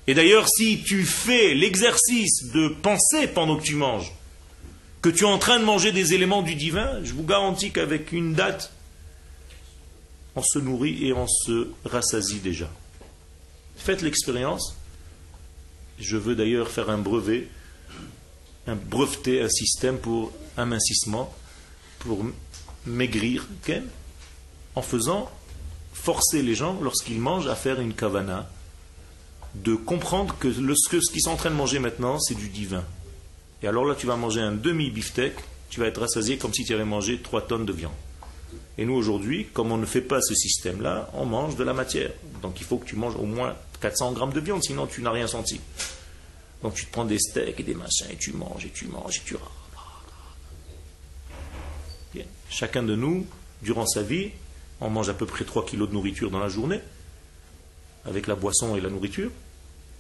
Et 0.08 0.14
d'ailleurs, 0.14 0.48
si 0.48 0.84
tu 0.84 1.04
fais 1.04 1.54
l'exercice 1.54 2.52
de 2.54 2.70
penser 2.70 3.28
pendant 3.28 3.58
que 3.58 3.64
tu 3.64 3.76
manges, 3.76 4.12
que 5.02 5.10
tu 5.10 5.24
es 5.24 5.28
en 5.28 5.38
train 5.38 5.60
de 5.60 5.66
manger 5.66 5.92
des 5.92 6.14
éléments 6.14 6.42
du 6.42 6.56
divin, 6.56 7.04
je 7.04 7.14
vous 7.14 7.26
garantis 7.26 7.72
qu'avec 7.72 8.12
une 8.12 8.34
date, 8.34 8.72
on 10.36 10.44
se 10.44 10.60
nourrit 10.60 11.06
et 11.06 11.14
on 11.14 11.28
se 11.28 11.70
rassasie 11.84 12.40
déjà. 12.40 12.70
Faites 13.76 14.02
l'expérience. 14.02 14.76
Je 16.00 16.18
veux 16.18 16.36
d'ailleurs 16.36 16.70
faire 16.70 16.90
un 16.90 16.98
brevet, 16.98 17.48
un 18.68 18.76
breveter 18.76 19.42
un 19.42 19.50
système 19.50 19.98
pour 19.98 20.32
un 20.58 20.66
mincissement, 20.66 21.36
pour 22.00 22.26
maigrir, 22.86 23.48
en 24.76 24.82
faisant 24.82 25.30
forcer 25.96 26.44
les 26.44 26.54
gens, 26.54 26.80
lorsqu'ils 26.82 27.20
mangent, 27.20 27.48
à 27.48 27.56
faire 27.56 27.80
une 27.80 27.94
kavana, 27.94 28.48
de 29.56 29.74
comprendre 29.74 30.36
que 30.38 30.52
ce 30.52 31.12
qu'ils 31.12 31.22
sont 31.22 31.32
en 31.32 31.38
train 31.38 31.50
de 31.50 31.56
manger 31.56 31.80
maintenant, 31.80 32.20
c'est 32.20 32.36
du 32.36 32.50
divin. 32.50 32.84
Et 33.64 33.68
alors 33.68 33.86
là, 33.86 33.96
tu 33.96 34.06
vas 34.06 34.18
manger 34.18 34.42
un 34.42 34.52
demi-beefsteak, 34.52 35.34
tu 35.70 35.80
vas 35.80 35.88
être 35.88 36.02
rassasié 36.02 36.38
comme 36.38 36.54
si 36.54 36.66
tu 36.66 36.74
avais 36.74 36.86
mangé 36.86 37.20
3 37.20 37.48
tonnes 37.48 37.66
de 37.66 37.74
viande. 37.74 37.94
Et 38.78 38.86
nous, 38.86 38.94
aujourd'hui, 38.94 39.48
comme 39.54 39.72
on 39.72 39.78
ne 39.78 39.86
fait 39.86 40.02
pas 40.02 40.22
ce 40.22 40.36
système-là, 40.36 41.10
on 41.14 41.26
mange 41.26 41.56
de 41.56 41.64
la 41.64 41.74
matière. 41.74 42.12
Donc 42.42 42.60
il 42.60 42.66
faut 42.66 42.78
que 42.78 42.86
tu 42.86 42.98
manges 42.98 43.16
au 43.16 43.24
moins 43.24 43.56
400 43.80 44.12
grammes 44.12 44.34
de 44.34 44.42
viande, 44.42 44.64
sinon 44.64 44.86
tu 44.86 45.02
n'as 45.02 45.12
rien 45.12 45.28
senti. 45.28 45.62
Donc 46.62 46.74
tu 46.76 46.86
te 46.86 46.92
prends 46.92 47.06
des 47.06 47.18
steaks 47.18 47.60
et 47.60 47.64
des 47.64 47.74
machins, 47.74 48.08
et 48.12 48.18
tu 48.18 48.34
manges, 48.34 48.66
et 48.66 48.72
tu 48.72 48.88
manges, 48.88 49.18
et 49.18 49.22
tu... 49.26 49.36
Bien. 52.14 52.26
Chacun 52.50 52.84
de 52.84 52.96
nous, 52.96 53.26
durant 53.62 53.86
sa 53.86 54.02
vie, 54.02 54.32
on 54.82 54.90
mange 54.90 55.10
à 55.10 55.14
peu 55.14 55.26
près 55.26 55.46
3 55.46 55.66
kilos 55.66 55.90
de 55.90 55.94
nourriture 55.94 56.30
dans 56.30 56.40
la 56.40 56.50
journée, 56.50 56.80
avec 58.06 58.28
la 58.28 58.36
boisson 58.36 58.76
et 58.76 58.82
la 58.82 58.90
nourriture. 58.90 59.32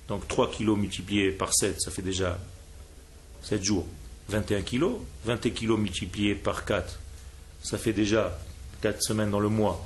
Donc 0.07 0.27
3 0.27 0.51
kilos 0.51 0.77
multipliés 0.77 1.31
par 1.31 1.53
7, 1.53 1.81
ça 1.81 1.91
fait 1.91 2.01
déjà 2.01 2.37
7 3.43 3.63
jours, 3.63 3.85
21 4.29 4.61
kilos. 4.61 4.93
21 5.25 5.51
kilos 5.51 5.79
multipliés 5.79 6.35
par 6.35 6.65
4, 6.65 6.99
ça 7.63 7.77
fait 7.77 7.93
déjà 7.93 8.37
4 8.81 9.01
semaines 9.01 9.31
dans 9.31 9.39
le 9.39 9.49
mois. 9.49 9.85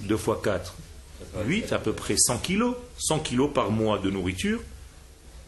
2 0.00 0.16
fois 0.16 0.40
4, 0.42 0.74
8, 1.46 1.72
à 1.72 1.78
peu 1.78 1.92
près 1.92 2.16
100 2.16 2.38
kilos. 2.38 2.74
100 2.98 3.20
kilos 3.20 3.50
par 3.52 3.70
mois 3.70 3.98
de 3.98 4.10
nourriture. 4.10 4.60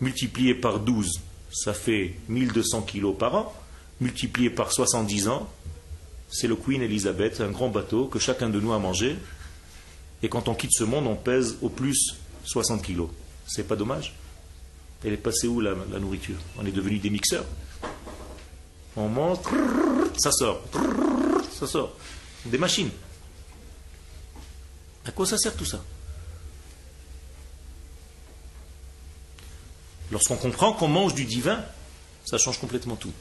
Multiplié 0.00 0.54
par 0.54 0.80
12, 0.80 1.20
ça 1.50 1.74
fait 1.74 2.14
1200 2.28 2.82
kilos 2.82 3.16
par 3.18 3.34
an. 3.34 3.54
Multiplié 4.00 4.50
par 4.50 4.72
70 4.72 5.28
ans, 5.28 5.50
c'est 6.28 6.48
le 6.48 6.56
Queen 6.56 6.82
Elizabeth, 6.82 7.40
un 7.40 7.50
grand 7.50 7.68
bateau 7.68 8.06
que 8.06 8.18
chacun 8.18 8.48
de 8.48 8.60
nous 8.60 8.72
a 8.72 8.78
mangé. 8.78 9.16
Et 10.22 10.28
quand 10.28 10.48
on 10.48 10.54
quitte 10.54 10.72
ce 10.72 10.84
monde, 10.84 11.06
on 11.06 11.16
pèse 11.16 11.56
au 11.62 11.68
plus 11.68 12.16
60 12.44 12.82
kilos. 12.82 13.08
C'est 13.46 13.66
pas 13.66 13.76
dommage 13.76 14.14
Elle 15.04 15.12
est 15.12 15.18
passée 15.18 15.46
où 15.46 15.60
la, 15.60 15.74
nourriture? 15.74 16.38
On 16.58 16.66
est 16.66 16.72
devenu 16.72 16.98
des 16.98 17.10
mixeurs. 17.10 17.44
On 18.96 19.08
mange, 19.08 19.38
ça 20.16 20.32
sort, 20.32 20.62
ça 21.52 21.66
sort. 21.66 21.92
Des 22.46 22.58
machines. 22.58 22.90
À 25.04 25.12
quoi 25.12 25.26
ça 25.26 25.36
sert 25.36 25.54
tout 25.54 25.66
ça? 25.66 25.82
Lorsqu'on 30.10 30.36
comprend 30.36 30.72
qu'on 30.72 30.88
mange 30.88 31.14
du 31.14 31.24
divin, 31.24 31.62
ça 32.24 32.38
change 32.38 32.58
complètement 32.58 32.96
tout. 32.96 33.12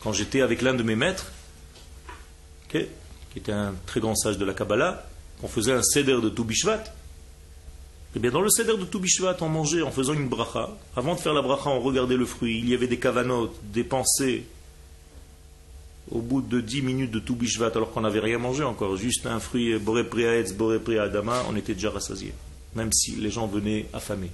Quand 0.00 0.12
j'étais 0.12 0.40
avec 0.40 0.62
l'un 0.62 0.74
de 0.74 0.82
mes 0.82 0.96
maîtres, 0.96 1.30
qui 2.70 3.38
était 3.38 3.52
un 3.52 3.74
très 3.86 4.00
grand 4.00 4.14
sage 4.14 4.38
de 4.38 4.44
la 4.44 4.54
Kabbalah, 4.54 5.06
on 5.42 5.48
faisait 5.48 5.72
un 5.72 5.82
seder 5.82 6.20
de 6.20 6.28
Toubishvat. 6.28 6.84
Eh 8.16 8.18
bien, 8.18 8.30
dans 8.30 8.40
le 8.40 8.50
seder 8.50 8.76
de 8.76 8.84
Toubishvat, 8.84 9.36
on 9.40 9.48
mangeait 9.48 9.82
en 9.82 9.90
faisant 9.90 10.14
une 10.14 10.28
bracha. 10.28 10.70
Avant 10.96 11.14
de 11.14 11.20
faire 11.20 11.32
la 11.32 11.42
bracha, 11.42 11.70
on 11.70 11.80
regardait 11.80 12.16
le 12.16 12.26
fruit. 12.26 12.58
Il 12.58 12.68
y 12.68 12.74
avait 12.74 12.88
des 12.88 12.98
kavanotes, 12.98 13.54
des 13.72 13.84
pensées. 13.84 14.44
Au 16.10 16.20
bout 16.20 16.42
de 16.42 16.60
dix 16.60 16.82
minutes 16.82 17.12
de 17.12 17.20
Toubishvat, 17.20 17.70
alors 17.76 17.92
qu'on 17.92 18.00
n'avait 18.00 18.20
rien 18.20 18.38
mangé 18.38 18.64
encore, 18.64 18.96
juste 18.96 19.26
un 19.26 19.38
fruit, 19.38 19.78
Boré 19.78 20.02
Priaetz, 20.02 20.52
Boré 20.54 20.80
Adama, 20.98 21.44
on 21.48 21.54
était 21.54 21.74
déjà 21.74 21.90
rassasié. 21.90 22.32
Même 22.74 22.92
si 22.92 23.12
les 23.12 23.30
gens 23.30 23.46
venaient 23.46 23.86
affamés. 23.92 24.30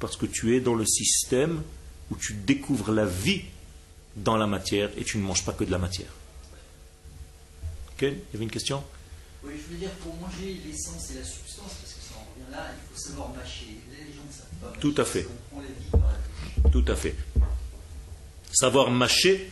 Parce 0.00 0.16
que 0.16 0.24
tu 0.26 0.56
es 0.56 0.60
dans 0.60 0.74
le 0.74 0.86
système 0.86 1.62
où 2.10 2.16
tu 2.16 2.32
découvres 2.32 2.92
la 2.92 3.04
vie 3.04 3.42
dans 4.16 4.36
la 4.36 4.46
matière 4.46 4.90
et 4.96 5.04
tu 5.04 5.18
ne 5.18 5.22
manges 5.22 5.44
pas 5.44 5.52
que 5.52 5.64
de 5.64 5.70
la 5.70 5.78
matière. 5.78 6.08
Il 8.00 8.08
y 8.08 8.34
avait 8.34 8.44
une 8.44 8.50
question 8.50 8.82
Oui, 9.44 9.52
je 9.56 9.72
veux 9.72 9.78
dire, 9.78 9.90
pour 10.02 10.14
manger 10.16 10.60
l'essence 10.66 11.10
et 11.12 11.18
la 11.18 11.24
substance, 11.24 11.74
parce 11.80 11.94
que 11.94 12.00
ça 12.00 12.14
en 12.16 12.26
revient 12.32 12.50
là, 12.50 12.66
il 12.72 12.94
faut 12.94 13.00
savoir 13.00 13.28
mâcher. 13.30 13.66
Les 13.90 14.12
gens 14.12 14.22
ne 14.26 14.32
savent 14.32 14.72
pas. 14.72 14.78
Tout 14.80 14.94
à 14.96 15.04
fait. 15.04 15.28
Tout 16.72 16.84
à 16.88 16.96
fait. 16.96 17.14
Savoir 18.52 18.90
mâcher, 18.90 19.50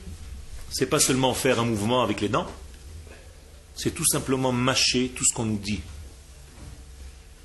c'est 0.70 0.86
pas 0.86 1.00
seulement 1.00 1.34
faire 1.34 1.60
un 1.60 1.64
mouvement 1.64 2.02
avec 2.02 2.20
les 2.20 2.28
dents, 2.28 2.46
c'est 3.74 3.92
tout 3.92 4.06
simplement 4.06 4.52
mâcher 4.52 5.12
tout 5.14 5.24
ce 5.24 5.34
qu'on 5.34 5.44
nous 5.44 5.58
dit. 5.58 5.80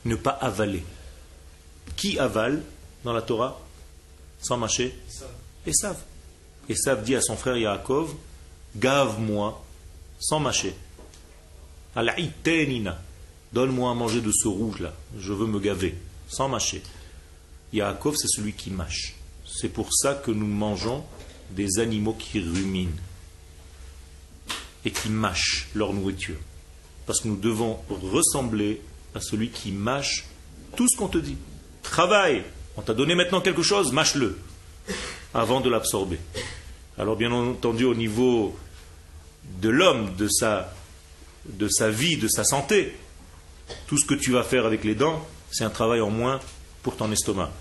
Ne 0.06 0.16
pas 0.16 0.32
avaler. 0.32 0.84
Qui 1.96 2.20
avale 2.20 2.64
dans 3.04 3.14
la 3.14 3.22
Torah 3.22 3.60
sans 4.42 4.58
mâcher 4.58 4.96
Et 5.66 5.74
savent. 5.74 6.04
Et 6.70 6.76
savent 6.76 7.04
dit 7.04 7.16
à 7.16 7.22
son 7.22 7.36
frère 7.36 7.58
Yaakov 7.58 8.14
Gave-moi 8.76 9.64
sans 10.20 10.40
mâcher. 10.40 10.76
Donne-moi 13.54 13.92
à 13.92 13.94
manger 13.94 14.22
de 14.22 14.32
ce 14.32 14.48
rouge-là. 14.48 14.94
Je 15.18 15.34
veux 15.34 15.48
me 15.48 15.60
gaver. 15.60 15.96
Sans 16.28 16.50
mâcher. 16.50 16.82
Yaakov, 17.74 18.16
c'est 18.18 18.28
celui 18.28 18.54
qui 18.54 18.70
mâche. 18.70 19.16
C'est 19.46 19.70
pour 19.70 19.94
ça 19.94 20.14
que 20.14 20.32
nous 20.32 20.46
mangeons 20.46 21.04
des 21.52 21.80
animaux 21.80 22.14
qui 22.14 22.40
ruminent 22.40 22.92
et 24.86 24.92
qui 24.92 25.10
mâchent 25.10 25.70
leur 25.74 25.94
nourriture. 25.94 26.38
Parce 27.06 27.22
que 27.22 27.28
nous 27.30 27.38
devons 27.38 27.80
ressembler 27.90 28.82
à 29.16 29.22
celui 29.22 29.50
qui 29.50 29.72
mâche 29.72 30.26
tout 30.76 30.88
ce 30.90 30.98
qu'on 30.98 31.08
te 31.08 31.18
dit. 31.18 31.38
Travaille. 31.82 32.44
On 32.76 32.82
t'a 32.82 32.94
donné 32.94 33.16
maintenant 33.16 33.42
quelque 33.42 33.64
chose, 33.64 33.92
mâche-le 33.92 34.38
avant 35.34 35.62
de 35.62 35.70
l'absorber. 35.70 36.20
Alors 36.98 37.16
bien 37.16 37.32
entendu, 37.32 37.86
au 37.86 37.96
niveau 37.96 38.58
de 39.62 39.70
l'homme, 39.70 40.16
de 40.16 40.28
sa 40.28 40.74
de 41.48 41.68
sa 41.68 41.90
vie, 41.90 42.18
de 42.18 42.28
sa 42.28 42.44
santé. 42.44 42.94
Tout 43.88 43.98
ce 43.98 44.06
que 44.06 44.14
tu 44.14 44.32
vas 44.32 44.44
faire 44.44 44.66
avec 44.66 44.84
les 44.84 44.96
dents, 44.96 45.26
c'est 45.52 45.64
un 45.64 45.70
travail 45.70 46.02
en 46.02 46.10
moins 46.10 46.40
pour 46.84 46.96
ton 46.96 47.12
estomac. 47.12 47.52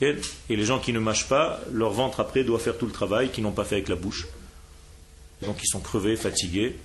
Et 0.00 0.14
les 0.48 0.64
gens 0.64 0.78
qui 0.78 0.92
ne 0.92 1.00
mâchent 1.00 1.28
pas, 1.28 1.60
leur 1.72 1.90
ventre 1.90 2.20
après 2.20 2.44
doit 2.44 2.60
faire 2.60 2.78
tout 2.78 2.86
le 2.86 2.92
travail 2.92 3.30
qu'ils 3.30 3.42
n'ont 3.42 3.52
pas 3.52 3.64
fait 3.64 3.76
avec 3.76 3.88
la 3.88 3.96
bouche. 3.96 4.28
donc 5.42 5.58
ils 5.62 5.66
sont 5.66 5.80
crevés, 5.80 6.16
fatigués. 6.16 6.76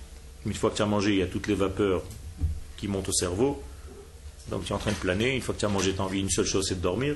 Une 0.46 0.54
fois 0.54 0.72
que 0.72 0.78
tu 0.78 0.82
as 0.82 0.88
mangé, 0.88 1.12
il 1.12 1.20
y 1.20 1.22
a 1.22 1.28
toutes 1.28 1.48
les 1.48 1.54
vapeurs 1.54 2.02
qui 2.78 2.88
montent 2.88 3.10
au 3.10 3.14
cerveau. 3.14 3.62
Donc 4.50 4.66
tu 4.66 4.72
es 4.72 4.76
en 4.76 4.80
train 4.80 4.92
de 4.92 4.98
planer. 4.98 5.36
Une 5.36 5.42
fois 5.42 5.54
que 5.54 5.60
tu 5.60 5.66
as 5.66 5.70
mangé, 5.70 5.94
tu 5.94 6.02
as 6.02 6.04
envie 6.04 6.20
d'une 6.20 6.30
seule 6.30 6.46
chose, 6.46 6.66
c'est 6.68 6.76
de 6.76 6.82
dormir. 6.82 7.16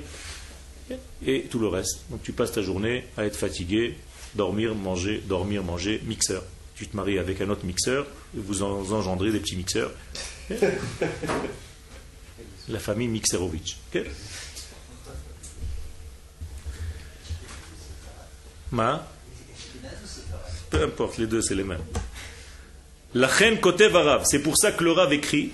Et 1.26 1.42
tout 1.50 1.58
le 1.58 1.66
reste. 1.66 2.04
Donc 2.10 2.22
tu 2.22 2.32
passes 2.32 2.52
ta 2.52 2.62
journée 2.62 3.04
à 3.16 3.24
être 3.24 3.36
fatigué, 3.36 3.96
dormir, 4.36 4.76
manger, 4.76 5.20
dormir, 5.26 5.64
manger, 5.64 6.00
mixeur 6.06 6.44
tu 6.78 6.86
te 6.86 6.96
maries 6.96 7.18
avec 7.18 7.40
un 7.40 7.50
autre 7.50 7.66
mixeur, 7.66 8.06
vous 8.34 8.62
engendrez 8.62 9.32
des 9.32 9.40
petits 9.40 9.56
mixeurs. 9.56 9.90
La 12.68 12.78
famille 12.78 13.08
Mixerovitch. 13.08 13.78
Ma 18.70 19.08
Peu 20.70 20.84
importe, 20.84 21.18
les 21.18 21.26
deux 21.26 21.42
c'est 21.42 21.56
les 21.56 21.64
mêmes. 21.64 21.82
La 23.14 23.28
côté 23.60 23.86
Arav, 23.86 24.24
c'est 24.24 24.42
pour 24.42 24.56
ça 24.56 24.70
que 24.70 24.84
le 24.84 24.92
Rav 24.92 25.12
écrit 25.12 25.50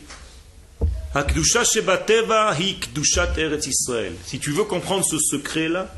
Si 4.26 4.38
tu 4.40 4.50
veux 4.50 4.64
comprendre 4.64 5.04
ce 5.04 5.18
secret-là, 5.18 5.94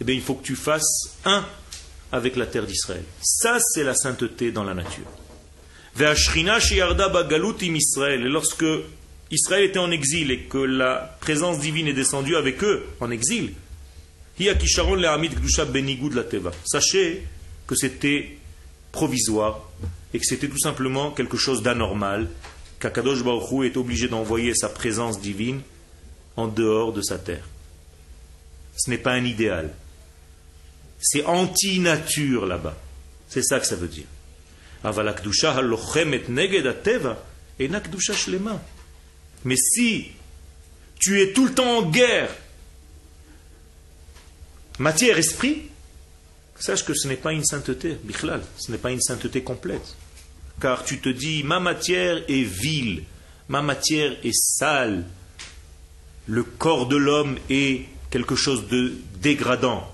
eh 0.00 0.04
bien, 0.04 0.14
il 0.14 0.22
faut 0.22 0.34
que 0.34 0.44
tu 0.44 0.56
fasses 0.56 1.18
un 1.26 1.44
avec 2.12 2.36
la 2.36 2.46
terre 2.46 2.66
d'Israël. 2.66 3.04
Ça, 3.22 3.58
c'est 3.60 3.84
la 3.84 3.94
sainteté 3.94 4.52
dans 4.52 4.64
la 4.64 4.74
nature. 4.74 5.06
Et 5.98 6.04
lorsque 8.18 8.64
Israël 9.30 9.64
était 9.64 9.78
en 9.78 9.90
exil 9.90 10.30
et 10.30 10.40
que 10.40 10.58
la 10.58 11.16
présence 11.20 11.58
divine 11.60 11.88
est 11.88 11.92
descendue 11.92 12.36
avec 12.36 12.62
eux 12.64 12.86
en 13.00 13.10
exil, 13.10 13.52
sachez 16.64 17.22
que 17.66 17.74
c'était 17.74 18.36
provisoire 18.92 19.68
et 20.12 20.18
que 20.18 20.24
c'était 20.24 20.48
tout 20.48 20.58
simplement 20.58 21.10
quelque 21.10 21.36
chose 21.36 21.62
d'anormal, 21.62 22.28
qu'Akadosh 22.80 23.22
Baruch 23.22 23.64
est 23.64 23.76
obligé 23.76 24.08
d'envoyer 24.08 24.54
sa 24.54 24.68
présence 24.68 25.20
divine 25.20 25.60
en 26.36 26.48
dehors 26.48 26.92
de 26.92 27.02
sa 27.02 27.18
terre. 27.18 27.44
Ce 28.76 28.90
n'est 28.90 28.98
pas 28.98 29.12
un 29.12 29.24
idéal. 29.24 29.70
C'est 31.00 31.24
anti-nature 31.24 32.46
là-bas. 32.46 32.76
C'est 33.28 33.42
ça 33.42 33.58
que 33.60 33.66
ça 33.66 33.76
veut 33.76 33.88
dire. 33.88 34.06
Mais 39.44 39.56
si 39.56 40.08
tu 40.98 41.20
es 41.20 41.32
tout 41.32 41.46
le 41.46 41.54
temps 41.54 41.78
en 41.78 41.82
guerre, 41.82 42.30
matière-esprit, 44.78 45.62
sache 46.58 46.84
que 46.84 46.94
ce 46.94 47.08
n'est 47.08 47.16
pas 47.16 47.32
une 47.32 47.44
sainteté, 47.44 47.96
bichlal, 48.02 48.42
ce 48.58 48.70
n'est 48.70 48.78
pas 48.78 48.90
une 48.90 49.00
sainteté 49.00 49.42
complète. 49.42 49.96
Car 50.60 50.84
tu 50.84 51.00
te 51.00 51.08
dis, 51.08 51.42
ma 51.42 51.58
matière 51.60 52.22
est 52.28 52.42
vile, 52.42 53.04
ma 53.48 53.62
matière 53.62 54.16
est 54.22 54.34
sale, 54.34 55.04
le 56.26 56.42
corps 56.42 56.86
de 56.86 56.96
l'homme 56.96 57.38
est 57.48 57.86
quelque 58.10 58.34
chose 58.36 58.68
de 58.68 58.92
dégradant. 59.20 59.89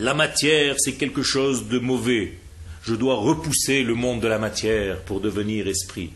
La 0.00 0.14
matière, 0.14 0.74
c'est 0.78 0.94
quelque 0.94 1.22
chose 1.22 1.68
de 1.68 1.78
mauvais. 1.78 2.32
Je 2.82 2.94
dois 2.94 3.16
repousser 3.16 3.82
le 3.82 3.94
monde 3.94 4.22
de 4.22 4.28
la 4.28 4.38
matière 4.38 5.02
pour 5.02 5.20
devenir 5.20 5.68
esprit. 5.68 6.08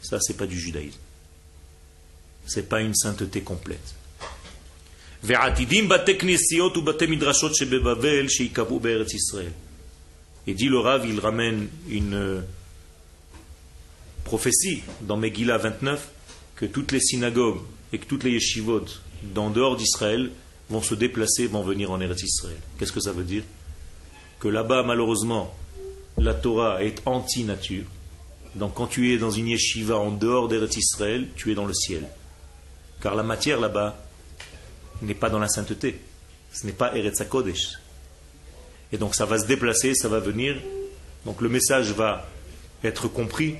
Ça, 0.00 0.20
c'est 0.20 0.36
pas 0.36 0.46
du 0.46 0.56
judaïsme. 0.56 1.00
C'est 2.46 2.68
pas 2.68 2.82
une 2.82 2.94
sainteté 2.94 3.40
complète. 3.40 3.96
Et 5.24 5.34
dit 10.54 10.68
le 10.68 11.06
il 11.08 11.18
ramène 11.18 11.66
une 11.88 12.44
prophétie 14.22 14.84
dans 15.00 15.16
Megillah 15.16 15.58
29 15.58 16.10
que 16.54 16.66
toutes 16.66 16.92
les 16.92 17.00
synagogues 17.00 17.58
et 17.92 17.98
que 17.98 18.06
toutes 18.06 18.22
les 18.22 18.30
yeshivot 18.30 18.84
dans 19.34 19.50
dehors 19.50 19.76
d'Israël 19.76 20.30
vont 20.70 20.82
se 20.82 20.94
déplacer, 20.94 21.46
vont 21.46 21.62
venir 21.62 21.90
en 21.90 22.00
Eretz 22.00 22.22
Israël. 22.22 22.58
Qu'est-ce 22.78 22.92
que 22.92 23.00
ça 23.00 23.12
veut 23.12 23.24
dire 23.24 23.42
Que 24.40 24.48
là-bas, 24.48 24.82
malheureusement, 24.82 25.54
la 26.18 26.34
Torah 26.34 26.82
est 26.82 27.02
anti-nature. 27.06 27.84
Donc 28.54 28.74
quand 28.74 28.86
tu 28.86 29.12
es 29.12 29.18
dans 29.18 29.30
une 29.30 29.48
yeshiva 29.48 29.96
en 29.96 30.10
dehors 30.10 30.48
d'Eretz 30.48 30.76
Israël, 30.76 31.28
tu 31.36 31.52
es 31.52 31.54
dans 31.54 31.66
le 31.66 31.74
ciel. 31.74 32.08
Car 33.02 33.14
la 33.14 33.22
matière 33.22 33.60
là-bas 33.60 33.96
n'est 35.02 35.14
pas 35.14 35.28
dans 35.28 35.38
la 35.38 35.48
sainteté. 35.48 36.00
Ce 36.52 36.66
n'est 36.66 36.72
pas 36.72 36.96
Eretz 36.96 37.22
Kodesh. 37.28 37.78
Et 38.92 38.98
donc 38.98 39.14
ça 39.14 39.26
va 39.26 39.38
se 39.38 39.46
déplacer, 39.46 39.94
ça 39.94 40.08
va 40.08 40.20
venir. 40.20 40.56
Donc 41.26 41.42
le 41.42 41.50
message 41.50 41.90
va 41.92 42.26
être 42.82 43.08
compris. 43.08 43.56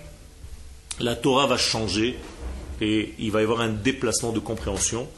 La 0.98 1.14
Torah 1.14 1.46
va 1.46 1.58
changer 1.58 2.16
et 2.80 3.14
il 3.18 3.30
va 3.30 3.40
y 3.40 3.44
avoir 3.44 3.60
un 3.60 3.68
déplacement 3.68 4.32
de 4.32 4.38
compréhension 4.38 5.08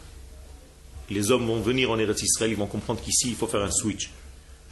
les 1.11 1.31
hommes 1.31 1.47
vont 1.47 1.61
venir 1.61 1.91
en 1.91 1.99
Eretz 1.99 2.23
Israël, 2.23 2.51
ils 2.51 2.57
vont 2.57 2.67
comprendre 2.67 3.01
qu'ici, 3.01 3.29
il 3.29 3.35
faut 3.35 3.47
faire 3.47 3.63
un 3.63 3.71
switch. 3.71 4.11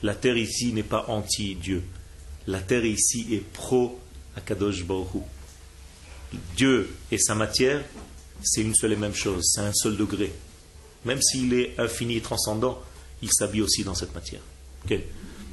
La 0.02 0.14
terre 0.14 0.36
ici 0.36 0.72
n'est 0.72 0.82
pas 0.82 1.06
anti-Dieu. 1.08 1.82
La 2.46 2.60
terre 2.60 2.84
ici 2.84 3.26
est 3.32 3.44
pro-Akadosh 3.52 4.84
Baruch 4.84 5.24
Dieu 6.56 6.94
et 7.10 7.18
sa 7.18 7.34
matière, 7.34 7.82
c'est 8.42 8.60
une 8.60 8.74
seule 8.74 8.92
et 8.92 8.96
même 8.96 9.14
chose, 9.14 9.42
c'est 9.44 9.60
un 9.60 9.72
seul 9.72 9.96
degré. 9.96 10.32
Même 11.04 11.22
s'il 11.22 11.54
est 11.54 11.78
infini 11.78 12.16
et 12.16 12.20
transcendant, 12.20 12.80
il 13.22 13.30
s'habille 13.32 13.62
aussi 13.62 13.84
dans 13.84 13.94
cette 13.94 14.14
matière. 14.14 14.40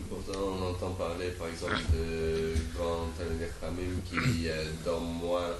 Pourtant, 0.09 0.39
on 0.59 0.69
entend 0.69 0.91
parler, 0.91 1.29
par 1.31 1.47
exemple, 1.47 1.81
de 1.93 2.53
Talmud 3.59 4.03
qui 4.09 4.47
euh, 4.47 4.65
dorment 4.85 5.17
moins 5.19 5.55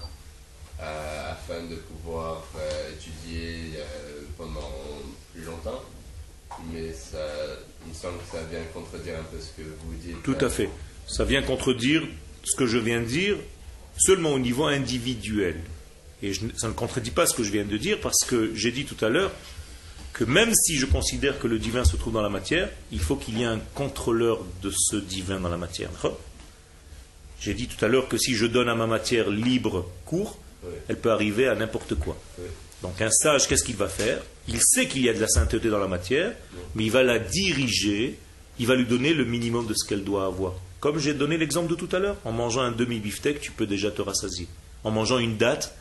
euh, 0.82 1.32
afin 1.32 1.64
de 1.64 1.76
pouvoir 1.76 2.44
euh, 2.58 2.92
étudier 2.94 3.80
pendant 4.38 4.70
plus 5.44 5.52
longtemps, 5.52 5.84
mais 6.72 6.94
ça, 6.94 7.18
il 7.86 7.90
me 7.90 7.96
semble 7.96 8.18
que 8.20 8.38
ça 8.38 8.44
vient 8.50 8.62
contredire 8.74 9.16
un 9.20 9.24
peu 9.24 9.38
ce 9.40 9.62
que 9.62 9.68
vous 9.68 9.94
dites. 10.02 10.22
Tout 10.24 10.38
à 10.40 10.50
fait. 10.50 10.70
Ça 11.08 11.26
vient 11.26 11.42
contredire 11.42 12.04
ce 12.44 12.56
que 12.56 12.66
je 12.66 12.78
viens 12.78 13.02
de 13.02 13.06
dire 13.06 13.38
seulement 13.98 14.32
au 14.32 14.40
niveau 14.40 14.66
individuel. 14.66 15.56
Et 16.22 16.34
ça 16.56 16.68
ne 16.68 16.74
contredit 16.74 17.12
pas 17.12 17.28
ce 17.28 17.36
que 17.36 17.44
je 17.44 17.52
viens 17.52 17.66
de 17.66 17.78
dire 17.78 18.00
parce 18.00 18.24
que 18.26 18.54
j'ai 18.56 18.72
dit 18.72 18.86
tout 18.86 19.04
à 19.04 19.10
l'heure 19.10 19.32
que 20.14 20.24
même 20.24 20.54
si 20.54 20.78
je 20.78 20.86
considère 20.86 21.40
que 21.40 21.48
le 21.48 21.60
divin 21.60 21.84
se 21.84 21.98
trouve 21.98 22.14
dans 22.14 22.22
la 22.22 22.30
matière, 22.30 22.70
il 22.92 23.00
faut 23.00 23.16
qu'il 23.16 23.38
y 23.38 23.42
ait 23.42 23.46
un 23.46 23.60
contrôleur 23.74 24.40
de 24.62 24.72
ce 24.72 24.96
divin 24.96 25.40
dans 25.40 25.50
la 25.50 25.58
matière. 25.58 25.90
J'ai 27.40 27.54
dit 27.54 27.68
tout 27.68 27.84
à 27.84 27.88
l'heure 27.90 28.08
que 28.08 28.18
si 28.18 28.36
je 28.36 28.46
donne 28.46 28.70
à 28.70 28.76
ma 28.76 28.88
matière 28.88 29.30
libre 29.30 29.90
cours, 30.06 30.38
elle 30.88 30.98
peut 30.98 31.12
arriver 31.12 31.48
à 31.48 31.56
n'importe 31.56 31.96
quoi. 31.96 32.18
Donc 32.84 33.02
un 33.02 33.10
sage, 33.10 33.48
qu'est-ce 33.48 33.64
qu'il 33.64 33.78
va 33.78 33.88
faire? 33.88 34.22
Il 34.50 34.60
sait 34.62 34.88
qu'il 34.88 35.04
y 35.04 35.10
a 35.10 35.14
de 35.14 35.20
la 35.20 35.30
sainteté 35.30 35.70
dans 35.70 35.80
la 35.80 35.88
matière, 35.88 36.34
mais 36.76 36.84
il 36.84 36.92
va 36.92 37.02
la 37.02 37.18
diriger, 37.18 38.20
il 38.60 38.68
va 38.68 38.76
lui 38.76 38.86
donner 38.86 39.14
le 39.14 39.24
minimum 39.24 39.66
de 39.66 39.74
ce 39.74 39.88
qu'elle 39.88 40.04
doit 40.04 40.26
avoir. 40.26 40.54
Comme 40.82 41.00
j'ai 41.00 41.14
donné 41.14 41.38
l'exemple 41.38 41.70
de 41.70 41.76
tout 41.76 41.88
à 41.96 42.00
l'heure, 42.00 42.18
en 42.26 42.34
mangeant 42.34 42.62
un 42.62 42.74
demi-beefsteak, 42.74 43.40
tu 43.40 43.52
peux 43.52 43.66
déjà 43.66 43.90
te 43.90 44.02
rassasier. 44.02 44.50
En 44.84 44.92
mangeant 44.92 45.18
une 45.18 45.38
date, 45.38 45.74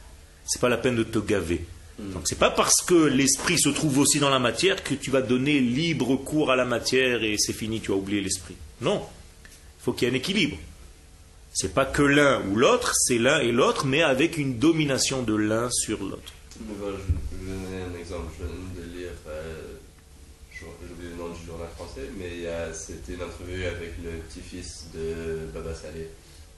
c'est 0.47 0.61
pas 0.61 0.69
la 0.69 0.77
peine 0.77 0.95
de 0.95 1.03
te 1.03 1.19
gaver. 1.19 1.65
Donc 1.99 2.23
c'est 2.25 2.39
pas 2.39 2.51
parce 2.51 2.81
que 2.83 2.95
l'esprit 2.95 3.59
se 3.59 3.69
trouve 3.69 3.99
aussi 3.99 4.21
dans 4.21 4.31
la 4.31 4.39
matière 4.39 4.83
que 4.83 4.95
tu 4.95 5.11
vas 5.11 5.23
donner 5.23 5.61
libre 5.61 6.17
cours 6.17 6.51
à 6.51 6.57
la 6.57 6.65
matière 6.65 7.23
et 7.23 7.37
c'est 7.37 7.53
fini, 7.53 7.81
tu 7.81 7.91
as 7.91 7.97
oublié 7.97 8.21
l'esprit. 8.21 8.55
Non, 8.81 9.03
il 9.45 9.85
faut 9.85 9.93
qu'il 9.93 10.07
y 10.07 10.11
ait 10.11 10.15
un 10.15 10.17
équilibre. 10.17 10.57
C'est 11.53 11.75
pas 11.75 11.85
que 11.85 12.03
l'un 12.03 12.41
ou 12.49 12.57
l'autre, 12.57 12.93
c'est 12.95 13.19
l'un 13.19 13.41
et 13.41 13.53
l'autre, 13.53 13.87
mais 13.87 14.03
avec 14.03 14.39
une 14.39 14.59
domination 14.59 15.23
de 15.23 15.35
l'un 15.35 15.69
sur 15.71 16.03
l'autre 16.03 16.33
je 16.59 17.39
vais 17.39 17.53
donner 17.53 17.83
un 17.83 17.99
exemple. 17.99 18.33
Je 18.39 18.45
viens 18.45 18.85
de 18.85 18.99
lire, 18.99 19.11
euh, 19.29 19.63
j'ai 20.53 20.67
oublié 20.67 21.11
le 21.11 21.17
nom 21.17 21.29
du 21.31 21.47
journal 21.47 21.69
français, 21.77 22.09
mais 22.19 22.47
c'était 22.73 23.15
une 23.15 23.23
entrevue 23.23 23.65
avec 23.65 23.95
le 24.03 24.19
petit-fils 24.29 24.87
de 24.95 25.47
Baba 25.55 25.75
Saleh. 25.75 26.09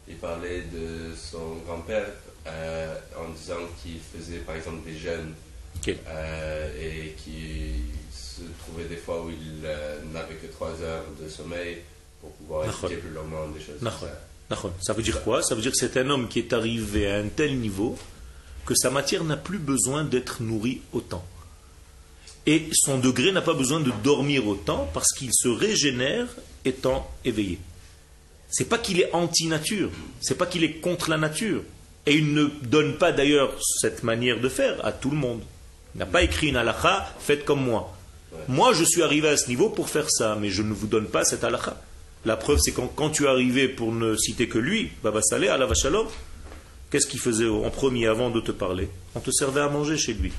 Il 0.07 0.16
parlait 0.16 0.62
de 0.62 1.14
son 1.16 1.57
grand-père 1.66 2.07
euh, 2.47 2.95
en 3.16 3.30
disant 3.30 3.61
qu'il 3.82 3.99
faisait 4.01 4.40
par 4.40 4.55
exemple 4.55 4.84
des 4.84 4.99
jeûnes 4.99 5.32
euh, 5.88 6.70
et 6.78 7.12
qui 7.12 7.72
se 8.12 8.42
trouvait 8.59 8.84
des 8.84 8.97
fois 8.97 9.22
où 9.24 9.30
il 9.30 9.62
n'avait 10.12 10.34
que 10.34 10.47
3 10.47 10.82
heures 10.82 11.05
de 11.22 11.28
sommeil 11.28 11.78
pour 12.20 12.30
pouvoir 12.32 12.68
étudier 12.68 12.99
plus 12.99 13.11
longuement 13.11 13.49
des 13.49 13.61
choses. 13.61 13.80
Ça. 14.51 14.70
ça 14.82 14.92
veut 14.92 15.03
dire 15.03 15.22
quoi? 15.22 15.42
Ça 15.42 15.55
veut 15.55 15.62
dire 15.62 15.72
que 15.72 15.78
c'est 15.78 15.97
un 15.97 16.11
homme 16.11 16.28
qui 16.28 16.40
est 16.40 16.53
arrivé 16.53 17.11
à 17.11 17.16
un 17.16 17.28
tel 17.28 17.59
niveau 17.59 17.97
que 18.67 18.75
sa 18.75 18.91
matière 18.91 19.25
n'a 19.25 19.37
plus 19.37 19.59
besoin 19.59 20.05
d'être 20.05 20.43
nourrie 20.43 20.81
autant. 20.93 21.25
Et 22.47 22.69
son 22.73 22.99
degré 22.99 23.33
n'a 23.33 23.43
pas 23.43 23.55
besoin 23.55 23.81
de 23.81 23.93
dormir 24.03 24.47
autant 24.47 24.89
parce 24.93 25.12
qu'il 25.12 25.31
se 25.33 25.49
régénère 25.49 26.27
étant 26.65 27.11
éveillé. 27.25 27.59
C'est 28.51 28.69
pas 28.69 28.79
qu'il 28.79 29.01
est 29.01 29.12
anti-nature, 29.12 29.91
c'est 30.21 30.37
pas 30.37 30.47
qu'il 30.47 30.62
est 30.62 30.75
contre 30.75 31.11
la 31.11 31.17
nature. 31.17 31.62
Et 32.07 32.17
il 32.17 32.35
ne 32.35 32.45
donne 32.62 32.99
pas 32.99 33.12
d'ailleurs 33.12 33.55
cette 33.81 34.03
manière 34.03 34.41
de 34.41 34.49
faire 34.49 34.85
à 34.85 34.93
tout 34.93 35.11
le 35.11 35.17
monde. 35.17 35.41
Il 35.95 35.99
n'a 35.99 36.07
pas 36.07 36.23
écrit 36.23 36.49
une 36.49 36.57
halakha, 36.57 37.15
faites 37.19 37.45
comme 37.45 37.65
moi. 37.65 37.97
Moi, 38.49 38.75
je 38.75 38.85
suis 38.85 39.03
arrivé 39.03 39.29
à 39.29 39.37
ce 39.37 39.49
niveau 39.49 39.71
pour 39.71 39.89
faire 39.89 40.11
ça, 40.11 40.37
mais 40.39 40.51
je 40.51 40.62
ne 40.62 40.75
vous 40.75 40.87
donne 40.87 41.07
pas 41.07 41.25
cette 41.25 41.45
halakha. 41.45 41.81
La 42.27 42.37
preuve, 42.37 42.59
c'est 42.59 42.73
quand, 42.73 43.11
tu 43.11 43.25
es 43.25 43.29
arrivé, 43.29 43.69
pour 43.69 43.93
ne 43.93 44.17
citer 44.17 44.49
que 44.49 44.59
lui, 44.59 44.91
Baba 45.03 45.21
Saleh, 45.23 45.49
Allah 45.49 45.67
Vachalom, 45.67 46.07
Qu'est-ce 46.95 47.09
qu'il 47.09 47.18
faisait 47.18 47.49
en 47.49 47.70
premier 47.70 48.07
avant 48.07 48.30
de 48.30 48.40
te 48.40 48.53
parler 48.53 48.88
On 49.16 49.18
te 49.18 49.32
servait 49.32 49.62
à 49.62 49.68
manger 49.68 49.99
chez 49.99 50.14
lui. 50.14 50.32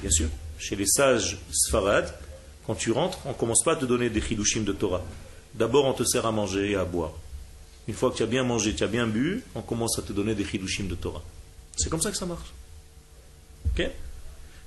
Bien 0.00 0.08
sûr. 0.08 0.28
Chez 0.60 0.76
les 0.76 0.86
sages 0.86 1.38
sfarad, 1.50 2.14
quand 2.68 2.76
tu 2.76 2.92
rentres, 2.92 3.18
on 3.24 3.30
ne 3.30 3.34
commence 3.34 3.64
pas 3.64 3.72
à 3.72 3.74
te 3.74 3.84
donner 3.84 4.10
des 4.10 4.20
chidushim 4.20 4.62
de 4.62 4.70
Torah. 4.70 5.02
D'abord, 5.54 5.86
on 5.86 5.92
te 5.92 6.04
sert 6.04 6.24
à 6.24 6.30
manger 6.30 6.70
et 6.70 6.76
à 6.76 6.84
boire. 6.84 7.14
Une 7.88 7.94
fois 7.94 8.12
que 8.12 8.16
tu 8.18 8.22
as 8.22 8.26
bien 8.26 8.44
mangé, 8.44 8.76
tu 8.76 8.84
as 8.84 8.86
bien 8.86 9.08
bu, 9.08 9.42
on 9.56 9.60
commence 9.60 9.98
à 9.98 10.02
te 10.02 10.12
donner 10.12 10.36
des 10.36 10.44
chidushim 10.44 10.84
de 10.84 10.94
Torah. 10.94 11.24
C'est 11.76 11.90
comme 11.90 12.00
ça 12.00 12.12
que 12.12 12.16
ça 12.16 12.26
marche. 12.26 12.52
Ok 13.72 13.90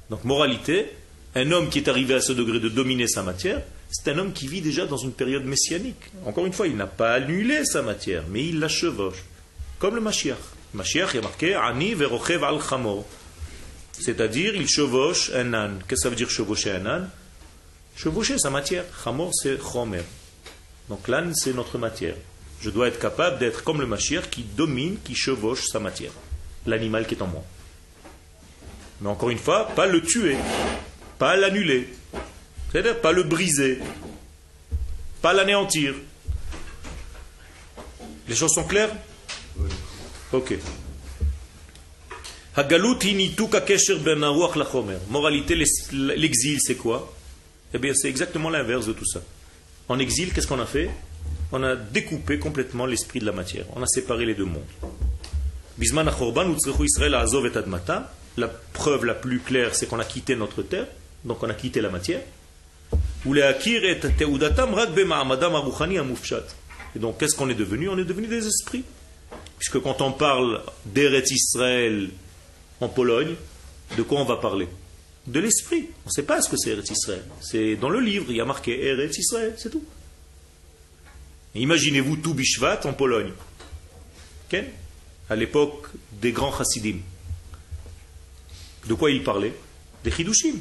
Donc, 0.10 0.26
moralité, 0.26 0.92
un 1.36 1.50
homme 1.54 1.70
qui 1.70 1.78
est 1.78 1.88
arrivé 1.88 2.16
à 2.16 2.20
ce 2.20 2.34
degré 2.34 2.60
de 2.60 2.68
dominer 2.68 3.08
sa 3.08 3.24
matière, 3.24 3.62
c'est 3.90 4.12
un 4.12 4.18
homme 4.18 4.34
qui 4.34 4.50
vit 4.50 4.60
déjà 4.60 4.86
dans 4.86 4.98
une 4.98 5.14
période 5.14 5.46
messianique. 5.46 6.12
Encore 6.26 6.46
une 6.46 6.52
fois, 6.52 6.68
il 6.68 6.76
n'a 6.76 6.88
pas 6.88 7.14
annulé 7.14 7.64
sa 7.64 7.82
matière, 7.82 8.26
mais 8.30 8.46
il 8.48 8.60
la 8.60 8.68
chevauche. 8.68 9.24
Comme 9.80 9.96
le 9.96 10.02
Mashiach. 10.02 10.53
Mashiach 10.74 11.16
est 11.16 11.22
marqué 11.22 11.56
Ani 11.56 11.94
verochev 11.94 12.44
al 12.44 12.60
chamor. 12.62 13.06
C'est-à-dire, 14.00 14.56
il 14.56 14.68
chevauche 14.68 15.32
un 15.34 15.54
âne. 15.54 15.80
Qu'est-ce 15.88 16.02
que 16.02 16.04
ça 16.04 16.10
veut 16.10 16.16
dire 16.16 16.30
chevaucher 16.30 16.72
un 16.72 16.86
âne? 16.86 17.10
Chevaucher 17.96 18.40
sa 18.40 18.50
matière. 18.50 18.86
Chamor, 19.04 19.32
c'est 19.34 19.62
chomer. 19.62 20.02
Donc 20.90 21.08
l'âne, 21.08 21.34
c'est 21.36 21.54
notre 21.54 21.78
matière. 21.78 22.16
Je 22.60 22.70
dois 22.70 22.88
être 22.88 23.00
capable 23.00 23.40
d'être 23.40 23.64
comme 23.64 23.82
le 23.82 23.88
machir 23.88 24.30
qui 24.30 24.44
domine, 24.44 24.98
qui 25.04 25.16
chevauche 25.16 25.66
sa 25.68 25.80
matière. 25.80 26.12
L'animal 26.66 27.06
qui 27.06 27.16
est 27.16 27.22
en 27.22 27.28
moi. 27.28 27.44
Mais 29.02 29.10
encore 29.10 29.30
une 29.30 29.38
fois, 29.38 29.68
pas 29.68 29.86
le 29.86 30.02
tuer, 30.02 30.38
pas 31.20 31.36
l'annuler, 31.36 31.90
c'est-à-dire 32.72 33.02
pas 33.02 33.12
le 33.12 33.24
briser, 33.24 33.80
pas 35.22 35.34
l'anéantir. 35.34 35.94
Les 38.30 38.36
choses 38.36 38.54
sont 38.54 38.64
claires? 38.64 38.92
Ok. 40.34 40.58
Moralité, 45.10 45.56
l'exil, 45.92 46.60
c'est 46.60 46.76
quoi? 46.76 47.14
Eh 47.74 47.78
bien, 47.78 47.94
c'est 47.96 48.10
exactement 48.10 48.50
l'inverse 48.50 48.86
de 48.88 48.94
tout 48.94 49.06
ça. 49.06 49.22
En 49.90 50.00
exil, 50.00 50.34
qu'est-ce 50.34 50.48
qu'on 50.48 50.60
a 50.60 50.66
fait? 50.66 50.90
On 51.52 51.64
a 51.64 51.76
découpé 51.76 52.40
complètement 52.40 52.86
l'esprit 52.86 53.20
de 53.20 53.26
la 53.26 53.32
matière. 53.32 53.66
On 53.76 53.82
a 53.84 53.88
séparé 53.88 54.26
les 54.26 54.34
deux 54.34 54.46
mondes. 54.46 54.64
La 58.38 58.48
preuve 58.48 59.06
la 59.06 59.14
plus 59.14 59.40
claire, 59.40 59.76
c'est 59.76 59.86
qu'on 59.88 60.00
a 60.00 60.06
quitté 60.06 60.36
notre 60.36 60.64
terre, 60.64 60.88
donc 61.26 61.44
on 61.44 61.50
a 61.50 61.54
quitté 61.54 61.82
la 61.82 61.90
matière. 61.90 62.22
Et 66.96 67.00
donc, 67.00 67.20
qu'est-ce 67.20 67.36
qu'on 67.36 67.50
est 67.50 67.56
devenu? 67.56 67.90
On 67.90 67.98
est 67.98 68.04
devenu 68.04 68.28
des 68.28 68.48
esprits. 68.48 68.84
Puisque 69.64 69.82
quand 69.82 70.02
on 70.02 70.12
parle 70.12 70.62
d'Eretz 70.86 71.32
Israël 71.32 72.10
en 72.82 72.90
Pologne, 72.90 73.36
de 73.96 74.02
quoi 74.04 74.20
on 74.20 74.26
va 74.26 74.36
parler? 74.36 74.68
De 75.26 75.40
l'esprit. 75.40 75.88
On 76.06 76.10
ne 76.10 76.12
sait 76.12 76.24
pas 76.24 76.42
ce 76.42 76.50
que 76.50 76.58
c'est 76.58 76.72
Eretz 76.72 76.92
Israël. 76.92 77.24
C'est 77.40 77.78
dans 77.78 77.88
le 77.88 78.02
livre, 78.02 78.26
il 78.28 78.36
y 78.36 78.42
a 78.42 78.46
marqué 78.46 78.86
Eretz 78.88 79.18
Israël, 79.18 79.56
c'est 79.58 79.70
tout. 79.70 79.86
Imaginez-vous 81.56 82.18
tout 82.18 82.34
Bishvat 82.34 82.82
en 82.86 82.92
Pologne. 82.92 83.32
À 85.30 85.36
l'époque 85.38 85.88
des 86.12 86.34
grands 86.34 86.52
chassidim. 86.52 86.98
De 88.86 88.94
quoi 88.96 89.12
il 89.12 89.24
parlait? 89.24 89.54
Des 90.04 90.12
chidushim. 90.12 90.58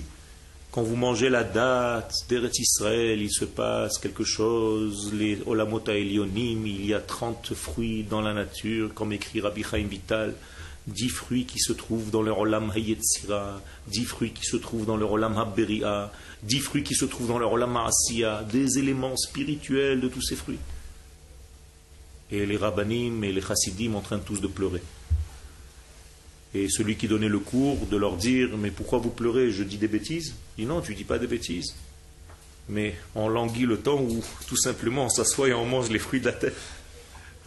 Quand 0.73 0.83
vous 0.83 0.97
mangez 0.97 1.29
la 1.29 1.45
date 1.45 2.15
d'Eretz 2.31 2.59
Israël, 2.59 3.21
il 3.21 3.31
se 3.31 3.45
passe 3.45 3.99
quelque 3.99 4.25
chose, 4.25 5.13
les 5.13 5.39
Olamot 5.45 5.85
Elionim, 5.87 6.67
il 6.67 6.87
y 6.87 6.95
a 6.95 7.01
30 7.01 7.53
fruits 7.53 8.05
dans 8.05 8.23
la 8.23 8.33
nature, 8.33 8.95
comme 8.95 9.13
écrit 9.13 9.43
Rabbi 9.43 9.63
Chaim 9.63 9.87
Vital, 9.87 10.35
10 10.87 11.09
fruits 11.11 11.45
qui 11.45 11.59
se 11.59 11.75
trouvent 11.75 12.11
dans 12.11 12.23
le 12.23 12.33
Olam 12.33 12.73
Hayetzira, 12.75 13.61
10 13.89 14.05
fruits 14.07 14.31
qui 14.31 14.47
se 14.47 14.57
trouvent 14.57 14.87
dans 14.87 14.97
le 14.97 15.05
Olam 15.05 15.37
Haberia, 15.37 16.11
10 16.45 16.61
fruits 16.61 16.85
qui 16.85 16.95
se 16.95 17.05
trouvent 17.05 17.29
dans 17.29 17.39
le 17.39 17.45
Olam 17.45 17.77
Asiya, 17.77 18.43
des 18.51 18.79
éléments 18.79 19.19
spirituels 19.19 20.01
de 20.01 20.09
tous 20.09 20.23
ces 20.23 20.37
fruits. 20.37 20.59
Et 22.31 22.47
les 22.47 22.57
rabbanim 22.57 23.23
et 23.25 23.33
les 23.33 23.43
chassidim 23.43 23.93
en 23.95 24.01
train 24.01 24.19
tous 24.21 24.41
de 24.41 24.47
pleurer 24.47 24.81
et 26.55 26.69
celui 26.69 26.97
qui 26.97 27.09
donnait 27.09 27.29
le 27.29 27.39
cours 27.39 27.87
de 27.87 27.97
leur 27.97 28.17
dire 28.17 28.57
Mais 28.59 28.71
pourquoi 28.71 28.99
vous 28.99 29.11
pleurez 29.11 29.51
Je 29.51 29.63
dis 29.63 29.79
des 29.79 29.89
bêtises 29.89 30.35
Il 30.59 30.63
dit 30.63 30.67
Non, 30.67 30.81
tu 30.81 30.95
dis 30.95 31.05
pas 31.05 31.19
des 31.19 31.27
bêtises. 31.27 31.75
Mais 32.69 32.95
on 33.15 33.29
languit 33.29 33.67
le 33.67 33.79
temps 33.79 34.01
où 34.01 34.23
tout 34.47 34.57
simplement 34.57 35.07
on 35.07 35.09
s'assoit 35.09 35.49
et 35.49 35.55
on 35.55 35.65
mange 35.65 35.91
les 35.91 35.99
fruits 35.99 36.21
de 36.21 36.27
la 36.27 36.33
terre. 36.33 36.53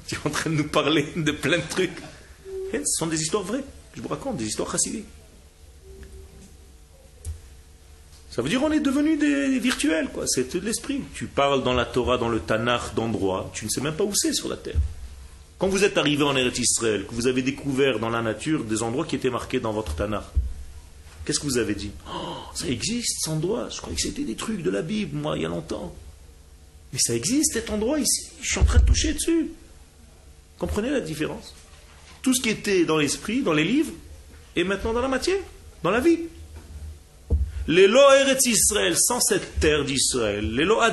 Tu 0.08 0.16
es 0.16 0.18
en 0.24 0.30
train 0.30 0.50
de 0.50 0.56
nous 0.56 0.68
parler 0.68 1.08
de 1.16 1.32
plein 1.32 1.58
de 1.58 1.70
trucs. 1.70 1.98
Et 2.74 2.80
ce 2.80 3.00
sont 3.00 3.08
des 3.08 3.20
histoires 3.20 3.44
vraies. 3.44 3.64
Je 3.96 4.02
vous 4.02 4.08
raconte, 4.08 4.38
des 4.38 4.46
histoires 4.46 4.70
chassidiques. 4.70 5.06
Ça 8.30 8.42
veut 8.42 8.50
dire 8.50 8.62
on 8.62 8.72
est 8.72 8.82
devenu 8.82 9.16
des 9.16 9.60
virtuels, 9.60 10.10
quoi. 10.10 10.28
C'est 10.28 10.54
de 10.54 10.60
l'esprit. 10.60 11.02
Tu 11.14 11.26
parles 11.26 11.64
dans 11.64 11.74
la 11.74 11.86
Torah, 11.86 12.18
dans 12.18 12.28
le 12.28 12.40
Tanakh 12.40 12.94
d'endroits, 12.94 13.50
tu 13.54 13.66
ne 13.66 13.70
sais 13.70 13.82
même 13.82 13.96
pas 13.96 14.04
où 14.04 14.14
c'est 14.14 14.34
sur 14.34 14.50
la 14.50 14.58
terre. 14.58 14.76
Quand 15.58 15.68
vous 15.68 15.84
êtes 15.84 15.98
arrivé 15.98 16.24
en 16.24 16.36
Eretz 16.36 16.60
Israël, 16.60 17.06
que 17.08 17.14
vous 17.14 17.28
avez 17.28 17.42
découvert 17.42 18.00
dans 18.00 18.10
la 18.10 18.22
nature 18.22 18.66
des 18.66 18.84
endroits 18.84 19.06
qui 19.06 19.16
étaient 19.16 19.30
marqués 19.30 19.60
dans 19.60 19.72
votre 19.72 19.96
Tanakh, 19.96 20.26
qu'est-ce 21.24 21.40
que 21.40 21.46
vous 21.46 21.58
avez 21.58 21.76
dit 21.76 21.92
oh, 22.08 22.36
Ça 22.54 22.68
existe, 22.68 23.22
cet 23.22 23.34
endroit. 23.34 23.70
Je 23.70 23.78
croyais 23.78 23.96
que 23.96 24.02
c'était 24.02 24.24
des 24.24 24.36
trucs 24.36 24.62
de 24.62 24.70
la 24.70 24.82
Bible, 24.82 25.18
moi, 25.18 25.38
il 25.38 25.44
y 25.44 25.46
a 25.46 25.50
longtemps. 25.50 25.96
Mais 26.92 27.00
ça 27.00 27.16
existe, 27.16 27.54
cet 27.54 27.70
endroit 27.70 28.00
ici. 28.00 28.28
Je 28.42 28.50
suis 28.50 28.60
en 28.60 28.66
train 28.66 28.80
de 28.80 28.86
toucher 28.86 29.14
dessus. 29.14 29.52
Comprenez 30.58 30.90
la 30.90 31.02
différence? 31.02 31.54
Tout 32.22 32.34
ce 32.34 32.42
qui 32.42 32.50
était 32.50 32.86
dans 32.86 32.98
l'esprit, 32.98 33.42
dans 33.42 33.54
les 33.54 33.64
livres, 33.64 33.92
est 34.56 34.64
maintenant 34.64 34.94
dans 34.94 35.02
la 35.02 35.08
matière, 35.08 35.40
dans 35.84 35.92
la 35.92 36.00
vie. 36.00 36.20
Les 37.68 37.88
lois 37.88 38.20
Eretz 38.20 38.46
Israël, 38.46 38.96
sans 38.98 39.20
cette 39.20 39.60
terre 39.60 39.86
d'Israël, 39.86 40.54
les 40.54 40.66
lois 40.66 40.92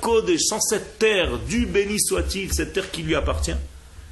Kodesh, 0.00 0.42
sans 0.42 0.60
cette 0.60 0.98
terre, 0.98 1.38
du 1.38 1.66
béni 1.66 1.98
soit-il, 1.98 2.52
cette 2.52 2.74
terre 2.74 2.90
qui 2.90 3.02
lui 3.02 3.14
appartient, 3.14 3.56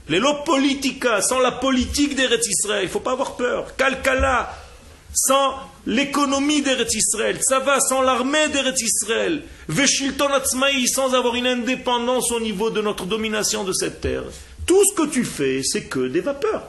les 0.08 0.18
lois 0.18 0.44
politica, 0.44 1.22
sans 1.22 1.38
la 1.38 1.52
politique 1.52 2.14
d'Eretz 2.14 2.46
Israël, 2.46 2.82
il 2.82 2.86
ne 2.86 2.90
faut 2.90 3.00
pas 3.00 3.12
avoir 3.12 3.36
peur. 3.36 3.74
Kalkala, 3.76 4.54
sans 5.14 5.54
l'économie 5.86 6.60
d'Eretz 6.60 6.94
Israël. 6.94 7.38
va 7.64 7.80
sans 7.80 8.02
l'armée 8.02 8.48
d'Eretz 8.48 8.80
Israël. 8.82 9.44
Veshilton 9.68 10.32
Atzmaï, 10.32 10.88
sans 10.88 11.14
avoir 11.14 11.34
une 11.36 11.46
indépendance 11.46 12.32
au 12.32 12.40
niveau 12.40 12.70
de 12.70 12.82
notre 12.82 13.06
domination 13.06 13.64
de 13.64 13.72
cette 13.72 14.00
terre. 14.00 14.24
Tout 14.66 14.82
ce 14.84 14.94
que 14.94 15.08
tu 15.08 15.24
fais, 15.24 15.62
c'est 15.62 15.84
que 15.84 16.08
des 16.08 16.20
vapeurs. 16.20 16.68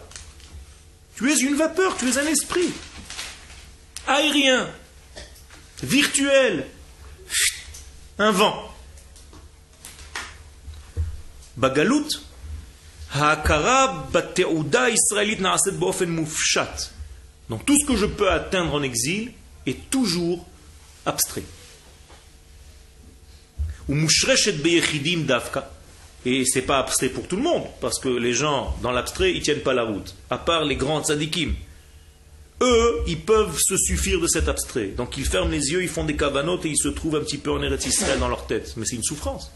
Tu 1.18 1.32
es 1.32 1.38
une 1.38 1.56
vapeur, 1.56 1.98
tu 1.98 2.10
es 2.10 2.18
un 2.18 2.28
esprit. 2.28 2.72
Aérien, 4.08 4.70
virtuel, 5.82 6.68
un 8.20 8.32
vent. 8.32 8.72
Bagalout, 11.58 12.08
donc 17.50 17.66
tout 17.66 17.80
ce 17.80 17.86
que 17.86 17.96
je 17.96 18.06
peux 18.06 18.30
atteindre 18.30 18.74
en 18.74 18.84
exil 18.84 19.32
est 19.66 19.90
toujours 19.90 20.46
abstrait. 21.06 21.44
Et 26.26 26.44
c'est 26.46 26.64
pas 26.64 26.80
abstrait 26.80 27.10
pour 27.10 27.28
tout 27.28 27.36
le 27.36 27.44
monde, 27.44 27.64
parce 27.82 28.00
que 28.00 28.10
les 28.10 28.34
gens 28.34 28.76
dans 28.82 28.92
l'abstrait, 28.92 29.32
ils 29.32 29.44
tiennent 29.44 29.62
pas 29.62 29.74
la 29.74 29.84
route, 29.84 30.16
à 30.32 30.40
part 30.40 30.66
les 30.66 30.76
grands 30.76 31.04
tzadikim. 31.04 31.54
Eux, 32.62 33.04
ils 33.06 33.20
peuvent 33.20 33.60
se 33.60 33.78
suffire 33.78 34.20
de 34.20 34.28
cet 34.28 34.48
abstrait. 34.48 34.88
Donc 34.88 35.18
ils 35.18 35.26
ferment 35.26 35.52
les 35.52 35.72
yeux, 35.72 35.84
ils 35.84 35.90
font 35.90 36.06
des 36.06 36.16
cavanotes 36.16 36.66
et 36.66 36.70
ils 36.70 36.78
se 36.78 36.88
trouvent 36.88 37.18
un 37.18 37.20
petit 37.20 37.38
peu 37.38 37.52
en 37.52 37.62
Eretz 37.62 37.86
Israël 37.86 38.18
dans 38.18 38.30
leur 38.30 38.48
tête. 38.48 38.74
Mais 38.78 38.86
c'est 38.86 38.96
une 38.96 39.04
souffrance. 39.04 39.52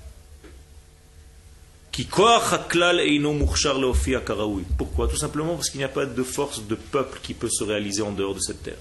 Pourquoi? 4.78 5.08
Tout 5.08 5.18
simplement 5.18 5.56
parce 5.56 5.70
qu'il 5.70 5.80
n'y 5.80 5.86
a 5.86 5.90
pas 5.90 6.06
de 6.06 6.24
force 6.24 6.66
de 6.68 6.76
peuple 6.76 7.20
qui 7.22 7.34
peut 7.34 7.50
se 7.50 7.64
réaliser 7.64 8.02
en 8.02 8.12
dehors 8.12 8.36
de 8.36 8.40
cette 8.40 8.64
terre. 8.64 8.78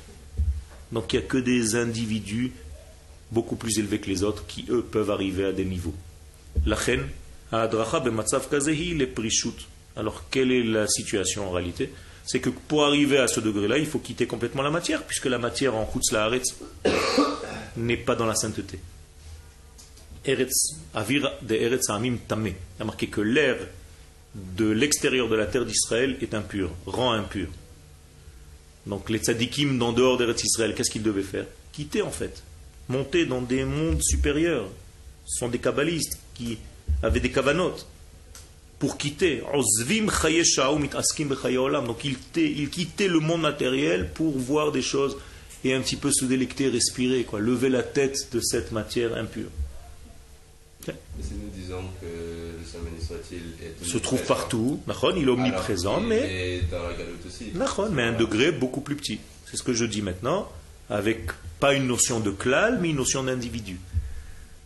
Donc 0.93 1.13
il 1.13 1.19
n'y 1.19 1.25
a 1.25 1.29
que 1.29 1.39
des 1.39 1.75
individus 1.75 2.53
beaucoup 3.31 3.57
plus 3.57 3.79
élevés 3.79 3.99
que 3.99 4.09
les 4.09 4.23
autres 4.23 4.47
qui, 4.47 4.65
eux, 4.71 4.83
peuvent 4.83 5.11
arriver 5.11 5.45
à 5.45 5.53
des 5.53 5.65
niveaux. 5.65 5.95
La 6.67 6.77
Alors 9.97 10.25
quelle 10.31 10.53
est 10.53 10.63
la 10.63 10.87
situation 10.87 11.49
en 11.49 11.51
réalité? 11.51 11.93
C'est 12.25 12.41
que 12.41 12.51
pour 12.51 12.85
arriver 12.85 13.19
à 13.19 13.27
ce 13.27 13.41
degré-là, 13.41 13.79
il 13.79 13.87
faut 13.87 13.99
quitter 13.99 14.27
complètement 14.27 14.63
la 14.63 14.71
matière, 14.71 15.03
puisque 15.05 15.27
la 15.27 15.39
matière 15.39 15.75
en 15.75 15.91
Chutz 15.91 16.13
n'est 17.77 17.97
pas 17.97 18.15
dans 18.15 18.27
la 18.27 18.35
sainteté. 18.35 18.79
Eretz, 20.29 20.77
Avir 20.95 21.33
Amim 21.89 22.19
Tamé. 22.29 22.55
Il 22.79 22.83
a 22.83 22.85
marqué 22.85 23.07
que 23.07 23.23
l'air 23.23 23.57
de 24.35 24.69
l'extérieur 24.69 25.29
de 25.29 25.35
la 25.35 25.47
terre 25.47 25.65
d'Israël 25.65 26.19
est 26.21 26.35
impur, 26.35 26.71
rend 26.85 27.13
impur. 27.13 27.49
Donc 28.87 29.09
les 29.09 29.19
tzadikim 29.19 29.79
d'en 29.79 29.93
dehors 29.93 30.19
d'Eretz 30.19 30.45
Israël, 30.45 30.75
qu'est-ce 30.75 30.91
qu'ils 30.91 31.03
devaient 31.03 31.23
faire? 31.23 31.47
Quitter 31.73 32.03
en 32.03 32.11
fait, 32.11 32.43
monter 32.89 33.25
dans 33.25 33.41
des 33.41 33.65
mondes 33.65 34.03
supérieurs. 34.03 34.69
Ce 35.25 35.39
sont 35.39 35.49
des 35.49 35.59
kabbalistes 35.59 36.19
qui 36.35 36.59
avaient 37.03 37.21
des 37.21 37.33
kavanotes 37.33 37.87
pour 38.79 38.99
quitter. 38.99 39.43
Donc 41.87 42.05
ils 42.05 42.71
quittaient 42.71 43.09
le 43.09 43.21
monde 43.21 43.41
matériel 43.41 44.11
pour 44.11 44.37
voir 44.39 44.73
des 44.73 44.83
choses 44.83 45.17
et 45.65 45.75
un 45.75 45.81
petit 45.81 45.97
peu 45.97 46.13
se 46.13 46.27
délecter, 46.27 46.69
respirer, 46.69 47.25
quoi, 47.25 47.41
lever 47.41 47.71
la 47.71 47.83
tête 47.83 48.29
de 48.33 48.41
cette 48.41 48.73
matière 48.73 49.17
impure. 49.17 49.51
Mais 50.95 51.25
si 51.25 51.35
nous 51.35 51.51
disons 51.55 51.83
que 52.01 52.07
le 52.07 52.65
Saint 52.65 52.79
soit-il 53.07 53.89
se 53.89 53.99
trouve 53.99 54.23
partout, 54.25 54.81
il 55.17 55.25
est 55.25 55.31
omniprésent, 55.31 56.01
mais 56.01 56.61
dans 56.71 56.83
la 56.83 56.95
galoute 56.95 57.27
aussi. 57.27 57.53
mais 57.93 58.03
un 58.03 58.13
degré 58.13 58.53
beaucoup 58.53 58.81
plus 58.81 58.97
petit. 58.97 59.19
C'est 59.51 59.57
ce 59.57 59.63
que 59.63 59.73
je 59.73 59.85
dis 59.85 60.03
maintenant, 60.03 60.51
avec 60.91 61.31
pas 61.61 61.75
une 61.75 61.87
notion 61.87 62.21
de 62.21 62.31
klal, 62.31 62.79
mais 62.81 62.91
une 62.91 62.97
notion 62.97 63.23
d'individu. 63.23 63.79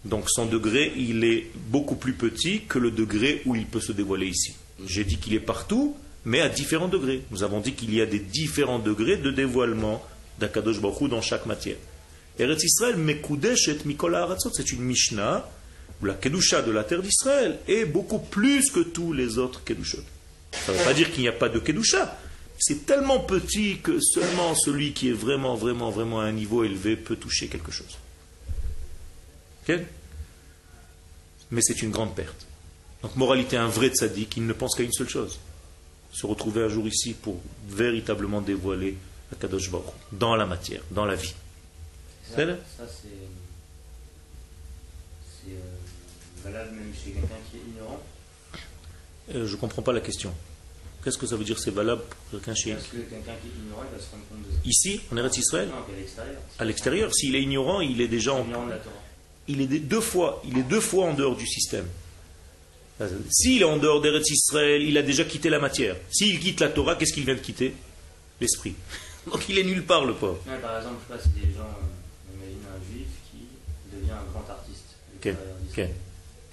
Donc 0.05 0.29
son 0.29 0.47
degré, 0.47 0.93
il 0.97 1.25
est 1.25 1.51
beaucoup 1.69 1.95
plus 1.95 2.15
petit 2.15 2.63
que 2.63 2.79
le 2.79 2.91
degré 2.91 3.43
où 3.47 3.55
il 3.55 3.67
peut 3.67 3.81
se 3.81 3.93
dévoiler 3.93 4.27
ici. 4.27 4.55
J'ai 4.85 5.05
dit 5.05 5.19
qu'il 5.19 5.35
est 5.35 5.41
partout, 5.41 5.97
mais 6.25 6.41
à 6.41 6.49
différents 6.49 6.89
degrés. 6.89 7.23
Nous 7.31 7.45
avons 7.45 7.61
dit 7.61 7.75
qu'il 7.75 7.95
y 7.95 8.01
a 8.01 8.07
des 8.07 8.19
différents 8.19 8.81
degrés 8.81 9.17
de 9.17 9.31
dévoilement 9.31 10.05
d'Akadosh 10.41 10.81
Baruch 10.81 11.09
dans 11.09 11.23
chaque 11.23 11.47
matière. 11.47 11.77
Eretz 12.39 12.65
Israël, 12.65 12.97
Mikol 12.97 14.15
Haratzot, 14.15 14.51
c'est 14.55 14.73
une 14.73 14.83
Mishnah 14.83 15.49
la 16.07 16.15
Kedusha 16.15 16.63
de 16.63 16.71
la 16.71 16.85
terre 16.85 17.03
d'Israël 17.03 17.59
est 17.69 17.85
beaucoup 17.85 18.19
plus 18.19 18.71
que 18.71 18.81
tous 18.81 19.13
les 19.13 19.39
autres 19.39 19.63
Kedushot. 19.65 20.03
Ça 20.53 20.73
ne 20.73 20.79
veut 20.79 20.85
pas 20.85 20.95
dire 20.95 21.13
qu'il 21.13 21.23
n'y 21.23 21.29
a 21.29 21.33
pas 21.33 21.49
de 21.49 21.59
Kedusha. 21.59 22.19
C'est 22.59 22.87
tellement 22.87 23.21
petit 23.21 23.79
que 23.79 24.01
seulement 24.01 24.55
celui 24.55 24.93
qui 24.93 25.09
est 25.09 25.13
vraiment, 25.13 25.55
vraiment, 25.55 25.91
vraiment 25.91 26.21
à 26.21 26.25
un 26.25 26.33
niveau 26.33 26.65
élevé 26.65 26.97
peut 26.97 27.17
toucher 27.17 27.49
quelque 27.49 27.73
chose. 27.73 27.99
Ok? 29.63 29.79
Mais 31.51 31.61
c'est 31.61 31.83
une 31.83 31.91
grande 31.91 32.15
perte. 32.15 32.47
Donc, 33.03 33.17
moralité, 33.17 33.57
un 33.57 33.69
vrai 33.69 33.89
tzaddik, 33.89 34.37
il 34.37 34.47
ne 34.47 34.53
pense 34.53 34.75
qu'à 34.75 34.85
une 34.85 34.93
seule 34.93 35.09
chose 35.09 35.39
se 36.13 36.27
retrouver 36.27 36.63
un 36.63 36.69
jour 36.69 36.87
ici 36.87 37.15
pour 37.15 37.41
véritablement 37.69 38.43
dévoiler 38.43 38.97
la 39.31 39.39
Kadosh 39.39 39.71
Baruch 39.71 39.87
dans 40.13 40.37
la 40.37 40.47
matière, 40.47 40.83
dans 40.91 41.07
la 41.07 41.15
vie. 41.15 41.35
Ça, 42.29 42.37
c'est 42.37 42.53
valable 46.45 46.71
même 46.73 46.93
chez 46.95 47.11
quelqu'un 47.13 47.41
qui 47.51 47.57
est 47.59 47.71
ignorant 47.75 48.01
Euh, 49.35 49.47
je 49.47 49.53
ne 49.55 49.61
comprends 49.61 49.83
pas 49.83 49.93
la 49.93 50.01
question. 50.01 50.33
Qu'est-ce 51.05 51.19
que 51.19 51.27
ça 51.27 51.37
veut 51.37 51.45
dire 51.45 51.59
c'est 51.59 51.71
valable 51.71 52.03
pour 52.03 52.31
quelqu'un 52.41 52.55
chez 52.55 52.73
Parce 52.75 52.87
que 52.87 52.97
quelqu'un 52.97 53.33
qui 53.41 53.49
est 53.49 53.63
ignorant, 53.65 53.83
il 53.91 53.97
va 53.97 54.03
se 54.05 54.11
rendre 54.11 54.25
compte 54.29 54.39
de 54.47 54.53
ça. 54.53 54.59
Ici, 54.65 55.01
en 55.13 55.17
Eretz 55.17 55.37
Israël 55.39 55.69
Non, 55.69 55.83
qu'à 55.83 55.97
l'extérieur. 55.99 56.37
À 56.59 56.65
l'extérieur, 56.65 57.15
s'il 57.15 57.35
est 57.37 57.43
ignorant, 57.43 57.81
il 57.81 58.01
est 58.01 58.09
déjà 58.09 58.35
en- 58.35 58.45
Ignorant 58.45 58.67
de 58.67 58.71
la 58.73 58.77
Torah. 58.79 58.95
il 59.49 59.61
est 59.61 59.67
deux 59.81 60.01
fois, 60.01 60.43
il 60.45 60.59
est 60.59 60.63
deux 60.63 60.81
fois 60.81 61.07
en 61.07 61.15
dehors 61.15 61.37
du 61.37 61.47
système. 61.47 61.87
S'il 63.31 63.63
est 63.63 63.65
en 63.65 63.79
dehors 63.79 64.01
d'Eretz 64.01 64.31
Israël, 64.31 64.81
il 64.83 64.97
a 64.97 65.03
déjà 65.03 65.25
quitté 65.25 65.49
la 65.51 65.59
matière. 65.59 65.97
S'il 66.11 66.39
quitte 66.39 66.61
la 66.61 66.69
Torah, 66.69 66.95
qu'est-ce 66.95 67.13
qu'il 67.13 67.25
vient 67.25 67.35
de 67.35 67.41
quitter? 67.41 67.75
L'esprit. 68.41 68.75
Donc 69.31 69.49
il 69.49 69.59
est 69.59 69.65
nulle 69.65 69.85
part, 69.85 70.05
le 70.05 70.15
pauvre. 70.15 70.39
Ouais, 70.47 70.59
par 70.61 70.77
exemple, 70.79 70.97
je 71.09 71.15
sais 71.15 71.19
pas, 71.19 71.25
c'est 71.25 71.35
des 71.47 71.53
gens, 71.53 71.63
euh, 71.63 72.37
imagine 72.37 72.59
un 72.71 72.93
juif 72.93 73.07
qui 73.31 73.97
devient 73.97 74.13
un 74.13 74.25
grand 74.31 74.49
artiste. 74.49 74.85
à 75.25 75.29
Ok, 75.81 75.89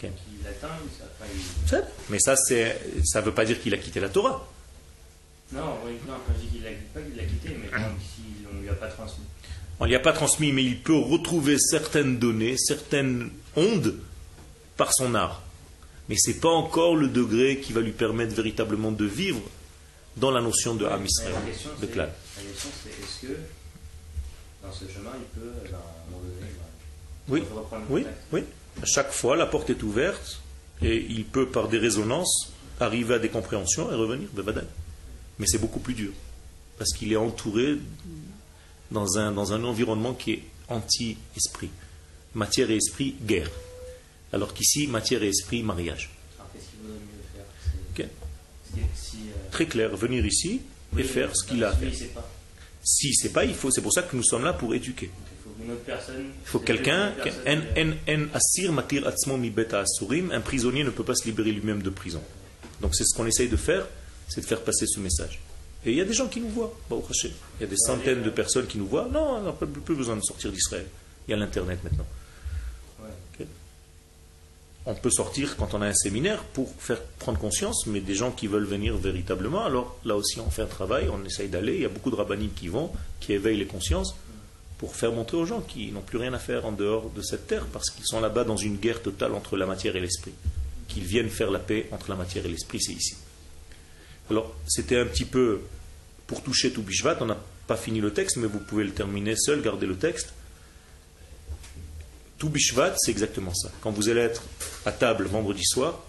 l'extérieur 0.03 0.05
d'Israël. 0.05 0.05
ok, 0.05 0.05
ok. 0.05 0.09
Qui 0.39 0.43
l'atteint, 0.43 0.75
ça, 0.97 1.05
enfin, 1.19 1.31
il- 1.33 1.69
C'est- 1.69 1.85
Mais 2.09 2.19
ça, 2.19 2.35
ça 2.35 3.19
ne 3.21 3.25
veut 3.25 3.33
pas 3.33 3.45
dire 3.45 3.61
qu'il 3.61 3.73
a 3.73 3.77
quitté 3.77 3.99
la 3.99 4.09
Torah. 4.09 4.47
Non, 5.51 5.77
oui, 5.85 5.93
non, 6.07 6.13
quand 6.25 6.33
je 6.35 6.41
dis 6.45 6.47
qu'il 6.47 6.63
l'a 6.63 6.69
pas 6.93 7.01
qu'il 7.01 7.15
l'a 7.17 7.23
quitté, 7.23 7.49
mais 7.59 7.69
donc, 7.71 7.97
si 8.01 8.21
on 8.51 8.55
ne 8.55 8.61
lui 8.61 8.69
a 8.69 8.73
pas 8.73 8.87
transmis. 8.87 9.25
On 9.79 9.85
ne 9.85 9.89
lui 9.89 9.95
a 9.95 9.99
pas 9.99 10.13
transmis, 10.13 10.51
mais 10.51 10.63
il 10.63 10.79
peut 10.81 10.95
retrouver 10.97 11.57
certaines 11.57 12.19
données, 12.19 12.55
certaines 12.57 13.29
ondes 13.55 13.95
par 14.77 14.93
son 14.93 15.15
art. 15.15 15.41
Mais 16.07 16.15
ce 16.17 16.29
n'est 16.31 16.37
pas 16.37 16.49
encore 16.49 16.95
le 16.95 17.07
degré 17.07 17.59
qui 17.59 17.71
va 17.73 17.81
lui 17.81 17.91
permettre 17.91 18.33
véritablement 18.35 18.91
de 18.91 19.05
vivre 19.05 19.41
dans 20.17 20.31
la 20.31 20.41
notion 20.41 20.75
de 20.75 20.85
Ham 20.85 20.99
Mais 21.01 21.05
Israël, 21.07 21.33
la 21.33 21.51
question, 21.51 21.69
de 21.79 21.85
c'est- 21.85 21.91
clan. 21.93 22.03
La 22.37 22.43
question, 22.43 22.69
c'est 22.83 22.89
est-ce 22.89 23.21
que 23.33 23.37
dans 24.63 24.71
ce 24.73 24.85
chemin, 24.91 25.11
il 25.17 25.39
peut, 25.39 25.49
à 25.49 25.77
un 25.77 26.11
moment 26.11 26.23
donné, 26.23 26.51
Oui, 27.27 27.43
reprendre 27.55 27.85
oui, 27.89 28.01
contact 28.03 28.21
oui. 28.33 28.43
Chaque 28.85 29.11
fois, 29.11 29.35
la 29.35 29.45
porte 29.45 29.69
est 29.69 29.83
ouverte 29.83 30.39
et 30.81 31.05
il 31.09 31.25
peut, 31.25 31.47
par 31.47 31.67
des 31.67 31.77
résonances, 31.77 32.51
arriver 32.79 33.15
à 33.15 33.19
des 33.19 33.29
compréhensions 33.29 33.91
et 33.91 33.95
revenir. 33.95 34.29
Mais 35.37 35.45
c'est 35.47 35.57
beaucoup 35.57 35.79
plus 35.79 35.93
dur 35.93 36.11
parce 36.77 36.91
qu'il 36.93 37.11
est 37.11 37.17
entouré 37.17 37.77
dans 38.91 39.17
un, 39.17 39.31
dans 39.31 39.51
un 39.53 39.63
environnement 39.65 40.13
qui 40.13 40.31
est 40.31 40.43
anti-esprit. 40.69 41.69
Matière 42.35 42.71
et 42.71 42.75
esprit, 42.77 43.15
guerre. 43.21 43.49
Alors 44.31 44.53
qu'ici, 44.53 44.87
matière 44.87 45.23
et 45.23 45.27
esprit, 45.29 45.63
mariage. 45.63 46.09
Alors, 46.37 46.51
qu'est-ce 46.53 46.65
qu'il 46.69 46.79
vaudrait 46.81 46.99
mieux 46.99 47.23
faire 47.33 47.45
C'est- 47.95 48.03
Ok. 48.03 48.09
c'est- 48.95 49.09
si, 49.11 49.17
euh, 49.29 49.51
Très 49.51 49.65
clair, 49.65 49.95
venir 49.97 50.25
ici 50.25 50.61
et 50.97 51.03
faire 51.03 51.35
ce 51.35 51.45
qu'il 51.47 51.63
a 51.63 51.69
à 51.69 51.75
faire. 51.75 51.89
il 51.89 51.95
sait 51.97 52.05
pas. 52.05 52.29
Si 52.83 53.13
c'est 53.15 53.33
pas, 53.33 53.43
il 53.45 53.53
faut. 53.55 53.71
C'est 53.71 53.81
pour 53.81 53.91
ça 53.91 54.03
que 54.03 54.15
nous 54.15 54.23
sommes 54.23 54.43
là 54.45 54.53
pour 54.53 54.73
éduquer. 54.73 55.09
Il 55.61 56.45
faut 56.45 56.59
quelqu'un. 56.59 57.13
Un 60.31 60.41
prisonnier 60.41 60.83
ne 60.83 60.89
peut 60.89 61.03
pas 61.03 61.15
se 61.15 61.25
libérer 61.25 61.51
lui-même 61.51 61.81
de 61.81 61.89
prison. 61.89 62.21
Donc 62.81 62.95
c'est 62.95 63.03
ce 63.03 63.15
qu'on 63.15 63.25
essaye 63.25 63.49
de 63.49 63.57
faire, 63.57 63.85
c'est 64.27 64.41
de 64.41 64.45
faire 64.45 64.61
passer 64.61 64.85
ce 64.87 64.99
message. 64.99 65.39
Et 65.85 65.91
il 65.91 65.97
y 65.97 66.01
a 66.01 66.05
des 66.05 66.13
gens 66.13 66.27
qui 66.27 66.41
nous 66.41 66.49
voient. 66.49 66.73
Il 66.91 67.61
y 67.61 67.63
a 67.63 67.67
des 67.67 67.77
centaines 67.77 68.23
de 68.23 68.29
personnes 68.29 68.67
qui 68.67 68.77
nous 68.77 68.87
voient. 68.87 69.07
Non, 69.11 69.37
on 69.37 69.41
n'a 69.41 69.51
plus 69.51 69.95
besoin 69.95 70.15
de 70.15 70.21
sortir 70.21 70.51
d'Israël. 70.51 70.85
Il 71.27 71.31
y 71.31 71.33
a 71.33 71.37
l'Internet 71.37 71.83
maintenant. 71.83 72.05
On 74.85 74.95
peut 74.95 75.11
sortir 75.11 75.55
quand 75.55 75.73
on 75.73 75.81
a 75.81 75.87
un 75.87 75.93
séminaire 75.93 76.41
pour 76.43 76.73
faire 76.79 77.01
prendre 77.19 77.37
conscience, 77.37 77.85
mais 77.85 77.99
des 77.99 78.15
gens 78.15 78.31
qui 78.31 78.47
veulent 78.47 78.65
venir 78.65 78.97
véritablement, 78.97 79.63
alors 79.63 79.99
là 80.03 80.15
aussi 80.15 80.39
on 80.39 80.49
fait 80.49 80.63
un 80.63 80.67
travail, 80.67 81.09
on 81.11 81.23
essaye 81.25 81.47
d'aller. 81.47 81.75
Il 81.75 81.81
y 81.81 81.85
a 81.85 81.89
beaucoup 81.89 82.09
de 82.09 82.15
rabbiniques 82.15 82.55
qui 82.55 82.69
vont, 82.69 82.89
qui 83.19 83.33
éveillent 83.33 83.59
les 83.59 83.67
consciences 83.67 84.15
pour 84.79 84.95
faire 84.95 85.11
montrer 85.11 85.35
aux 85.35 85.45
gens 85.45 85.59
qui 85.59 85.91
n'ont 85.91 86.01
plus 86.01 86.17
rien 86.17 86.33
à 86.33 86.39
faire 86.39 86.65
en 86.65 86.71
dehors 86.71 87.09
de 87.09 87.21
cette 87.21 87.47
terre, 87.47 87.65
parce 87.65 87.89
qu'ils 87.89 88.05
sont 88.05 88.21
là-bas 88.21 88.45
dans 88.45 88.55
une 88.55 88.77
guerre 88.77 89.01
totale 89.01 89.33
entre 89.33 89.57
la 89.57 89.65
matière 89.65 89.97
et 89.97 89.99
l'esprit. 89.99 90.31
Qu'ils 90.87 91.03
viennent 91.03 91.29
faire 91.29 91.51
la 91.51 91.59
paix 91.59 91.87
entre 91.91 92.09
la 92.09 92.15
matière 92.15 92.45
et 92.45 92.47
l'esprit, 92.47 92.81
c'est 92.81 92.93
ici. 92.93 93.15
Alors, 94.31 94.55
c'était 94.67 94.97
un 94.97 95.05
petit 95.05 95.25
peu 95.25 95.59
pour 96.27 96.41
toucher 96.41 96.71
tout 96.71 96.81
Bishvat, 96.81 97.17
on 97.19 97.25
n'a 97.25 97.37
pas 97.67 97.75
fini 97.75 97.99
le 97.99 98.13
texte, 98.13 98.37
mais 98.37 98.47
vous 98.47 98.59
pouvez 98.59 98.85
le 98.85 98.91
terminer 98.91 99.35
seul, 99.35 99.61
garder 99.61 99.85
le 99.85 99.97
texte. 99.97 100.31
Tout 102.37 102.49
Bishvat, 102.49 102.95
c'est 102.97 103.11
exactement 103.11 103.53
ça. 103.53 103.69
Quand 103.81 103.91
vous 103.91 104.07
allez 104.07 104.21
être 104.21 104.43
à 104.85 104.93
table 104.93 105.25
vendredi 105.25 105.65
soir, 105.65 106.01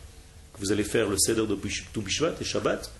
vous 0.60 0.70
allez 0.70 0.84
faire 0.84 1.08
le 1.08 1.18
Seder 1.18 1.46
de 1.46 1.58
tout 1.92 2.02
Bishvat 2.02 2.34
et 2.40 2.44
Shabbat, 2.44 2.92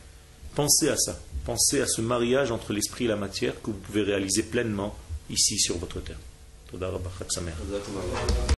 pensez 0.56 0.88
à 0.88 0.96
ça. 0.96 1.20
Pensez 1.44 1.80
à 1.80 1.86
ce 1.86 2.00
mariage 2.00 2.50
entre 2.50 2.72
l'esprit 2.72 3.04
et 3.04 3.08
la 3.08 3.16
matière 3.16 3.54
que 3.62 3.66
vous 3.70 3.78
pouvez 3.78 4.02
réaliser 4.02 4.42
pleinement 4.42 4.96
ici 5.30 5.58
sur 5.58 5.78
votre 5.78 6.00
terre. 6.00 6.18
Toda 6.70 6.90
Rabba, 6.90 7.10
Chag 7.18 7.30
Sameach. 7.30 8.56